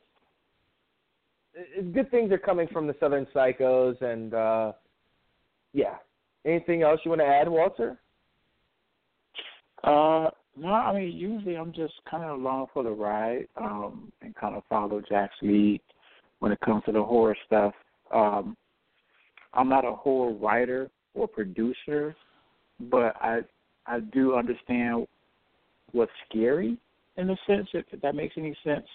it's 1.54 1.64
it's 1.76 1.94
good 1.94 2.10
things 2.10 2.32
are 2.32 2.38
coming 2.38 2.66
from 2.72 2.86
the 2.86 2.96
Southern 2.98 3.26
Psychos, 3.34 4.00
and 4.02 4.34
uh, 4.34 4.72
yeah. 5.72 5.96
Anything 6.44 6.82
else 6.82 7.00
you 7.04 7.10
want 7.10 7.20
to 7.20 7.26
add, 7.26 7.48
Walter? 7.48 7.98
Uh, 9.82 10.30
no, 10.56 10.68
I 10.68 10.94
mean 10.94 11.12
usually 11.12 11.56
I'm 11.56 11.72
just 11.72 11.94
kind 12.10 12.24
of 12.24 12.38
along 12.38 12.66
for 12.72 12.82
the 12.82 12.90
ride, 12.90 13.48
um, 13.56 14.12
and 14.22 14.34
kind 14.34 14.54
of 14.54 14.62
follow 14.68 15.02
Jack's 15.08 15.34
lead 15.42 15.80
when 16.38 16.52
it 16.52 16.60
comes 16.60 16.84
to 16.84 16.92
the 16.92 17.02
horror 17.02 17.36
stuff. 17.46 17.74
Um, 18.12 18.56
I'm 19.52 19.68
not 19.68 19.84
a 19.84 19.92
horror 19.92 20.32
writer 20.32 20.90
or 21.14 21.26
producer, 21.26 22.14
but 22.90 23.16
I 23.20 23.40
I 23.86 24.00
do 24.00 24.36
understand 24.36 25.06
what's 25.92 26.12
scary 26.28 26.78
in 27.16 27.30
a 27.30 27.36
sense, 27.46 27.68
if, 27.72 27.84
if 27.92 28.00
that 28.00 28.14
makes 28.14 28.34
any 28.36 28.56
sense. 28.64 28.86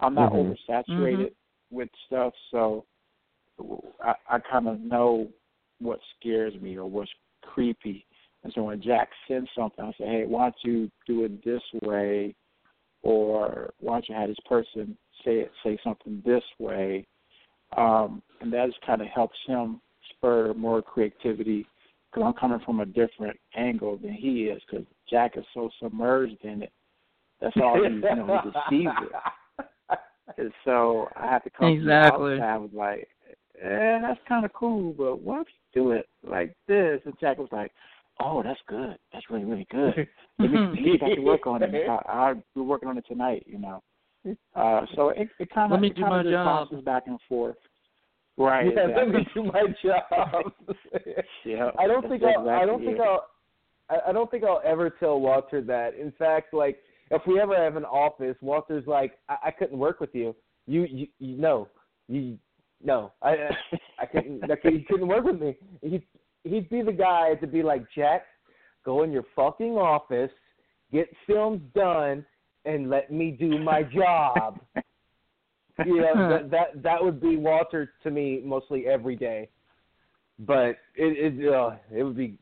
I'm 0.00 0.14
not 0.14 0.32
Mhm. 0.32 0.56
oversaturated 0.56 1.34
with 1.70 1.88
stuff, 2.06 2.34
so 2.50 2.84
I, 4.02 4.14
I 4.28 4.38
kind 4.40 4.68
of 4.68 4.80
know 4.80 5.28
what 5.80 5.98
scares 6.18 6.54
me 6.60 6.76
or 6.76 6.86
what's 6.86 7.10
creepy. 7.42 8.06
And 8.42 8.52
so 8.54 8.64
when 8.64 8.82
Jack 8.82 9.08
sends 9.26 9.48
something, 9.56 9.84
I 9.84 9.90
say, 9.92 10.06
hey, 10.06 10.24
why 10.26 10.44
don't 10.44 10.56
you 10.62 10.90
do 11.06 11.24
it 11.24 11.44
this 11.44 11.62
way? 11.82 12.34
Or 13.02 13.72
why 13.80 13.94
don't 13.94 14.08
you 14.08 14.14
have 14.14 14.28
this 14.28 14.36
person 14.48 14.96
say 15.24 15.40
it, 15.40 15.52
say 15.62 15.78
something 15.84 16.22
this 16.24 16.42
way? 16.58 17.06
Um, 17.76 18.22
and 18.40 18.52
that 18.52 18.66
just 18.66 18.84
kind 18.84 19.02
of 19.02 19.08
helps 19.08 19.36
him 19.46 19.80
spur 20.10 20.54
more 20.54 20.82
creativity 20.82 21.66
because 22.10 22.26
I'm 22.26 22.34
coming 22.34 22.64
from 22.64 22.80
a 22.80 22.86
different 22.86 23.38
angle 23.56 23.96
than 23.96 24.12
he 24.12 24.44
is 24.44 24.62
because 24.70 24.86
Jack 25.10 25.36
is 25.36 25.44
so 25.52 25.70
submerged 25.82 26.42
in 26.42 26.62
it. 26.62 26.72
That's 27.40 27.56
all 27.62 27.76
he, 27.76 27.94
you 27.94 28.00
know, 28.00 28.40
he 28.70 28.78
receives 28.84 28.96
it. 29.02 29.98
And 30.38 30.52
so 30.64 31.08
I 31.16 31.26
have 31.26 31.44
to 31.44 31.50
come 31.50 31.68
Exactly. 31.68 32.32
from 32.32 32.38
the 32.38 32.44
outside 32.44 32.62
with 32.62 32.72
like, 32.72 33.08
eh, 33.62 33.98
that's 34.00 34.20
kind 34.28 34.44
of 34.44 34.52
cool, 34.52 34.92
but 34.92 35.20
what 35.20 35.42
if 35.42 35.46
you 35.74 35.82
do 35.82 35.90
it 35.92 36.06
like 36.26 36.54
this? 36.68 37.00
And 37.04 37.14
Jack 37.20 37.38
was 37.38 37.48
like, 37.52 37.72
oh, 38.20 38.42
that's 38.42 38.60
good. 38.68 38.96
That's 39.12 39.28
really, 39.30 39.44
really 39.44 39.66
good. 39.70 40.06
Let 40.38 40.50
me, 40.50 40.58
let 40.58 40.72
me 40.72 40.96
back 41.00 41.14
to 41.14 41.20
work 41.20 41.46
on 41.46 41.62
it. 41.62 41.88
I, 41.88 42.02
I'll 42.08 42.34
be 42.34 42.60
working 42.60 42.88
on 42.88 42.98
it 42.98 43.04
tonight, 43.06 43.44
you 43.46 43.58
know. 43.58 43.82
Uh, 44.56 44.86
so 44.94 45.10
it, 45.10 45.28
it 45.38 45.50
kind 45.50 45.70
Let 45.70 45.76
of 45.76 45.82
me 45.82 45.88
it 45.88 45.96
do 45.96 46.02
kind 46.02 46.12
my 46.12 46.20
of 46.20 46.24
just 46.24 46.32
job. 46.32 46.46
bounces 46.70 46.84
back 46.84 47.04
and 47.06 47.18
forth. 47.28 47.56
Right. 48.36 48.66
yeah, 48.74 48.86
let 48.96 49.08
me 49.08 49.26
do 49.34 49.44
my 49.44 49.62
job. 49.82 50.52
Yeah. 51.44 51.70
I 51.78 51.86
don't 51.86 52.00
that's 52.02 52.12
think 52.12 52.22
I'll, 52.24 52.48
I 52.48 52.64
don't 52.64 52.80
exactly 52.80 52.86
think. 52.86 53.00
I'll 53.00 53.26
I, 53.90 54.10
I 54.10 54.12
don't 54.12 54.30
think 54.30 54.44
I'll 54.44 54.62
ever 54.64 54.90
tell 54.90 55.20
Walter 55.20 55.60
that. 55.62 55.94
In 55.94 56.12
fact, 56.18 56.54
like 56.54 56.78
if 57.10 57.22
we 57.26 57.40
ever 57.40 57.56
have 57.56 57.76
an 57.76 57.84
office, 57.84 58.36
Walter's 58.40 58.86
like, 58.86 59.12
I, 59.28 59.36
I 59.46 59.50
couldn't 59.50 59.78
work 59.78 60.00
with 60.00 60.14
you. 60.14 60.34
You, 60.66 60.86
you, 60.90 61.06
you 61.18 61.36
no, 61.36 61.68
you, 62.08 62.38
no, 62.84 63.12
I, 63.22 63.36
I, 63.98 64.06
couldn't. 64.06 64.42
Couldn't, 64.62 64.86
couldn't 64.86 65.08
work 65.08 65.24
with 65.24 65.40
me. 65.40 65.56
He, 65.80 66.04
he'd 66.44 66.68
be 66.68 66.82
the 66.82 66.92
guy 66.92 67.34
to 67.40 67.46
be 67.46 67.62
like, 67.62 67.84
Jack, 67.94 68.26
go 68.84 69.02
in 69.02 69.10
your 69.10 69.24
fucking 69.34 69.72
office, 69.72 70.30
get 70.92 71.08
films 71.26 71.62
done, 71.74 72.24
and 72.66 72.90
let 72.90 73.10
me 73.10 73.30
do 73.30 73.58
my 73.58 73.82
job. 73.82 74.60
you 75.84 75.96
know, 75.96 76.28
that 76.28 76.50
that 76.50 76.82
that 76.82 77.02
would 77.02 77.20
be 77.20 77.36
Walter 77.36 77.92
to 78.02 78.10
me 78.10 78.42
mostly 78.44 78.86
every 78.86 79.16
day. 79.16 79.48
But 80.38 80.76
it 80.94 81.40
it 81.40 81.54
uh, 81.54 81.76
it 81.90 82.02
would 82.02 82.16
be 82.16 82.36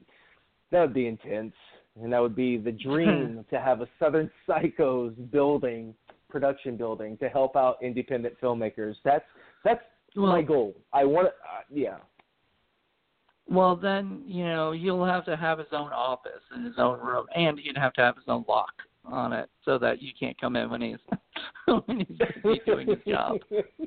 that 0.72 0.80
would 0.80 0.94
be 0.94 1.06
intense, 1.06 1.54
and 2.00 2.12
that 2.12 2.20
would 2.20 2.36
be 2.36 2.56
the 2.56 2.72
dream 2.84 3.44
to 3.50 3.60
have 3.60 3.80
a 3.80 3.88
Southern 4.00 4.30
Psychos 4.48 5.14
building, 5.30 5.94
production 6.28 6.76
building, 6.76 7.16
to 7.18 7.28
help 7.28 7.54
out 7.56 7.76
independent 7.80 8.34
filmmakers. 8.40 8.96
That's 9.04 9.24
that's 9.64 9.82
my 10.14 10.42
goal. 10.42 10.74
I 10.92 11.04
want, 11.04 11.28
uh, 11.28 11.62
yeah. 11.70 11.96
Well, 13.48 13.76
then 13.76 14.22
you 14.26 14.44
know 14.44 14.72
he'll 14.72 15.04
have 15.04 15.24
to 15.26 15.36
have 15.36 15.58
his 15.58 15.68
own 15.72 15.92
office 15.92 16.42
and 16.52 16.64
his 16.64 16.74
own 16.78 17.00
room, 17.00 17.26
and 17.34 17.58
he'd 17.58 17.76
have 17.76 17.92
to 17.94 18.00
have 18.00 18.16
his 18.16 18.24
own 18.28 18.44
lock 18.48 18.72
on 19.04 19.32
it 19.32 19.50
so 19.64 19.78
that 19.78 20.00
you 20.00 20.12
can't 20.18 20.40
come 20.40 20.56
in 20.56 20.70
when 20.70 20.80
he's 20.80 20.96
when 21.66 22.06
he's 22.06 22.58
doing 22.64 22.88
his 22.88 22.98
job. 23.06 23.38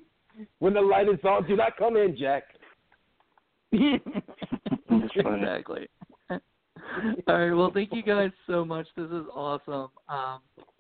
when 0.60 0.74
the 0.74 0.82
light 0.82 1.08
is 1.08 1.20
on, 1.24 1.48
do 1.48 1.56
not 1.56 1.78
come 1.78 1.96
in, 1.96 2.16
Jack. 2.18 2.44
exactly. 3.72 5.88
All 7.28 7.28
right. 7.28 7.52
Well, 7.52 7.72
thank 7.74 7.94
you 7.94 8.04
guys 8.04 8.32
so 8.48 8.64
much. 8.64 8.88
This 8.96 9.08
is 9.08 9.26
awesome. 9.34 9.90
Um, 10.08 10.40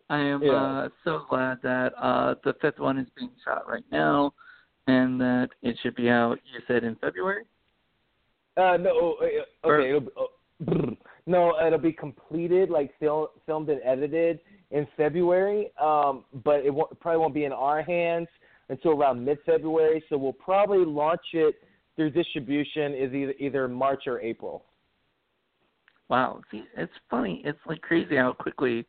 I 0.10 0.20
am 0.20 0.44
Yeah. 0.44 0.54
uh, 0.54 0.90
so 1.04 1.26
glad 1.30 1.60
that 1.64 1.94
uh, 1.98 2.36
the 2.44 2.54
fifth 2.62 2.80
one 2.80 2.98
is 2.98 3.08
being 3.18 3.32
shot 3.44 3.68
right 3.68 3.84
now, 3.92 4.34
and 4.88 5.20
that 5.20 5.50
it 5.62 5.78
should 5.82 5.96
be 5.96 6.10
out. 6.10 6.40
You 6.54 6.62
said 6.68 6.84
in 6.84 6.96
February. 6.96 7.44
Uh, 8.58 8.78
no, 8.78 9.18
uh, 9.22 9.26
Or- 9.64 9.82
okay. 9.82 9.90
It'll, 9.90 10.00
be- 10.02 10.12
oh, 10.18 10.98
no, 11.26 11.60
it'll 11.66 11.80
be 11.80 11.92
completed, 11.92 12.70
like 12.70 12.98
film, 13.00 13.28
filmed 13.46 13.70
and 13.70 13.82
edited 13.84 14.40
in 14.72 14.88
February. 14.96 15.72
Um, 15.82 16.24
but 16.44 16.66
it 16.66 16.74
won't, 16.74 16.98
probably 17.00 17.20
won't 17.20 17.34
be 17.34 17.46
in 17.46 17.52
our 17.52 17.82
hands 17.82 18.28
until 18.70 18.92
around 18.92 19.24
mid-February. 19.24 20.04
So 20.10 20.18
we'll 20.18 20.34
probably 20.34 20.86
launch 20.86 21.22
it 21.34 21.56
through 21.96 22.12
distribution 22.12 22.94
is 22.94 23.14
either 23.14 23.34
either 23.40 23.68
March 23.68 24.04
or 24.06 24.20
April. 24.22 24.66
Wow. 26.10 26.42
See, 26.52 26.64
it's 26.78 26.92
funny. 27.10 27.42
It's 27.46 27.60
like 27.68 27.82
crazy 27.82 28.16
how 28.16 28.34
quickly 28.34 28.86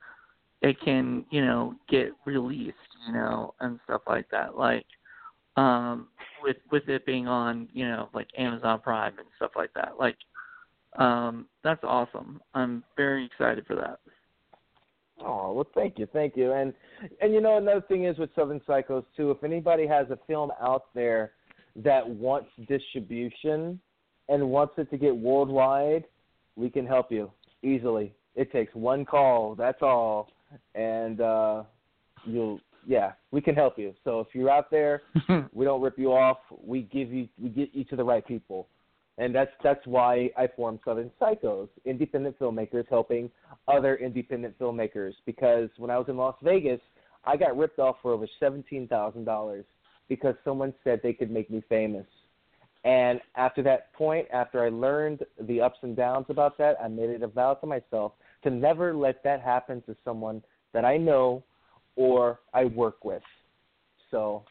it 0.63 0.77
can, 0.85 1.25
you 1.31 1.45
know, 1.45 1.75
get 1.89 2.13
released, 2.25 2.77
you 3.07 3.13
know, 3.15 3.55
and 3.61 3.79
stuff 3.85 4.03
like 4.07 4.29
that. 4.31 4.57
Like, 4.57 4.87
um, 5.57 6.09
with 6.43 6.57
with 6.71 6.89
it 6.89 7.07
being 7.07 7.27
on, 7.27 7.69
you 7.73 7.87
know, 7.87 8.09
like 8.15 8.29
Amazon 8.37 8.81
Prime 8.81 9.19
and 9.19 9.27
stuff 9.37 9.53
like 9.57 9.73
that. 9.75 9.95
Like, 9.99 10.17
um, 10.99 11.47
that's 11.65 11.83
awesome. 11.83 12.41
I'm 12.55 12.85
very 12.97 13.25
excited 13.25 13.67
for 13.67 13.75
that. 13.77 13.99
Oh 15.25 15.53
well, 15.53 15.67
thank 15.75 15.99
you, 15.99 16.07
thank 16.13 16.37
you, 16.37 16.53
and 16.53 16.75
and 17.21 17.33
you 17.33 17.41
know 17.41 17.57
another 17.57 17.81
thing 17.81 18.05
is 18.05 18.19
with 18.19 18.31
Southern 18.35 18.61
Psychos 18.61 19.05
too. 19.17 19.31
If 19.31 19.43
anybody 19.45 19.87
has 19.87 20.11
a 20.11 20.19
film 20.27 20.51
out 20.61 20.95
there 20.95 21.33
that 21.77 22.07
wants 22.07 22.49
distribution 22.69 23.81
and 24.29 24.51
wants 24.51 24.75
it 24.77 24.91
to 24.91 24.99
get 24.99 25.17
worldwide, 25.17 26.05
we 26.57 26.69
can 26.69 26.87
help 26.87 27.11
you 27.11 27.31
easily. 27.63 28.13
It 28.35 28.53
takes 28.53 28.75
one 28.75 29.07
call, 29.07 29.55
that's 29.55 29.81
all, 29.81 30.29
and 30.75 31.21
uh, 31.21 31.63
you'll 32.27 32.61
yeah, 32.87 33.13
we 33.33 33.41
can 33.41 33.55
help 33.55 33.79
you. 33.79 33.93
So 34.05 34.21
if 34.21 34.29
you're 34.33 34.51
out 34.51 34.71
there, 34.71 35.03
we 35.53 35.65
don't 35.65 35.83
rip 35.83 35.99
you 35.99 36.13
off. 36.13 36.39
We 36.65 36.83
give 36.83 37.13
you 37.13 37.29
we 37.41 37.49
get 37.49 37.71
you 37.75 37.85
to 37.85 37.97
the 37.97 38.05
right 38.05 38.27
people. 38.27 38.69
And 39.19 39.35
that's 39.35 39.51
that's 39.63 39.85
why 39.87 40.31
I 40.37 40.47
formed 40.47 40.81
Southern 40.85 41.11
Psychos, 41.21 41.69
independent 41.85 42.39
filmmakers 42.39 42.85
helping 42.89 43.31
other 43.67 43.97
independent 43.97 44.59
filmmakers. 44.59 45.15
Because 45.25 45.69
when 45.79 45.91
I 45.91 45.99
was 45.99 46.09
in 46.09 46.17
Las 46.17 46.37
Vegas, 46.43 46.81
I 47.25 47.37
got 47.37 47.57
ripped 47.57 47.79
off 47.79 47.97
for 48.03 48.13
over 48.13 48.29
seventeen 48.39 48.87
thousand 48.87 49.25
dollars 49.25 49.65
because 50.09 50.35
someone 50.45 50.73
said 50.85 51.01
they 51.03 51.13
could 51.13 51.31
make 51.31 51.51
me 51.51 51.63
famous. 51.69 52.07
And 52.85 53.21
after 53.35 53.63
that 53.65 53.93
point, 53.95 54.29
after 54.33 54.65
I 54.65 54.69
learned 54.69 55.25
the 55.41 55.61
ups 55.61 55.79
and 55.83 55.97
downs 55.97 56.27
about 56.29 56.57
that, 56.59 56.77
I 56.81 56.87
made 56.87 57.11
it 57.11 57.23
a 57.23 57.27
vow 57.27 57.55
to 57.55 57.67
myself 57.67 58.13
to 58.45 58.51
never 58.51 58.95
let 58.95 59.25
that 59.25 59.41
happen 59.41 59.83
to 59.87 59.97
someone 60.05 60.41
that 60.73 60.85
I 60.85 60.97
know 60.97 61.43
or 61.97 62.41
I 62.55 62.67
work 62.67 63.05
with. 63.05 63.23
So, 64.11 64.45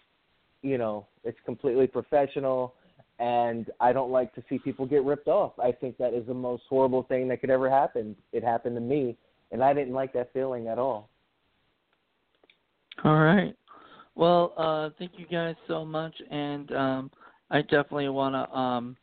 you 0.61 0.77
know, 0.77 1.07
it's 1.23 1.37
completely 1.45 1.87
professional 1.87 2.73
and 3.19 3.71
I 3.79 3.93
don't 3.93 4.11
like 4.11 4.33
to 4.35 4.43
see 4.49 4.57
people 4.57 4.85
get 4.85 5.03
ripped 5.03 5.27
off. 5.27 5.53
I 5.59 5.71
think 5.71 5.97
that 5.97 6.13
is 6.13 6.27
the 6.27 6.33
most 6.33 6.63
horrible 6.69 7.03
thing 7.03 7.27
that 7.29 7.39
could 7.39 7.49
ever 7.49 7.69
happen. 7.69 8.15
It 8.33 8.43
happened 8.43 8.75
to 8.75 8.81
me, 8.81 9.15
and 9.51 9.63
I 9.63 9.73
didn't 9.73 9.93
like 9.93 10.11
that 10.13 10.33
feeling 10.33 10.67
at 10.67 10.77
all. 10.77 11.09
All 13.03 13.19
right. 13.19 13.55
Well, 14.15 14.53
uh, 14.57 14.89
thank 14.99 15.11
you 15.17 15.25
guys 15.27 15.55
so 15.67 15.85
much, 15.85 16.13
and 16.29 16.71
um, 16.73 17.11
I 17.51 17.61
definitely 17.61 18.09
want 18.09 18.35
to, 18.35 18.57
um, 18.57 18.97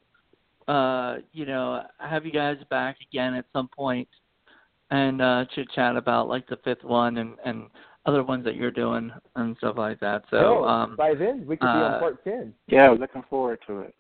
uh, 0.69 1.17
you 1.33 1.47
know, 1.47 1.83
have 1.99 2.27
you 2.27 2.33
guys 2.33 2.57
back 2.69 2.97
again 3.11 3.35
at 3.35 3.47
some 3.53 3.69
point 3.69 4.09
and 4.91 5.23
uh, 5.23 5.45
chit 5.55 5.69
chat 5.75 5.97
about 5.97 6.29
like 6.29 6.47
the 6.49 6.59
fifth 6.65 6.85
one 6.85 7.17
and 7.17 7.35
and 7.45 7.69
other 8.07 8.23
ones 8.25 8.45
that 8.45 8.57
you're 8.57 8.71
doing 8.71 9.11
and 9.37 9.57
stuff 9.59 9.77
like 9.77 10.01
that. 10.01 10.25
So, 10.31 10.41
No, 10.41 10.65
um, 10.65 10.97
by 10.97 11.15
then 11.15 11.45
we 11.47 11.57
could 11.57 11.61
be 11.61 11.67
on 11.67 11.95
uh, 11.95 11.99
part 11.99 12.25
ten. 12.25 12.55
Yeah, 12.67 12.91
looking 12.91 13.23
forward 13.31 13.61
to 13.67 13.81
it. 13.81 13.95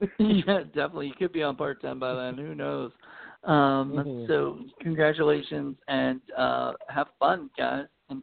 yeah, 0.18 0.60
definitely. 0.74 1.08
You 1.08 1.14
could 1.14 1.32
be 1.32 1.42
on 1.42 1.56
part 1.56 1.80
ten 1.80 1.98
by 1.98 2.14
then. 2.14 2.36
Who 2.36 2.54
knows? 2.54 2.92
Um, 3.44 3.92
Mhm. 3.92 4.26
So, 4.26 4.58
congratulations 4.80 5.76
and 5.88 6.20
uh, 6.36 6.72
have 6.88 7.08
fun, 7.18 7.48
guys, 7.56 7.86
and 8.10 8.22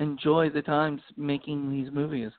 enjoy 0.00 0.50
the 0.50 0.62
times 0.62 1.00
making 1.16 1.70
these 1.70 1.92
movies. 1.92 2.30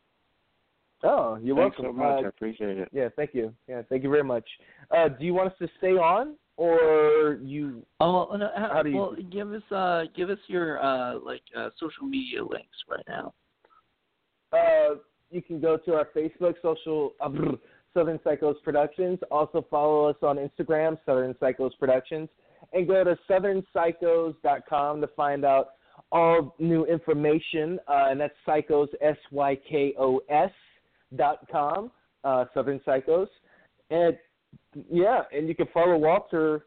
Oh, 1.04 1.36
you're 1.36 1.56
Thanks 1.56 1.78
welcome. 1.78 1.98
so 1.98 2.04
much. 2.04 2.24
I 2.24 2.26
Uh, 2.26 2.30
appreciate 2.30 2.78
it. 2.80 2.90
yeah, 2.92 3.10
thank 3.16 3.34
you. 3.36 3.54
Yeah, 3.68 3.84
thank 3.90 4.04
you 4.04 4.10
very 4.10 4.24
much. 4.24 4.46
Uh, 4.90 5.08
do 5.10 5.24
you 5.24 5.34
want 5.36 5.52
us 5.52 5.58
to 5.60 5.68
stay 5.78 5.98
on, 5.98 6.36
or 6.58 7.40
you? 7.44 7.86
Oh, 8.00 8.28
well, 8.30 8.38
no, 8.38 8.50
ha- 8.56 8.70
How 8.74 8.84
do 8.84 8.90
you- 8.90 8.98
well, 8.98 9.16
give 9.32 9.52
us 9.54 9.64
uh, 9.72 10.04
give 10.16 10.30
us 10.30 10.40
your 10.48 10.84
uh, 10.84 11.20
like 11.20 11.42
uh, 11.56 11.70
social 11.80 12.06
media 12.06 12.44
links 12.44 12.78
right 12.90 13.04
now. 13.08 13.34
Uh, 14.54 14.96
you 15.32 15.42
can 15.42 15.60
go 15.60 15.76
to 15.78 15.94
our 15.96 16.08
Facebook, 16.16 16.54
social 16.62 17.14
uh, 17.20 17.30
Southern 17.94 18.20
Psychos 18.20 18.56
Productions. 18.64 19.20
Also 19.32 19.66
follow 19.70 20.06
us 20.10 20.16
on 20.22 20.38
Instagram, 20.38 20.98
Southern 21.06 21.34
Psychos 21.36 21.72
Productions, 21.80 22.30
and 22.74 22.88
go 22.88 23.04
to 23.04 23.18
southernpsychos.com 23.30 25.02
to 25.02 25.08
find 25.08 25.46
out 25.46 25.70
all 26.12 26.56
new 26.60 26.86
information. 26.86 27.80
Uh, 27.88 28.08
and 28.10 28.20
that's 28.20 28.34
Psychos 28.48 28.88
S 29.02 29.18
Y 29.32 29.58
K 29.70 29.94
O 30.00 30.22
S 30.30 30.52
dot 31.16 31.40
com, 31.52 31.92
uh, 32.24 32.46
Southern 32.54 32.80
Psychos, 32.80 33.28
and 33.90 34.18
yeah, 34.90 35.22
and 35.32 35.48
you 35.48 35.56
can 35.56 35.68
follow 35.74 35.98
Walter 35.98 36.66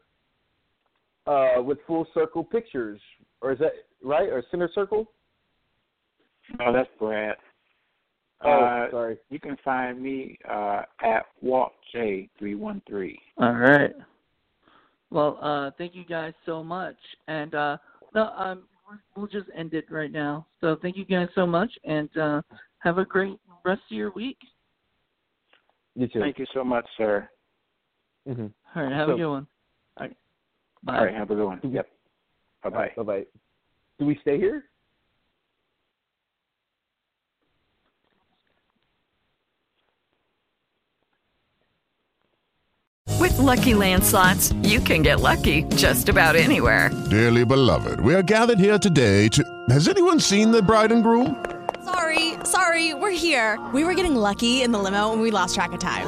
uh, 1.27 1.61
with 1.61 1.77
Full 1.87 2.07
Circle 2.13 2.43
Pictures, 2.43 2.99
or 3.41 3.51
is 3.51 3.59
that 3.59 3.73
right? 4.03 4.29
Or 4.29 4.43
Center 4.51 4.69
Circle? 4.73 5.11
No, 6.57 6.73
that's 6.73 6.89
Brad. 6.97 7.35
Oh, 8.41 8.49
uh, 8.49 8.91
sorry. 8.91 9.17
You 9.29 9.39
can 9.39 9.57
find 9.63 10.01
me 10.01 10.37
uh, 10.49 10.83
at 11.03 11.25
WaltJ313. 11.43 13.17
All 13.37 13.53
right. 13.53 13.91
Well, 15.11 15.39
uh, 15.41 15.71
thank 15.77 15.95
you 15.95 16.05
guys 16.05 16.33
so 16.45 16.63
much, 16.63 16.95
and 17.27 17.53
uh, 17.55 17.77
no, 18.13 18.27
um, 18.27 18.63
we'll 19.15 19.27
just 19.27 19.47
end 19.55 19.73
it 19.73 19.85
right 19.89 20.11
now. 20.11 20.45
So 20.61 20.77
thank 20.81 20.97
you 20.97 21.05
guys 21.05 21.27
so 21.35 21.45
much, 21.45 21.71
and 21.83 22.15
uh, 22.17 22.41
have 22.79 22.97
a 22.99 23.05
great 23.05 23.37
rest 23.65 23.81
of 23.89 23.97
your 23.97 24.11
week. 24.11 24.37
You 25.95 26.07
too. 26.07 26.19
Thank 26.19 26.39
you 26.39 26.45
so 26.53 26.63
much, 26.63 26.85
sir. 26.97 27.27
Mm-hmm. 28.29 28.47
All 28.75 28.83
right, 28.83 28.93
have 28.93 29.07
So- 29.07 29.13
a 29.13 29.17
good 29.17 29.27
one. 29.29 29.47
All 29.97 30.07
right. 30.07 30.17
Bye. 30.83 30.97
All 30.97 31.05
right, 31.05 31.15
have 31.15 31.31
a 31.31 31.35
good 31.35 31.45
one. 31.45 31.59
Yep. 31.63 31.87
Bye 32.63 32.69
bye. 32.69 32.91
Bye 32.95 33.03
bye. 33.03 33.25
Do 33.99 34.05
we 34.05 34.17
stay 34.21 34.37
here? 34.37 34.63
With 43.19 43.37
Lucky 43.37 43.73
Land 43.73 44.03
slots, 44.03 44.53
you 44.63 44.79
can 44.79 45.01
get 45.01 45.19
lucky 45.19 45.63
just 45.75 46.07
about 46.09 46.35
anywhere. 46.35 46.89
Dearly 47.09 47.43
beloved, 47.43 47.99
we 47.99 48.13
are 48.15 48.21
gathered 48.23 48.59
here 48.59 48.77
today 48.79 49.27
to. 49.29 49.43
Has 49.69 49.87
anyone 49.87 50.19
seen 50.19 50.51
the 50.51 50.61
bride 50.61 50.91
and 50.91 51.03
groom? 51.03 51.43
Sorry, 51.83 52.33
sorry, 52.43 52.93
we're 52.93 53.11
here. 53.11 53.59
We 53.73 53.83
were 53.83 53.93
getting 53.93 54.15
lucky 54.15 54.61
in 54.61 54.71
the 54.71 54.79
limo 54.79 55.11
and 55.11 55.21
we 55.21 55.31
lost 55.31 55.55
track 55.55 55.71
of 55.73 55.79
time. 55.79 56.07